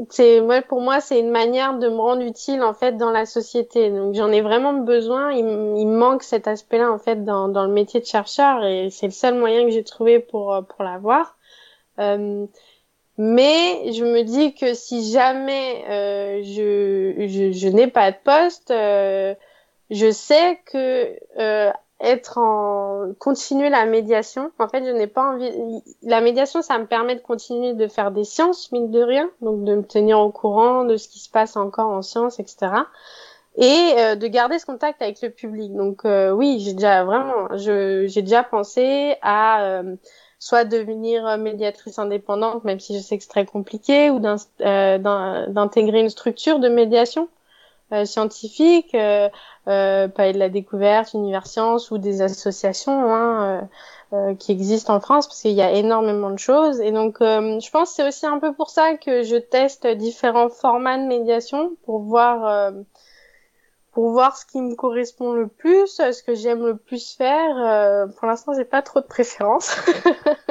c'est 0.09 0.41
moi 0.41 0.61
pour 0.61 0.81
moi 0.81 0.99
c'est 1.01 1.19
une 1.19 1.29
manière 1.31 1.77
de 1.79 1.87
me 1.87 1.97
rendre 1.97 2.21
utile 2.23 2.61
en 2.63 2.73
fait 2.73 2.97
dans 2.97 3.11
la 3.11 3.25
société. 3.25 3.89
Donc 3.89 4.13
j'en 4.15 4.31
ai 4.31 4.41
vraiment 4.41 4.73
besoin. 4.73 5.31
Il, 5.31 5.45
il 5.77 5.87
manque 5.87 6.23
cet 6.23 6.47
aspect 6.47 6.77
là 6.79 6.91
en 6.91 6.99
fait 6.99 7.23
dans, 7.23 7.47
dans 7.47 7.65
le 7.65 7.71
métier 7.71 7.99
de 7.99 8.05
chercheur 8.05 8.63
et 8.63 8.89
c'est 8.89 9.07
le 9.07 9.11
seul 9.11 9.35
moyen 9.35 9.63
que 9.63 9.71
j'ai 9.71 9.83
trouvé 9.83 10.19
pour 10.19 10.53
euh, 10.53 10.61
pour 10.61 10.83
l'avoir. 10.83 11.37
Euh, 11.99 12.45
mais 13.17 13.93
je 13.93 14.03
me 14.03 14.23
dis 14.23 14.53
que 14.53 14.73
si 14.73 15.09
jamais 15.11 15.85
euh, 15.89 16.41
je, 16.43 17.27
je, 17.27 17.51
je 17.51 17.67
n'ai 17.69 17.87
pas 17.87 18.11
de 18.11 18.17
poste 18.23 18.71
euh, 18.71 19.33
je 19.89 20.11
sais 20.11 20.59
que 20.65 21.17
euh, 21.39 21.71
être 21.99 22.37
en 22.37 23.13
continuer 23.19 23.69
la 23.69 23.85
médiation. 23.85 24.51
En 24.59 24.67
fait, 24.67 24.83
je 24.85 24.91
n'ai 24.91 25.07
pas 25.07 25.33
envie. 25.33 25.51
La 26.03 26.21
médiation, 26.21 26.61
ça 26.61 26.77
me 26.77 26.85
permet 26.85 27.15
de 27.15 27.21
continuer 27.21 27.73
de 27.73 27.87
faire 27.87 28.11
des 28.11 28.25
sciences, 28.25 28.71
mine 28.71 28.91
de 28.91 29.01
rien, 29.01 29.29
donc 29.41 29.63
de 29.63 29.75
me 29.75 29.83
tenir 29.83 30.19
au 30.19 30.31
courant 30.31 30.83
de 30.83 30.97
ce 30.97 31.07
qui 31.07 31.19
se 31.19 31.29
passe 31.29 31.55
encore 31.55 31.89
en 31.89 32.01
sciences, 32.01 32.39
etc. 32.39 32.71
Et 33.57 33.93
euh, 33.97 34.15
de 34.15 34.27
garder 34.27 34.59
ce 34.59 34.65
contact 34.65 35.01
avec 35.01 35.21
le 35.21 35.29
public. 35.29 35.73
Donc 35.73 36.03
euh, 36.03 36.31
oui, 36.31 36.59
j'ai 36.59 36.73
déjà 36.73 37.05
vraiment, 37.05 37.47
j'ai 37.55 38.21
déjà 38.21 38.43
pensé 38.43 39.15
à 39.21 39.63
euh, 39.63 39.95
soit 40.39 40.65
devenir 40.65 41.37
médiatrice 41.37 41.97
indépendante, 41.97 42.65
même 42.65 42.81
si 42.81 42.93
je 42.97 43.01
sais 43.01 43.17
que 43.17 43.23
c'est 43.23 43.29
très 43.29 43.45
compliqué, 43.45 44.09
ou 44.09 44.19
d'intégrer 44.19 46.01
une 46.01 46.09
structure 46.09 46.59
de 46.59 46.67
médiation 46.67 47.29
scientifique 48.05 48.95
euh, 49.67 50.07
Palais 50.07 50.33
de 50.33 50.39
la 50.39 50.49
Découverte, 50.49 51.13
Univers 51.13 51.47
Science 51.47 51.91
ou 51.91 51.97
des 51.97 52.21
associations 52.21 53.13
hein, 53.13 53.67
euh, 54.13 54.27
euh, 54.31 54.35
qui 54.35 54.51
existent 54.51 54.95
en 54.95 54.99
France 54.99 55.27
parce 55.27 55.41
qu'il 55.41 55.51
y 55.51 55.61
a 55.61 55.71
énormément 55.71 56.29
de 56.29 56.39
choses. 56.39 56.79
Et 56.79 56.91
donc, 56.91 57.21
euh, 57.21 57.59
je 57.59 57.71
pense 57.71 57.89
que 57.89 57.95
c'est 57.95 58.07
aussi 58.07 58.25
un 58.25 58.39
peu 58.39 58.53
pour 58.53 58.69
ça 58.69 58.95
que 58.95 59.23
je 59.23 59.35
teste 59.35 59.87
différents 59.87 60.49
formats 60.49 60.97
de 60.97 61.07
médiation 61.07 61.71
pour 61.85 61.99
voir 61.99 62.71
pour 63.95 64.09
voir 64.09 64.35
ce 64.35 64.45
qui 64.45 64.61
me 64.61 64.75
correspond 64.75 65.31
le 65.31 65.47
plus, 65.47 65.87
ce 65.87 66.21
que 66.21 66.35
j'aime 66.35 66.65
le 66.65 66.75
plus 66.75 67.15
faire. 67.15 67.57
Euh, 67.57 68.07
pour 68.07 68.27
l'instant, 68.27 68.51
j'ai 68.53 68.65
pas 68.65 68.81
trop 68.81 68.99
de 68.99 69.05
préférence, 69.05 69.73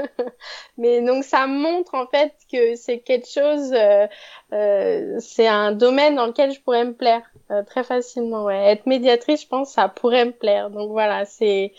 mais 0.78 1.03
donc 1.03 1.24
ça 1.24 1.47
montre 1.47 1.95
en 1.95 2.07
fait 2.07 2.32
que 2.51 2.74
c'est 2.74 3.01
quelque 3.01 3.28
chose, 3.28 3.74
euh, 3.74 4.07
euh, 4.55 5.16
c'est 5.20 5.47
un 5.47 5.72
domaine 5.72 6.14
dans 6.14 6.24
lequel 6.24 6.53
je 6.53 6.61
pourrais 6.62 6.86
me 6.86 6.95
plaire 6.95 7.22
très 7.66 7.84
facilement. 7.84 8.45
Ouais, 8.45 8.72
être 8.72 8.86
médiatrice, 8.86 9.42
je 9.42 9.49
pense, 9.49 9.72
ça 9.72 9.90
pourrait 9.90 10.24
me 10.24 10.32
plaire. 10.32 10.70
Donc 10.70 10.90
voilà, 10.90 11.26
c'est 11.26 11.74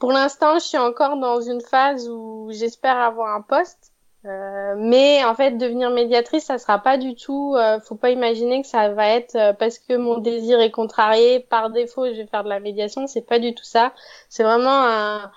pour 0.00 0.10
l'instant, 0.10 0.58
je 0.58 0.64
suis 0.64 0.78
encore 0.78 1.16
dans 1.16 1.40
une 1.40 1.60
phase 1.60 2.08
où 2.08 2.48
j'espère 2.50 2.96
avoir 2.96 3.36
un 3.36 3.42
poste. 3.42 3.92
Euh, 4.26 4.74
mais 4.76 5.24
en 5.24 5.34
fait, 5.34 5.52
devenir 5.52 5.90
médiatrice, 5.90 6.44
ça 6.44 6.58
sera 6.58 6.78
pas 6.78 6.98
du 6.98 7.14
tout. 7.14 7.54
Euh, 7.56 7.80
faut 7.80 7.94
pas 7.94 8.10
imaginer 8.10 8.62
que 8.62 8.68
ça 8.68 8.88
va 8.88 9.08
être 9.08 9.36
euh, 9.36 9.52
parce 9.52 9.78
que 9.78 9.96
mon 9.96 10.18
désir 10.18 10.60
est 10.60 10.70
contrarié 10.70 11.40
par 11.40 11.70
défaut, 11.70 12.06
je 12.06 12.12
vais 12.12 12.26
faire 12.26 12.42
de 12.42 12.48
la 12.48 12.58
médiation. 12.58 13.06
C'est 13.06 13.26
pas 13.26 13.38
du 13.38 13.54
tout 13.54 13.64
ça. 13.64 13.92
C'est 14.28 14.42
vraiment 14.42 14.68
un. 14.70 15.30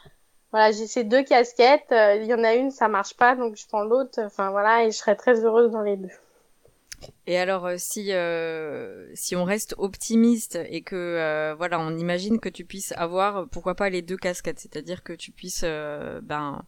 Voilà, 0.52 0.72
j'ai 0.72 0.88
ces 0.88 1.04
deux 1.04 1.24
casquettes. 1.24 1.92
Euh, 1.92 2.16
il 2.16 2.26
y 2.26 2.34
en 2.34 2.44
a 2.44 2.56
une, 2.56 2.72
ça 2.72 2.88
marche 2.88 3.16
pas, 3.16 3.36
donc 3.36 3.56
je 3.56 3.68
prends 3.68 3.84
l'autre. 3.84 4.20
Enfin 4.26 4.50
voilà, 4.50 4.86
et 4.86 4.92
je 4.92 4.98
serai 4.98 5.16
très 5.16 5.44
heureuse 5.46 5.72
dans 5.72 5.82
les 5.82 5.98
deux. 5.98 6.10
Et 7.28 7.38
alors, 7.38 7.70
si 7.78 8.12
si 9.14 9.36
on 9.36 9.44
reste 9.44 9.76
optimiste 9.78 10.58
et 10.70 10.82
que 10.82 11.54
voilà, 11.56 11.80
on 11.80 11.96
imagine 11.96 12.40
que 12.40 12.50
tu 12.50 12.66
puisses 12.66 12.94
avoir, 12.98 13.48
pourquoi 13.50 13.76
pas 13.76 13.90
les 13.90 14.02
deux 14.02 14.18
casquettes, 14.18 14.60
c'est-à-dire 14.60 15.04
que 15.04 15.14
tu 15.14 15.32
puisses 15.32 15.64
ben 15.64 16.64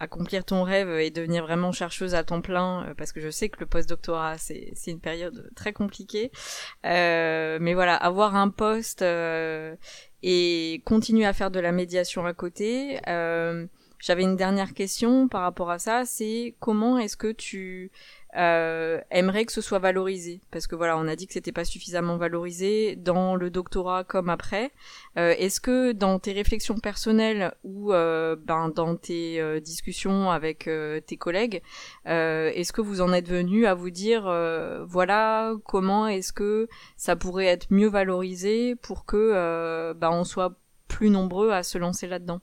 accomplir 0.00 0.44
ton 0.44 0.62
rêve 0.62 0.90
et 0.90 1.10
devenir 1.10 1.44
vraiment 1.44 1.72
chercheuse 1.72 2.14
à 2.14 2.22
temps 2.22 2.40
plein, 2.40 2.86
euh, 2.86 2.94
parce 2.94 3.12
que 3.12 3.20
je 3.20 3.30
sais 3.30 3.48
que 3.48 3.60
le 3.60 3.66
post-doctorat, 3.66 4.38
c'est, 4.38 4.70
c'est 4.74 4.90
une 4.90 5.00
période 5.00 5.50
très 5.54 5.72
compliquée. 5.72 6.30
Euh, 6.86 7.58
mais 7.60 7.74
voilà, 7.74 7.96
avoir 7.96 8.36
un 8.36 8.48
poste 8.48 9.02
euh, 9.02 9.74
et 10.22 10.82
continuer 10.84 11.26
à 11.26 11.32
faire 11.32 11.50
de 11.50 11.60
la 11.60 11.72
médiation 11.72 12.26
à 12.26 12.34
côté. 12.34 12.98
J'avais 14.00 14.22
une 14.22 14.36
dernière 14.36 14.74
question 14.74 15.26
par 15.26 15.42
rapport 15.42 15.70
à 15.70 15.80
ça, 15.80 16.04
c'est 16.04 16.54
comment 16.60 16.98
est-ce 16.98 17.16
que 17.16 17.32
tu 17.32 17.90
euh, 18.38 19.00
aimerait 19.10 19.44
que 19.44 19.52
ce 19.52 19.60
soit 19.60 19.78
valorisé. 19.80 20.40
Parce 20.50 20.66
que 20.66 20.76
voilà 20.76 20.96
on 20.96 21.08
a 21.08 21.16
dit 21.16 21.26
que 21.26 21.32
c'était 21.32 21.52
pas 21.52 21.64
suffisamment 21.64 22.16
valorisé 22.16 22.96
dans 22.96 23.34
le 23.34 23.50
doctorat 23.50 24.04
comme 24.04 24.28
après. 24.28 24.70
Euh, 25.16 25.34
est-ce 25.38 25.60
que 25.60 25.92
dans 25.92 26.18
tes 26.18 26.32
réflexions 26.32 26.78
personnelles 26.78 27.52
ou 27.64 27.92
euh, 27.92 28.36
ben 28.36 28.68
dans 28.68 28.96
tes 28.96 29.40
euh, 29.40 29.60
discussions 29.60 30.30
avec 30.30 30.68
tes 31.06 31.16
collègues 31.16 31.62
est-ce 32.04 32.72
que 32.72 32.80
vous 32.80 33.00
en 33.00 33.12
êtes 33.12 33.28
venu 33.28 33.66
à 33.66 33.74
vous 33.74 33.90
dire 33.90 34.22
voilà 34.86 35.54
comment 35.64 36.06
est-ce 36.06 36.32
que 36.32 36.68
ça 36.96 37.16
pourrait 37.16 37.46
être 37.46 37.66
mieux 37.70 37.88
valorisé 37.88 38.76
pour 38.76 39.04
que 39.04 39.92
ben 39.94 40.10
on 40.10 40.24
soit 40.24 40.58
plus 40.88 41.10
nombreux 41.10 41.50
à 41.50 41.62
se 41.62 41.78
lancer 41.78 42.06
là-dedans? 42.06 42.40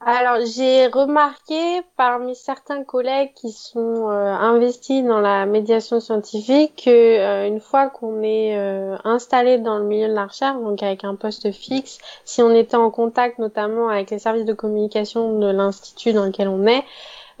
Alors, 0.00 0.44
j'ai 0.44 0.88
remarqué 0.88 1.80
parmi 1.96 2.36
certains 2.36 2.84
collègues 2.84 3.32
qui 3.34 3.50
sont 3.50 4.10
euh, 4.10 4.26
investis 4.26 5.02
dans 5.02 5.20
la 5.20 5.46
médiation 5.46 6.00
scientifique 6.00 6.82
que 6.84 6.90
euh, 6.90 7.48
une 7.48 7.60
fois 7.60 7.88
qu'on 7.88 8.22
est 8.22 8.58
euh, 8.58 8.96
installé 9.04 9.56
dans 9.58 9.78
le 9.78 9.84
milieu 9.84 10.08
de 10.08 10.12
la 10.12 10.26
recherche, 10.26 10.60
donc 10.62 10.82
avec 10.82 11.02
un 11.04 11.14
poste 11.14 11.50
fixe, 11.50 11.98
si 12.26 12.42
on 12.42 12.54
était 12.54 12.76
en 12.76 12.90
contact 12.90 13.38
notamment 13.38 13.88
avec 13.88 14.10
les 14.10 14.18
services 14.18 14.44
de 14.44 14.52
communication 14.52 15.38
de 15.38 15.50
l'institut 15.50 16.12
dans 16.12 16.26
lequel 16.26 16.48
on 16.48 16.66
est, 16.66 16.84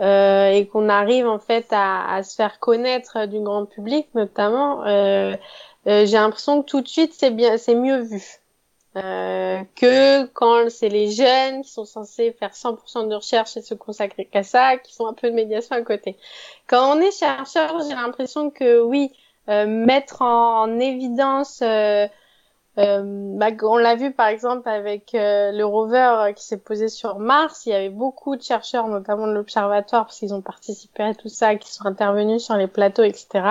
et 0.00 0.66
qu'on 0.66 0.88
arrive 0.88 1.26
en 1.26 1.38
fait 1.38 1.66
à, 1.72 2.14
à, 2.14 2.22
se 2.22 2.34
faire 2.36 2.58
connaître 2.58 3.26
du 3.26 3.40
grand 3.40 3.64
public 3.66 4.08
notamment, 4.14 4.84
j'ai 4.86 6.06
l'impression 6.06 6.62
que 6.62 6.66
tout 6.66 6.80
de 6.80 6.88
suite 6.88 7.12
c'est 7.14 7.30
bien, 7.30 7.56
c'est 7.58 7.74
mieux 7.74 8.02
vu. 8.02 8.40
Euh, 8.96 9.62
que 9.74 10.24
quand 10.26 10.70
c'est 10.70 10.88
les 10.88 11.10
jeunes 11.10 11.62
qui 11.62 11.70
sont 11.70 11.84
censés 11.84 12.32
faire 12.32 12.52
100% 12.52 13.08
de 13.08 13.14
recherche 13.14 13.56
et 13.56 13.62
se 13.62 13.74
consacrer 13.74 14.24
qu'à 14.24 14.42
ça, 14.42 14.78
qui 14.78 14.94
font 14.94 15.06
un 15.06 15.12
peu 15.12 15.28
de 15.28 15.34
médiation 15.34 15.76
à 15.76 15.82
côté. 15.82 16.16
Quand 16.66 16.96
on 16.96 17.00
est 17.00 17.10
chercheur, 17.10 17.78
j'ai 17.86 17.94
l'impression 17.94 18.50
que 18.50 18.80
oui, 18.80 19.12
euh, 19.48 19.66
mettre 19.66 20.22
en, 20.22 20.78
évidence, 20.80 21.60
euh, 21.62 22.08
euh, 22.78 23.02
bah, 23.36 23.48
on 23.62 23.76
l'a 23.76 23.94
vu 23.94 24.12
par 24.12 24.26
exemple 24.28 24.68
avec 24.68 25.10
le 25.14 25.62
rover 25.62 26.32
qui 26.34 26.44
s'est 26.44 26.58
posé 26.58 26.88
sur 26.88 27.18
Mars, 27.18 27.66
il 27.66 27.70
y 27.70 27.74
avait 27.74 27.88
beaucoup 27.88 28.36
de 28.36 28.42
chercheurs, 28.42 28.88
notamment 28.88 29.26
de 29.26 29.32
l'observatoire, 29.32 30.06
parce 30.06 30.18
qu'ils 30.18 30.34
ont 30.34 30.42
participé 30.42 31.02
à 31.02 31.14
tout 31.14 31.28
ça, 31.28 31.56
qui 31.56 31.72
sont 31.72 31.86
intervenus 31.86 32.44
sur 32.44 32.56
les 32.56 32.66
plateaux, 32.66 33.02
etc., 33.02 33.44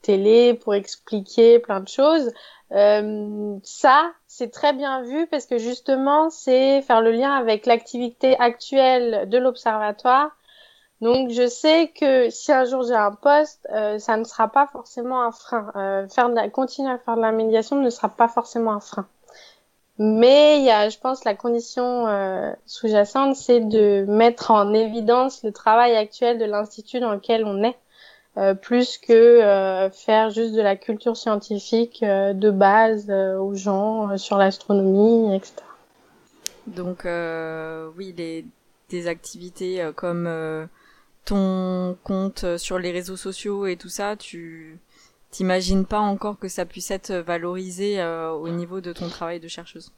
télé, 0.00 0.54
pour 0.54 0.74
expliquer 0.74 1.58
plein 1.58 1.80
de 1.80 1.88
choses. 1.88 2.32
Euh, 2.72 3.58
ça, 3.62 4.12
c'est 4.26 4.50
très 4.50 4.72
bien 4.72 5.02
vu 5.02 5.26
parce 5.26 5.46
que 5.46 5.58
justement, 5.58 6.30
c'est 6.30 6.80
faire 6.82 7.02
le 7.02 7.12
lien 7.12 7.32
avec 7.32 7.66
l'activité 7.66 8.38
actuelle 8.38 9.28
de 9.28 9.38
l'observatoire. 9.38 10.30
Donc, 11.02 11.30
je 11.30 11.46
sais 11.46 11.88
que 11.88 12.30
si 12.30 12.50
un 12.52 12.64
jour 12.64 12.84
j'ai 12.84 12.94
un 12.94 13.12
poste, 13.12 13.68
euh, 13.70 13.98
ça 13.98 14.16
ne 14.16 14.24
sera 14.24 14.48
pas 14.48 14.66
forcément 14.66 15.22
un 15.22 15.32
frein. 15.32 15.70
Euh, 15.76 16.08
faire 16.08 16.30
de 16.30 16.34
la, 16.34 16.48
continuer 16.48 16.90
à 16.90 16.96
faire 16.96 17.16
de 17.16 17.20
la 17.20 17.32
médiation 17.32 17.76
ne 17.76 17.90
sera 17.90 18.08
pas 18.08 18.28
forcément 18.28 18.72
un 18.72 18.80
frein. 18.80 19.06
Mais 19.98 20.58
il 20.58 20.64
y 20.64 20.70
a, 20.70 20.88
je 20.88 20.98
pense, 20.98 21.24
la 21.24 21.34
condition 21.34 22.06
euh, 22.06 22.52
sous-jacente, 22.64 23.36
c'est 23.36 23.60
de 23.60 24.06
mettre 24.08 24.50
en 24.50 24.72
évidence 24.72 25.42
le 25.42 25.52
travail 25.52 25.94
actuel 25.96 26.38
de 26.38 26.46
l'institut 26.46 27.00
dans 27.00 27.12
lequel 27.12 27.44
on 27.44 27.62
est. 27.62 27.76
Euh, 28.38 28.54
plus 28.54 28.96
que 28.96 29.12
euh, 29.12 29.90
faire 29.90 30.30
juste 30.30 30.54
de 30.54 30.62
la 30.62 30.74
culture 30.74 31.18
scientifique 31.18 32.02
euh, 32.02 32.32
de 32.32 32.50
base 32.50 33.10
aux 33.10 33.54
gens 33.54 34.16
sur 34.16 34.38
l'astronomie, 34.38 35.34
etc. 35.36 35.56
Donc 36.66 37.06
oui, 37.98 38.14
les, 38.16 38.46
des 38.88 39.06
activités 39.08 39.90
comme 39.96 40.68
ton 41.24 41.96
compte 42.02 42.56
sur 42.56 42.78
les 42.78 42.92
réseaux 42.92 43.16
sociaux 43.16 43.66
et 43.66 43.76
tout 43.76 43.88
ça, 43.88 44.16
tu 44.16 44.78
t'imagines 45.30 45.86
pas 45.86 46.00
encore 46.00 46.38
que 46.38 46.48
ça 46.48 46.64
puisse 46.64 46.90
être 46.90 47.12
valorisé 47.14 48.02
au 48.04 48.48
niveau 48.48 48.80
de 48.80 48.92
ton 48.92 49.08
travail 49.08 49.40
de 49.40 49.48
chercheuse? 49.48 49.92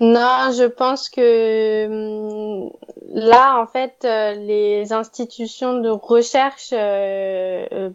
Non, 0.00 0.50
je 0.52 0.64
pense 0.64 1.08
que 1.08 1.86
hum, 1.86 2.70
là, 3.14 3.58
en 3.60 3.66
fait, 3.66 4.04
euh, 4.04 4.34
les 4.34 4.92
institutions 4.92 5.80
de 5.80 5.88
recherche 5.88 6.70
euh, 6.72 7.66
euh, 7.72 7.90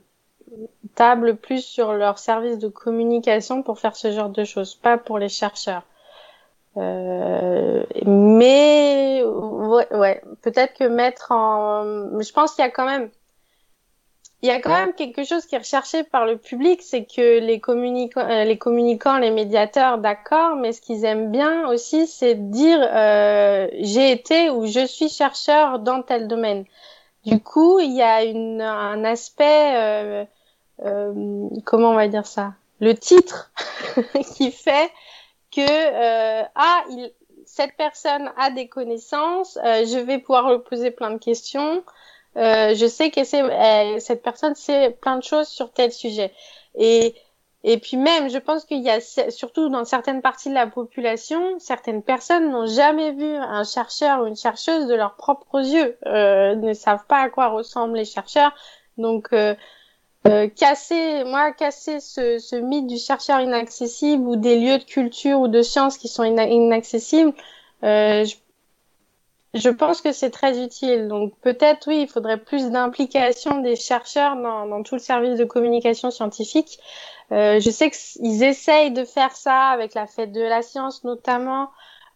tablent 0.95 1.35
plus 1.35 1.63
sur 1.63 1.93
leur 1.93 2.17
service 2.17 2.57
de 2.57 2.69
communication 2.69 3.61
pour 3.61 3.79
faire 3.79 3.95
ce 3.95 4.11
genre 4.11 4.29
de 4.29 4.43
choses, 4.43 4.73
pas 4.73 4.97
pour 4.97 5.19
les 5.19 5.29
chercheurs. 5.29 5.83
Mais 6.75 9.23
ouais, 9.23 9.93
ouais 9.93 10.21
peut-être 10.41 10.77
que 10.77 10.85
mettre 10.85 11.31
en, 11.31 12.19
je 12.19 12.31
pense 12.31 12.53
qu'il 12.53 12.63
y 12.63 12.67
a 12.67 12.71
quand 12.71 12.85
même 12.85 13.09
il 14.43 14.47
y 14.47 14.51
a 14.51 14.59
quand 14.59 14.71
même 14.71 14.93
quelque 14.93 15.23
chose 15.23 15.45
qui 15.45 15.53
est 15.53 15.59
recherché 15.59 16.03
par 16.03 16.25
le 16.25 16.35
public, 16.35 16.81
c'est 16.81 17.05
que 17.05 17.39
les 17.39 17.59
communicants, 17.59 18.27
euh, 18.27 18.43
les 18.43 18.57
communicants, 18.57 19.19
les 19.19 19.29
médiateurs, 19.29 19.99
d'accord, 19.99 20.55
mais 20.55 20.73
ce 20.73 20.81
qu'ils 20.81 21.05
aiment 21.05 21.31
bien 21.31 21.67
aussi, 21.67 22.07
c'est 22.07 22.49
dire 22.49 22.79
euh, 22.81 23.67
j'ai 23.79 24.11
été 24.11 24.49
ou 24.49 24.65
je 24.65 24.87
suis 24.87 25.09
chercheur 25.09 25.77
dans 25.77 26.01
tel 26.01 26.27
domaine. 26.27 26.65
Du 27.23 27.39
coup, 27.39 27.79
il 27.79 27.95
y 27.95 28.01
a 28.01 28.23
une, 28.23 28.61
un 28.61 29.03
aspect, 29.03 29.75
euh, 29.75 30.25
euh, 30.85 31.47
comment 31.63 31.91
on 31.91 31.95
va 31.95 32.07
dire 32.07 32.25
ça, 32.25 32.53
le 32.79 32.95
titre 32.95 33.51
qui 34.35 34.51
fait 34.51 34.89
que 35.51 35.61
euh, 35.61 36.43
ah, 36.55 36.83
il, 36.89 37.11
cette 37.45 37.75
personne 37.75 38.31
a 38.37 38.49
des 38.51 38.67
connaissances, 38.67 39.57
je 39.61 39.99
vais 39.99 40.19
pouvoir 40.19 40.51
lui 40.51 40.59
poser 40.59 40.91
plein 40.91 41.11
de 41.11 41.17
questions. 41.17 41.83
Euh, 42.37 42.73
je 42.75 42.85
sais 42.85 43.11
que 43.11 43.23
c'est 43.23 43.41
euh, 43.41 43.99
cette 43.99 44.23
personne 44.23 44.55
sait 44.55 44.91
plein 45.01 45.17
de 45.17 45.23
choses 45.23 45.47
sur 45.47 45.71
tel 45.71 45.91
sujet. 45.91 46.31
Et 46.75 47.15
et 47.63 47.77
puis 47.77 47.95
même, 47.95 48.27
je 48.27 48.39
pense 48.39 48.65
qu'il 48.65 48.81
y 48.81 48.89
a 48.89 48.99
surtout 49.29 49.69
dans 49.69 49.85
certaines 49.85 50.23
parties 50.23 50.49
de 50.49 50.55
la 50.55 50.65
population, 50.65 51.59
certaines 51.59 52.01
personnes 52.01 52.49
n'ont 52.49 52.65
jamais 52.65 53.11
vu 53.11 53.35
un 53.35 53.63
chercheur 53.63 54.21
ou 54.21 54.25
une 54.25 54.35
chercheuse 54.35 54.87
de 54.87 54.95
leurs 54.95 55.15
propres 55.15 55.59
yeux, 55.59 55.95
euh, 56.07 56.55
ne 56.55 56.73
savent 56.73 57.05
pas 57.05 57.19
à 57.19 57.29
quoi 57.29 57.49
ressemblent 57.49 57.97
les 57.97 58.05
chercheurs. 58.05 58.55
Donc 58.97 59.29
euh, 60.27 60.47
casser, 60.47 61.23
moi, 61.23 61.51
casser 61.51 61.99
ce, 61.99 62.37
ce, 62.39 62.55
mythe 62.55 62.87
du 62.87 62.97
chercheur 62.97 63.39
inaccessible 63.41 64.23
ou 64.23 64.35
des 64.35 64.59
lieux 64.59 64.77
de 64.77 64.83
culture 64.83 65.39
ou 65.39 65.47
de 65.47 65.61
sciences 65.61 65.97
qui 65.97 66.07
sont 66.07 66.23
inaccessibles, 66.23 67.33
euh, 67.83 68.25
je 68.25 68.35
je 69.53 69.69
pense 69.69 70.01
que 70.01 70.11
c'est 70.11 70.29
très 70.29 70.63
utile. 70.63 71.07
Donc 71.07 71.33
peut-être 71.41 71.87
oui, 71.87 72.01
il 72.03 72.07
faudrait 72.07 72.37
plus 72.37 72.69
d'implication 72.69 73.59
des 73.59 73.75
chercheurs 73.75 74.35
dans, 74.35 74.65
dans, 74.67 74.83
tout 74.83 74.95
le 74.95 75.01
service 75.01 75.37
de 75.37 75.45
communication 75.45 76.11
scientifique. 76.11 76.79
Euh, 77.31 77.59
je 77.59 77.69
sais 77.69 77.89
qu'ils 77.91 78.43
essayent 78.43 78.91
de 78.91 79.05
faire 79.05 79.35
ça 79.35 79.67
avec 79.67 79.93
la 79.93 80.07
fête 80.07 80.31
de 80.31 80.41
la 80.41 80.61
science 80.61 81.03
notamment, 81.03 81.69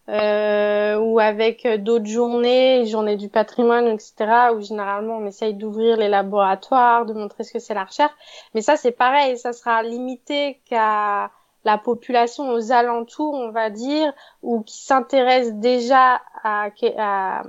euh, 0.08 0.98
ou 0.98 1.18
avec 1.18 1.66
d'autres 1.82 2.06
journées, 2.06 2.86
journées 2.86 3.16
du 3.16 3.28
patrimoine, 3.28 3.88
etc., 3.88 4.14
où 4.54 4.60
généralement 4.60 5.18
on 5.18 5.26
essaye 5.26 5.54
d'ouvrir 5.54 5.96
les 5.96 6.08
laboratoires, 6.08 7.06
de 7.06 7.12
montrer 7.12 7.44
ce 7.44 7.52
que 7.52 7.58
c'est 7.58 7.74
la 7.74 7.84
recherche. 7.84 8.12
Mais 8.54 8.62
ça 8.62 8.76
c'est 8.76 8.92
pareil, 8.92 9.36
ça 9.38 9.52
sera 9.52 9.82
limité 9.82 10.60
qu'à 10.64 11.30
la 11.66 11.78
population 11.78 12.50
aux 12.50 12.70
alentours, 12.70 13.34
on 13.34 13.50
va 13.50 13.70
dire, 13.70 14.12
ou 14.42 14.62
qui 14.62 14.78
s'intéresse 14.78 15.52
déjà 15.54 16.22
à, 16.44 17.42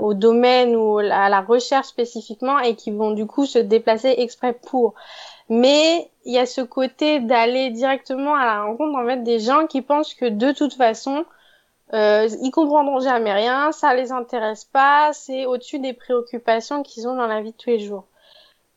au 0.00 0.12
domaine 0.12 0.74
ou 0.74 0.98
à 0.98 1.28
la 1.28 1.40
recherche 1.40 1.86
spécifiquement 1.86 2.58
et 2.58 2.74
qui 2.74 2.90
vont 2.90 3.12
du 3.12 3.26
coup 3.26 3.46
se 3.46 3.60
déplacer 3.60 4.12
exprès 4.18 4.54
pour. 4.54 4.94
Mais 5.48 6.10
il 6.24 6.32
y 6.32 6.38
a 6.38 6.46
ce 6.46 6.62
côté 6.62 7.20
d'aller 7.20 7.70
directement 7.70 8.34
à 8.34 8.44
la 8.44 8.64
rencontre 8.64 8.98
en 8.98 9.06
fait 9.06 9.22
des 9.22 9.38
gens 9.38 9.66
qui 9.68 9.82
pensent 9.82 10.14
que 10.14 10.26
de 10.26 10.50
toute 10.50 10.74
façon 10.74 11.24
euh, 11.92 12.28
ils 12.42 12.50
comprendront 12.50 13.00
jamais 13.00 13.32
rien, 13.32 13.70
ça 13.72 13.94
les 13.94 14.10
intéresse 14.10 14.64
pas, 14.64 15.12
c'est 15.12 15.46
au-dessus 15.46 15.78
des 15.78 15.92
préoccupations 15.92 16.82
qu'ils 16.82 17.06
ont 17.06 17.14
dans 17.14 17.26
la 17.26 17.42
vie 17.42 17.52
de 17.52 17.56
tous 17.56 17.70
les 17.70 17.80
jours. 17.80 18.04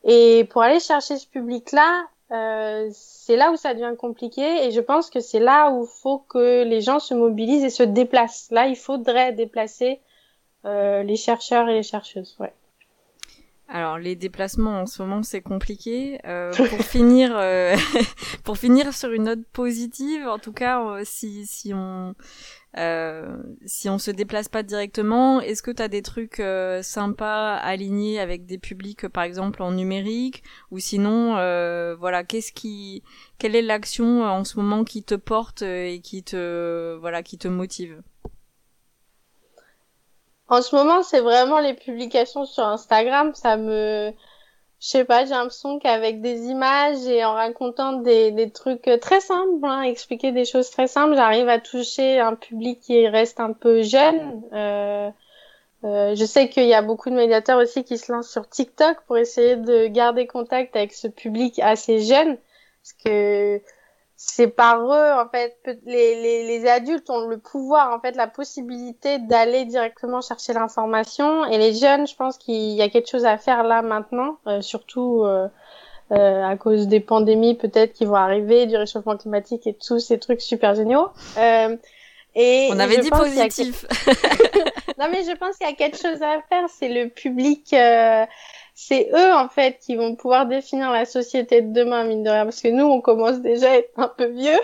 Et 0.03 0.47
pour 0.51 0.61
aller 0.61 0.79
chercher 0.79 1.17
ce 1.17 1.27
public-là, 1.27 2.05
euh, 2.31 2.89
c'est 2.91 3.37
là 3.37 3.51
où 3.51 3.55
ça 3.55 3.73
devient 3.73 3.95
compliqué 3.97 4.65
et 4.65 4.71
je 4.71 4.81
pense 4.81 5.09
que 5.09 5.21
c'est 5.21 5.39
là 5.39 5.71
où 5.71 5.83
il 5.85 6.01
faut 6.01 6.19
que 6.19 6.63
les 6.63 6.81
gens 6.81 6.99
se 6.99 7.13
mobilisent 7.13 7.63
et 7.63 7.69
se 7.69 7.83
déplacent. 7.83 8.51
Là, 8.51 8.67
il 8.67 8.75
faudrait 8.75 9.31
déplacer 9.31 10.01
euh, 10.65 11.03
les 11.03 11.15
chercheurs 11.15 11.69
et 11.69 11.73
les 11.73 11.83
chercheuses. 11.83 12.35
Ouais. 12.39 12.53
Alors 13.69 13.97
les 13.97 14.15
déplacements 14.15 14.81
en 14.81 14.85
ce 14.85 15.01
moment 15.01 15.23
c'est 15.23 15.41
compliqué. 15.41 16.19
Euh, 16.25 16.51
pour 16.69 16.81
finir, 16.81 17.31
euh, 17.35 17.75
pour 18.43 18.57
finir 18.57 18.93
sur 18.93 19.11
une 19.11 19.25
note 19.25 19.45
positive, 19.51 20.25
en 20.27 20.39
tout 20.39 20.53
cas, 20.53 20.81
euh, 20.81 21.01
si 21.03 21.45
si 21.45 21.73
on 21.73 22.15
euh, 22.77 23.35
si 23.65 23.89
on 23.89 23.97
se 23.97 24.11
déplace 24.11 24.47
pas 24.47 24.63
directement, 24.63 25.41
est-ce 25.41 25.61
que 25.61 25.71
tu 25.71 25.81
as 25.81 25.89
des 25.89 26.01
trucs 26.01 26.39
euh, 26.39 26.81
sympas 26.81 27.55
alignés 27.55 28.19
avec 28.19 28.45
des 28.45 28.57
publics 28.57 29.07
par 29.09 29.23
exemple 29.23 29.61
en 29.61 29.71
numérique? 29.71 30.43
Ou 30.71 30.79
sinon 30.79 31.35
euh, 31.37 31.95
voilà, 31.99 32.23
qu'est-ce 32.23 32.53
qui 32.53 33.03
quelle 33.37 33.55
est 33.55 33.61
l'action 33.61 34.23
en 34.23 34.45
ce 34.45 34.57
moment 34.57 34.85
qui 34.85 35.03
te 35.03 35.15
porte 35.15 35.61
et 35.61 35.99
qui 36.01 36.23
te 36.23 36.95
voilà, 37.01 37.21
qui 37.21 37.37
te 37.37 37.49
motive? 37.49 38.01
En 40.49 40.61
ce 40.61 40.75
moment, 40.75 41.03
c'est 41.03 41.19
vraiment 41.19 41.59
les 41.59 41.73
publications 41.73 42.45
sur 42.45 42.63
Instagram, 42.63 43.33
ça 43.35 43.57
me 43.57 44.13
je 44.79 44.89
sais 44.89 45.05
pas, 45.05 45.25
j'ai 45.25 45.31
l'impression 45.31 45.79
qu'avec 45.79 46.21
des 46.21 46.45
images 46.45 47.03
et 47.07 47.25
en 47.25 47.33
racontant 47.33 47.93
des, 47.93 48.31
des 48.31 48.51
trucs 48.51 48.89
très 49.01 49.19
simples, 49.19 49.65
hein, 49.65 49.81
expliquer 49.81 50.31
des 50.31 50.45
choses 50.45 50.69
très 50.69 50.87
simples, 50.87 51.15
j'arrive 51.15 51.49
à 51.49 51.59
toucher 51.59 52.19
un 52.19 52.35
public 52.35 52.79
qui 52.81 53.07
reste 53.07 53.39
un 53.39 53.53
peu 53.53 53.81
jeune. 53.81 54.43
Euh, 54.53 55.09
euh, 55.83 56.15
je 56.15 56.25
sais 56.25 56.49
qu'il 56.49 56.67
y 56.67 56.75
a 56.75 56.83
beaucoup 56.83 57.09
de 57.09 57.15
médiateurs 57.15 57.59
aussi 57.59 57.83
qui 57.83 57.97
se 57.97 58.11
lancent 58.11 58.29
sur 58.29 58.47
TikTok 58.47 59.01
pour 59.07 59.17
essayer 59.17 59.55
de 59.55 59.87
garder 59.87 60.27
contact 60.27 60.75
avec 60.75 60.93
ce 60.93 61.07
public 61.07 61.59
assez 61.59 61.99
jeune, 62.01 62.37
parce 62.83 62.93
que 63.03 63.59
c'est 64.19 64.47
par 64.47 64.81
eux 64.81 65.13
en 65.13 65.29
fait. 65.29 65.57
Les, 65.85 66.21
les, 66.21 66.43
les, 66.43 66.67
adultes 66.67 67.09
ont 67.11 67.27
le 67.27 67.37
pouvoir 67.37 67.95
en 67.95 67.99
fait 67.99 68.15
la 68.15 68.27
possibilité 68.27 69.19
d'aller 69.19 69.65
directement 69.65 70.21
chercher 70.21 70.53
l'information. 70.53 71.45
Et 71.45 71.59
les 71.59 71.75
jeunes 71.75 72.07
je 72.07 72.15
pense 72.15 72.37
qu'il 72.39 72.73
y 72.73 72.81
a 72.81 72.89
quelque 72.89 73.09
chose 73.09 73.25
à 73.25 73.37
faire 73.37 73.63
là 73.63 73.83
maintenant 73.83 74.39
euh, 74.47 74.61
surtout 74.61 75.23
euh, 75.23 75.47
euh, 76.11 76.43
à 76.43 76.55
cause 76.55 76.87
des 76.87 77.01
pandémies 77.01 77.55
peut-être 77.55 77.91
qui 77.93 78.05
vont 78.05 78.15
arriver 78.15 78.65
du 78.65 78.75
réchauffement 78.75 79.17
climatique 79.17 79.67
et 79.67 79.73
tous 79.73 79.99
ces 79.99 80.17
trucs 80.17 80.41
super 80.41 80.73
géniaux. 80.73 81.09
Euh, 81.37 81.75
et 82.33 82.69
on 82.71 82.79
avait 82.79 82.99
dit 82.99 83.09
positif. 83.09 83.85
non 84.97 85.07
mais 85.11 85.23
je 85.23 85.35
pense 85.35 85.57
qu'il 85.57 85.67
y 85.67 85.71
a 85.71 85.73
quelque 85.73 85.97
chose 85.97 86.21
à 86.21 86.41
faire. 86.49 86.63
C'est 86.69 86.89
le 86.89 87.09
public 87.09 87.73
euh, 87.73 88.25
c'est 88.79 89.09
eux 89.11 89.33
en 89.33 89.49
fait 89.49 89.79
qui 89.79 89.95
vont 89.95 90.15
pouvoir 90.15 90.45
définir 90.45 90.91
la 90.91 91.05
société 91.05 91.63
de 91.63 91.73
demain, 91.73 92.03
mine 92.03 92.21
de 92.21 92.29
rien, 92.29 92.43
parce 92.43 92.61
que 92.61 92.67
nous, 92.67 92.85
on 92.85 93.01
commence 93.01 93.39
déjà 93.41 93.71
à 93.71 93.77
être 93.77 93.91
un 93.97 94.07
peu 94.07 94.25
vieux. 94.25 94.59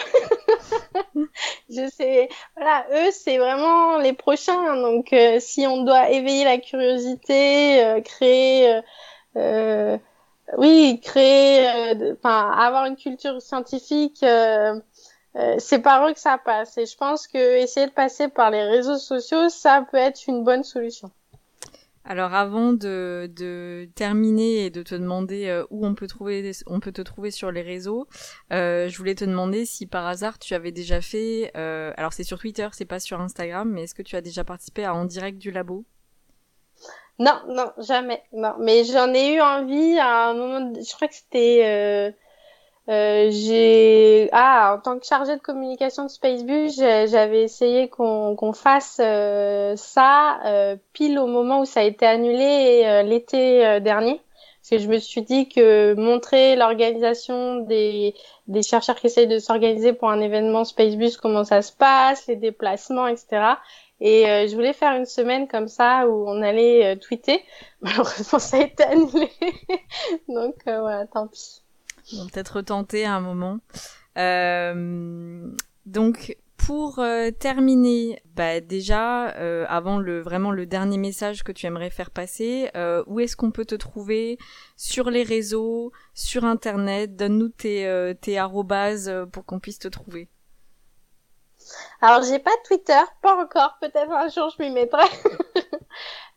je 1.69 1.89
sais, 1.89 2.29
voilà, 2.55 2.85
eux, 2.93 3.11
c'est 3.11 3.39
vraiment 3.39 3.97
les 3.97 4.13
prochains. 4.13 4.75
Donc, 4.75 5.13
euh, 5.13 5.39
si 5.39 5.65
on 5.65 5.83
doit 5.83 6.11
éveiller 6.11 6.43
la 6.43 6.59
curiosité, 6.59 7.83
euh, 7.83 8.01
créer, 8.01 8.81
euh, 9.35 9.97
oui, 10.59 11.01
créer, 11.03 11.67
avoir 12.23 12.85
une 12.85 12.97
culture 12.97 13.41
scientifique. 13.41 14.23
c'est 15.57 15.79
par 15.79 16.07
eux 16.07 16.13
que 16.13 16.19
ça 16.19 16.37
passe 16.37 16.77
et 16.77 16.85
je 16.85 16.95
pense 16.95 17.27
que 17.27 17.57
essayer 17.57 17.87
de 17.87 17.91
passer 17.91 18.27
par 18.27 18.51
les 18.51 18.63
réseaux 18.63 18.99
sociaux 18.99 19.49
ça 19.49 19.83
peut 19.89 19.97
être 19.97 20.27
une 20.27 20.43
bonne 20.43 20.63
solution. 20.63 21.09
Alors 22.05 22.33
avant 22.33 22.73
de, 22.73 23.89
terminer 23.95 24.65
et 24.65 24.69
de 24.69 24.83
te 24.83 24.93
demander 24.93 25.47
euh, 25.47 25.65
où 25.69 25.85
on 25.85 25.95
peut 25.95 26.07
trouver 26.07 26.51
on 26.67 26.81
peut 26.81 26.91
te 26.91 27.01
trouver 27.01 27.31
sur 27.31 27.49
les 27.51 27.61
réseaux, 27.61 28.07
euh, 28.51 28.89
je 28.89 28.97
voulais 28.97 29.15
te 29.15 29.23
demander 29.23 29.65
si 29.65 29.87
par 29.87 30.05
hasard 30.05 30.37
tu 30.37 30.53
avais 30.53 30.73
déjà 30.73 30.99
fait 30.99 31.51
euh, 31.55 31.93
alors 31.95 32.11
c'est 32.11 32.23
sur 32.23 32.39
Twitter, 32.39 32.67
c'est 32.73 32.85
pas 32.85 32.99
sur 32.99 33.21
Instagram, 33.21 33.71
mais 33.71 33.83
est-ce 33.83 33.95
que 33.95 34.01
tu 34.01 34.17
as 34.17 34.21
déjà 34.21 34.43
participé 34.43 34.83
à 34.83 34.93
En 34.93 35.05
direct 35.05 35.37
du 35.37 35.51
labo? 35.51 35.85
Non, 37.19 37.39
non, 37.47 37.71
jamais. 37.77 38.23
Non, 38.33 38.55
mais 38.59 38.83
j'en 38.83 39.13
ai 39.13 39.35
eu 39.35 39.41
envie 39.41 39.97
à 39.97 40.29
un 40.29 40.33
moment 40.33 40.73
je 40.73 40.93
crois 40.95 41.07
que 41.07 41.15
c'était 41.15 42.13
j'ai 42.87 44.29
ah 44.33 44.75
en 44.75 44.81
tant 44.81 44.99
que 44.99 45.05
chargée 45.05 45.35
de 45.37 45.41
communication 45.41 46.03
de 46.03 46.09
Spacebus, 46.09 46.71
j'avais 46.75 47.43
essayé 47.43 47.87
qu'on 47.87 48.35
qu'on 48.35 48.51
fasse 48.51 48.99
euh, 49.01 49.75
ça 49.77 50.41
euh, 50.45 50.75
pile 50.91 51.17
au 51.17 51.27
moment 51.27 51.61
où 51.61 51.65
ça 51.65 51.79
a 51.79 51.83
été 51.83 52.05
annulé 52.05 53.03
l'été 53.05 53.79
dernier 53.79 54.21
parce 54.61 54.69
que 54.69 54.77
je 54.79 54.87
me 54.89 54.97
suis 54.97 55.21
dit 55.21 55.47
que 55.47 55.93
montrer 55.93 56.55
l'organisation 56.57 57.57
des 57.61 58.15
des 58.47 58.63
chercheurs 58.63 58.95
qui 58.97 59.07
essayent 59.07 59.27
de 59.27 59.39
s'organiser 59.39 59.93
pour 59.93 60.09
un 60.09 60.19
événement 60.19 60.65
Spacebus, 60.65 61.17
comment 61.21 61.45
ça 61.45 61.61
se 61.61 61.71
passe, 61.71 62.27
les 62.27 62.35
déplacements, 62.35 63.07
etc. 63.07 63.55
Et 64.01 64.25
je 64.25 64.53
voulais 64.55 64.73
faire 64.73 64.93
une 64.95 65.05
semaine 65.05 65.47
comme 65.47 65.69
ça 65.69 66.07
où 66.09 66.27
on 66.27 66.41
allait 66.41 66.97
tweeter. 66.97 67.41
Malheureusement, 67.81 68.39
ça 68.39 68.57
a 68.57 68.61
été 68.61 68.83
annulé. 68.83 69.29
Donc 70.27 70.55
voilà, 70.65 71.07
tant 71.07 71.27
pis. 71.27 71.62
On 72.17 72.27
peut-être 72.27 72.57
retenter 72.57 73.05
à 73.05 73.15
un 73.15 73.21
moment. 73.21 73.59
Euh, 74.17 75.49
donc 75.85 76.37
pour 76.65 76.99
euh, 76.99 77.29
terminer, 77.31 78.21
bah 78.35 78.61
déjà 78.61 79.35
euh, 79.35 79.65
avant 79.67 79.97
le 79.97 80.21
vraiment 80.21 80.51
le 80.51 80.65
dernier 80.65 80.97
message 80.97 81.43
que 81.43 81.51
tu 81.51 81.65
aimerais 81.65 81.89
faire 81.89 82.09
passer, 82.09 82.69
euh, 82.77 83.03
où 83.05 83.19
est-ce 83.19 83.35
qu'on 83.35 83.51
peut 83.51 83.65
te 83.65 83.75
trouver 83.75 84.37
sur 84.77 85.09
les 85.09 85.23
réseaux, 85.23 85.91
sur 86.13 86.45
internet? 86.45 87.17
Donne-nous 87.17 87.49
tes 87.49 88.13
tes 88.21 88.37
arrobases 88.37 89.11
pour 89.33 89.45
qu'on 89.45 89.59
puisse 89.59 89.79
te 89.79 89.89
trouver. 89.89 90.29
Alors 92.01 92.23
j'ai 92.23 92.39
pas 92.39 92.51
Twitter, 92.65 93.01
pas 93.21 93.35
encore. 93.35 93.77
Peut-être 93.81 94.11
un 94.11 94.29
jour 94.29 94.49
je 94.57 94.63
m'y 94.63 94.71
mettrai. 94.71 95.03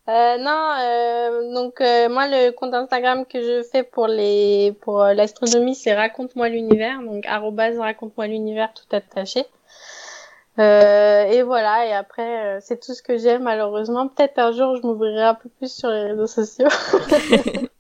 Euh, 0.09 0.39
non, 0.39 0.71
euh, 0.79 1.53
donc 1.53 1.81
euh, 1.81 2.09
moi 2.09 2.29
le 2.29 2.53
compte 2.53 2.75
Instagram 2.75 3.27
que 3.27 3.43
je 3.43 3.65
fais 3.65 3.83
pour 3.83 4.07
les 4.07 4.73
pour 4.81 5.03
euh, 5.03 5.15
l'astronomie 5.15 5.75
c'est 5.75 5.95
raconte-moi 5.95 6.49
l'univers 6.49 7.03
donc 7.03 7.27
raconte-moi 7.27 8.29
l'univers 8.29 8.73
tout 8.73 8.95
attaché. 8.95 9.41
et 10.59 11.43
voilà 11.43 11.87
et 11.87 11.93
après 11.93 12.61
c'est 12.61 12.81
tout 12.81 12.95
ce 12.95 13.03
que 13.03 13.19
j'aime 13.19 13.43
malheureusement 13.43 14.07
peut-être 14.07 14.39
un 14.39 14.53
jour 14.53 14.77
je 14.77 14.83
m'ouvrirai 14.83 15.25
un 15.25 15.35
peu 15.35 15.49
plus 15.49 15.73
sur 15.75 15.91
les 15.91 16.05
réseaux 16.05 16.29
sociaux. 16.29 16.69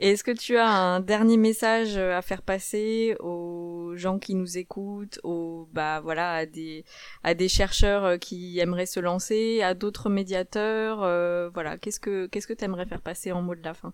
Et 0.00 0.10
est-ce 0.10 0.24
que 0.24 0.30
tu 0.30 0.56
as 0.56 0.68
un 0.68 1.00
dernier 1.00 1.36
message 1.36 1.96
euh, 1.96 2.16
à 2.16 2.22
faire 2.22 2.42
passer 2.42 3.16
aux 3.20 3.67
gens 3.98 4.18
qui 4.18 4.34
nous 4.34 4.58
écoutent, 4.58 5.20
aux 5.24 5.68
bah 5.72 6.00
voilà 6.00 6.32
à 6.32 6.46
des 6.46 6.84
à 7.22 7.34
des 7.34 7.48
chercheurs 7.48 8.04
euh, 8.04 8.16
qui 8.16 8.58
aimeraient 8.58 8.86
se 8.86 9.00
lancer, 9.00 9.62
à 9.62 9.74
d'autres 9.74 10.08
médiateurs, 10.08 11.02
euh, 11.02 11.50
voilà 11.52 11.76
qu'est-ce 11.76 12.00
que 12.00 12.26
qu'est-ce 12.26 12.46
que 12.46 12.52
tu 12.52 12.64
aimerais 12.64 12.86
faire 12.86 13.02
passer 13.02 13.32
en 13.32 13.42
mot 13.42 13.54
de 13.54 13.62
la 13.62 13.74
fin? 13.74 13.92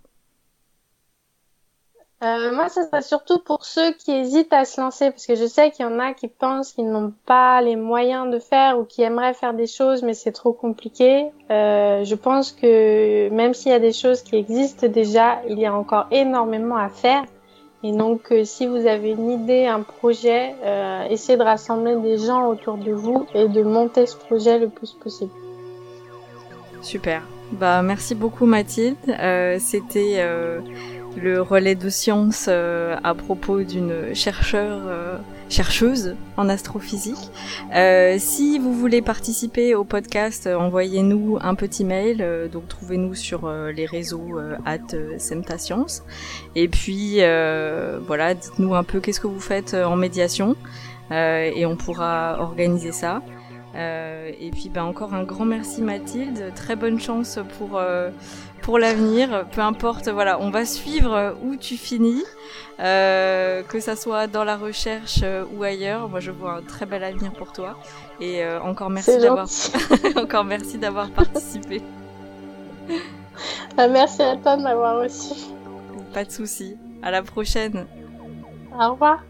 Euh, 2.22 2.54
moi, 2.54 2.70
ce 2.70 2.82
serait 2.84 3.02
surtout 3.02 3.38
pour 3.38 3.66
ceux 3.66 3.92
qui 3.92 4.12
hésitent 4.12 4.52
à 4.52 4.64
se 4.64 4.80
lancer, 4.80 5.10
parce 5.10 5.26
que 5.26 5.34
je 5.34 5.44
sais 5.44 5.70
qu'il 5.70 5.84
y 5.84 5.88
en 5.88 5.98
a 5.98 6.14
qui 6.14 6.28
pensent 6.28 6.72
qu'ils 6.72 6.88
n'ont 6.88 7.12
pas 7.26 7.60
les 7.60 7.76
moyens 7.76 8.30
de 8.30 8.38
faire 8.38 8.78
ou 8.78 8.84
qui 8.84 9.02
aimeraient 9.02 9.34
faire 9.34 9.52
des 9.52 9.66
choses, 9.66 10.02
mais 10.02 10.14
c'est 10.14 10.32
trop 10.32 10.54
compliqué. 10.54 11.30
Je 11.50 12.14
pense 12.14 12.52
que 12.52 13.28
même 13.28 13.52
s'il 13.52 13.72
y 13.72 13.74
a 13.74 13.80
des 13.80 13.92
choses 13.92 14.22
qui 14.22 14.36
existent 14.36 14.88
déjà, 14.88 15.42
il 15.50 15.58
y 15.58 15.66
a 15.66 15.74
encore 15.74 16.06
énormément 16.12 16.76
à 16.78 16.88
faire. 16.88 17.24
Et 17.84 17.92
donc, 17.92 18.32
euh, 18.32 18.44
si 18.44 18.66
vous 18.66 18.86
avez 18.86 19.10
une 19.10 19.30
idée, 19.30 19.66
un 19.66 19.82
projet, 19.82 20.54
euh, 20.64 21.02
essayez 21.10 21.36
de 21.36 21.42
rassembler 21.42 21.96
des 21.96 22.16
gens 22.16 22.48
autour 22.48 22.78
de 22.78 22.92
vous 22.92 23.26
et 23.34 23.46
de 23.46 23.62
monter 23.62 24.06
ce 24.06 24.16
projet 24.16 24.58
le 24.58 24.70
plus 24.70 24.92
possible. 24.92 25.30
Super. 26.80 27.22
Bah, 27.52 27.82
merci 27.82 28.14
beaucoup 28.14 28.46
Mathilde. 28.46 28.96
Euh, 29.08 29.58
C'était 29.60 30.26
le 31.14 31.42
relais 31.42 31.74
de 31.74 31.90
science 31.90 32.48
à 32.48 33.14
propos 33.14 33.62
d'une 33.62 34.14
chercheur, 34.14 34.80
euh, 34.86 35.18
chercheuse 35.48 36.16
en 36.36 36.48
astrophysique. 36.48 37.30
Euh, 37.74 38.16
si 38.18 38.58
vous 38.58 38.72
voulez 38.72 39.02
participer 39.02 39.74
au 39.74 39.84
podcast, 39.84 40.46
envoyez-nous 40.46 41.38
un 41.40 41.54
petit 41.54 41.84
mail. 41.84 42.48
donc 42.52 42.68
trouvez-nous 42.68 43.14
sur 43.14 43.50
les 43.50 43.86
réseaux 43.86 44.38
at 44.64 44.78
Semtascience. 45.18 46.02
Et 46.54 46.68
puis 46.68 47.18
voilà, 48.06 48.34
dites-nous 48.34 48.74
un 48.74 48.84
peu 48.84 49.00
qu'est-ce 49.00 49.20
que 49.20 49.26
vous 49.26 49.40
faites 49.40 49.74
en 49.74 49.96
médiation 49.96 50.56
et 51.10 51.66
on 51.66 51.76
pourra 51.76 52.36
organiser 52.40 52.92
ça. 52.92 53.22
Euh, 53.76 54.30
et 54.40 54.50
puis 54.50 54.68
bah, 54.68 54.84
encore 54.84 55.14
un 55.14 55.24
grand 55.24 55.44
merci 55.44 55.82
Mathilde, 55.82 56.52
très 56.54 56.76
bonne 56.76 57.00
chance 57.00 57.40
pour 57.58 57.76
euh, 57.76 58.10
pour 58.64 58.78
l'avenir. 58.78 59.44
Peu 59.52 59.60
importe, 59.60 60.08
voilà, 60.08 60.40
on 60.40 60.50
va 60.50 60.64
suivre 60.64 61.36
où 61.44 61.54
tu 61.54 61.76
finis, 61.76 62.24
euh, 62.80 63.62
que 63.62 63.78
ça 63.78 63.94
soit 63.94 64.26
dans 64.26 64.42
la 64.42 64.56
recherche 64.56 65.20
euh, 65.22 65.44
ou 65.54 65.62
ailleurs. 65.62 66.08
Moi, 66.08 66.20
je 66.20 66.30
vois 66.30 66.54
un 66.54 66.62
très 66.62 66.86
bel 66.86 67.04
avenir 67.04 67.32
pour 67.32 67.52
toi. 67.52 67.78
Et 68.20 68.42
euh, 68.42 68.60
encore 68.60 68.90
merci 68.90 69.18
d'avoir 69.18 69.48
encore 70.16 70.44
merci 70.44 70.78
d'avoir 70.78 71.10
participé. 71.10 71.82
Ah, 73.76 73.88
merci 73.88 74.22
à 74.22 74.36
toi 74.36 74.56
de 74.56 74.62
m'avoir 74.62 75.00
reçu. 75.02 75.34
Pas 76.12 76.24
de 76.24 76.30
souci. 76.30 76.76
À 77.02 77.10
la 77.10 77.20
prochaine. 77.20 77.86
Au 78.72 78.92
revoir. 78.92 79.24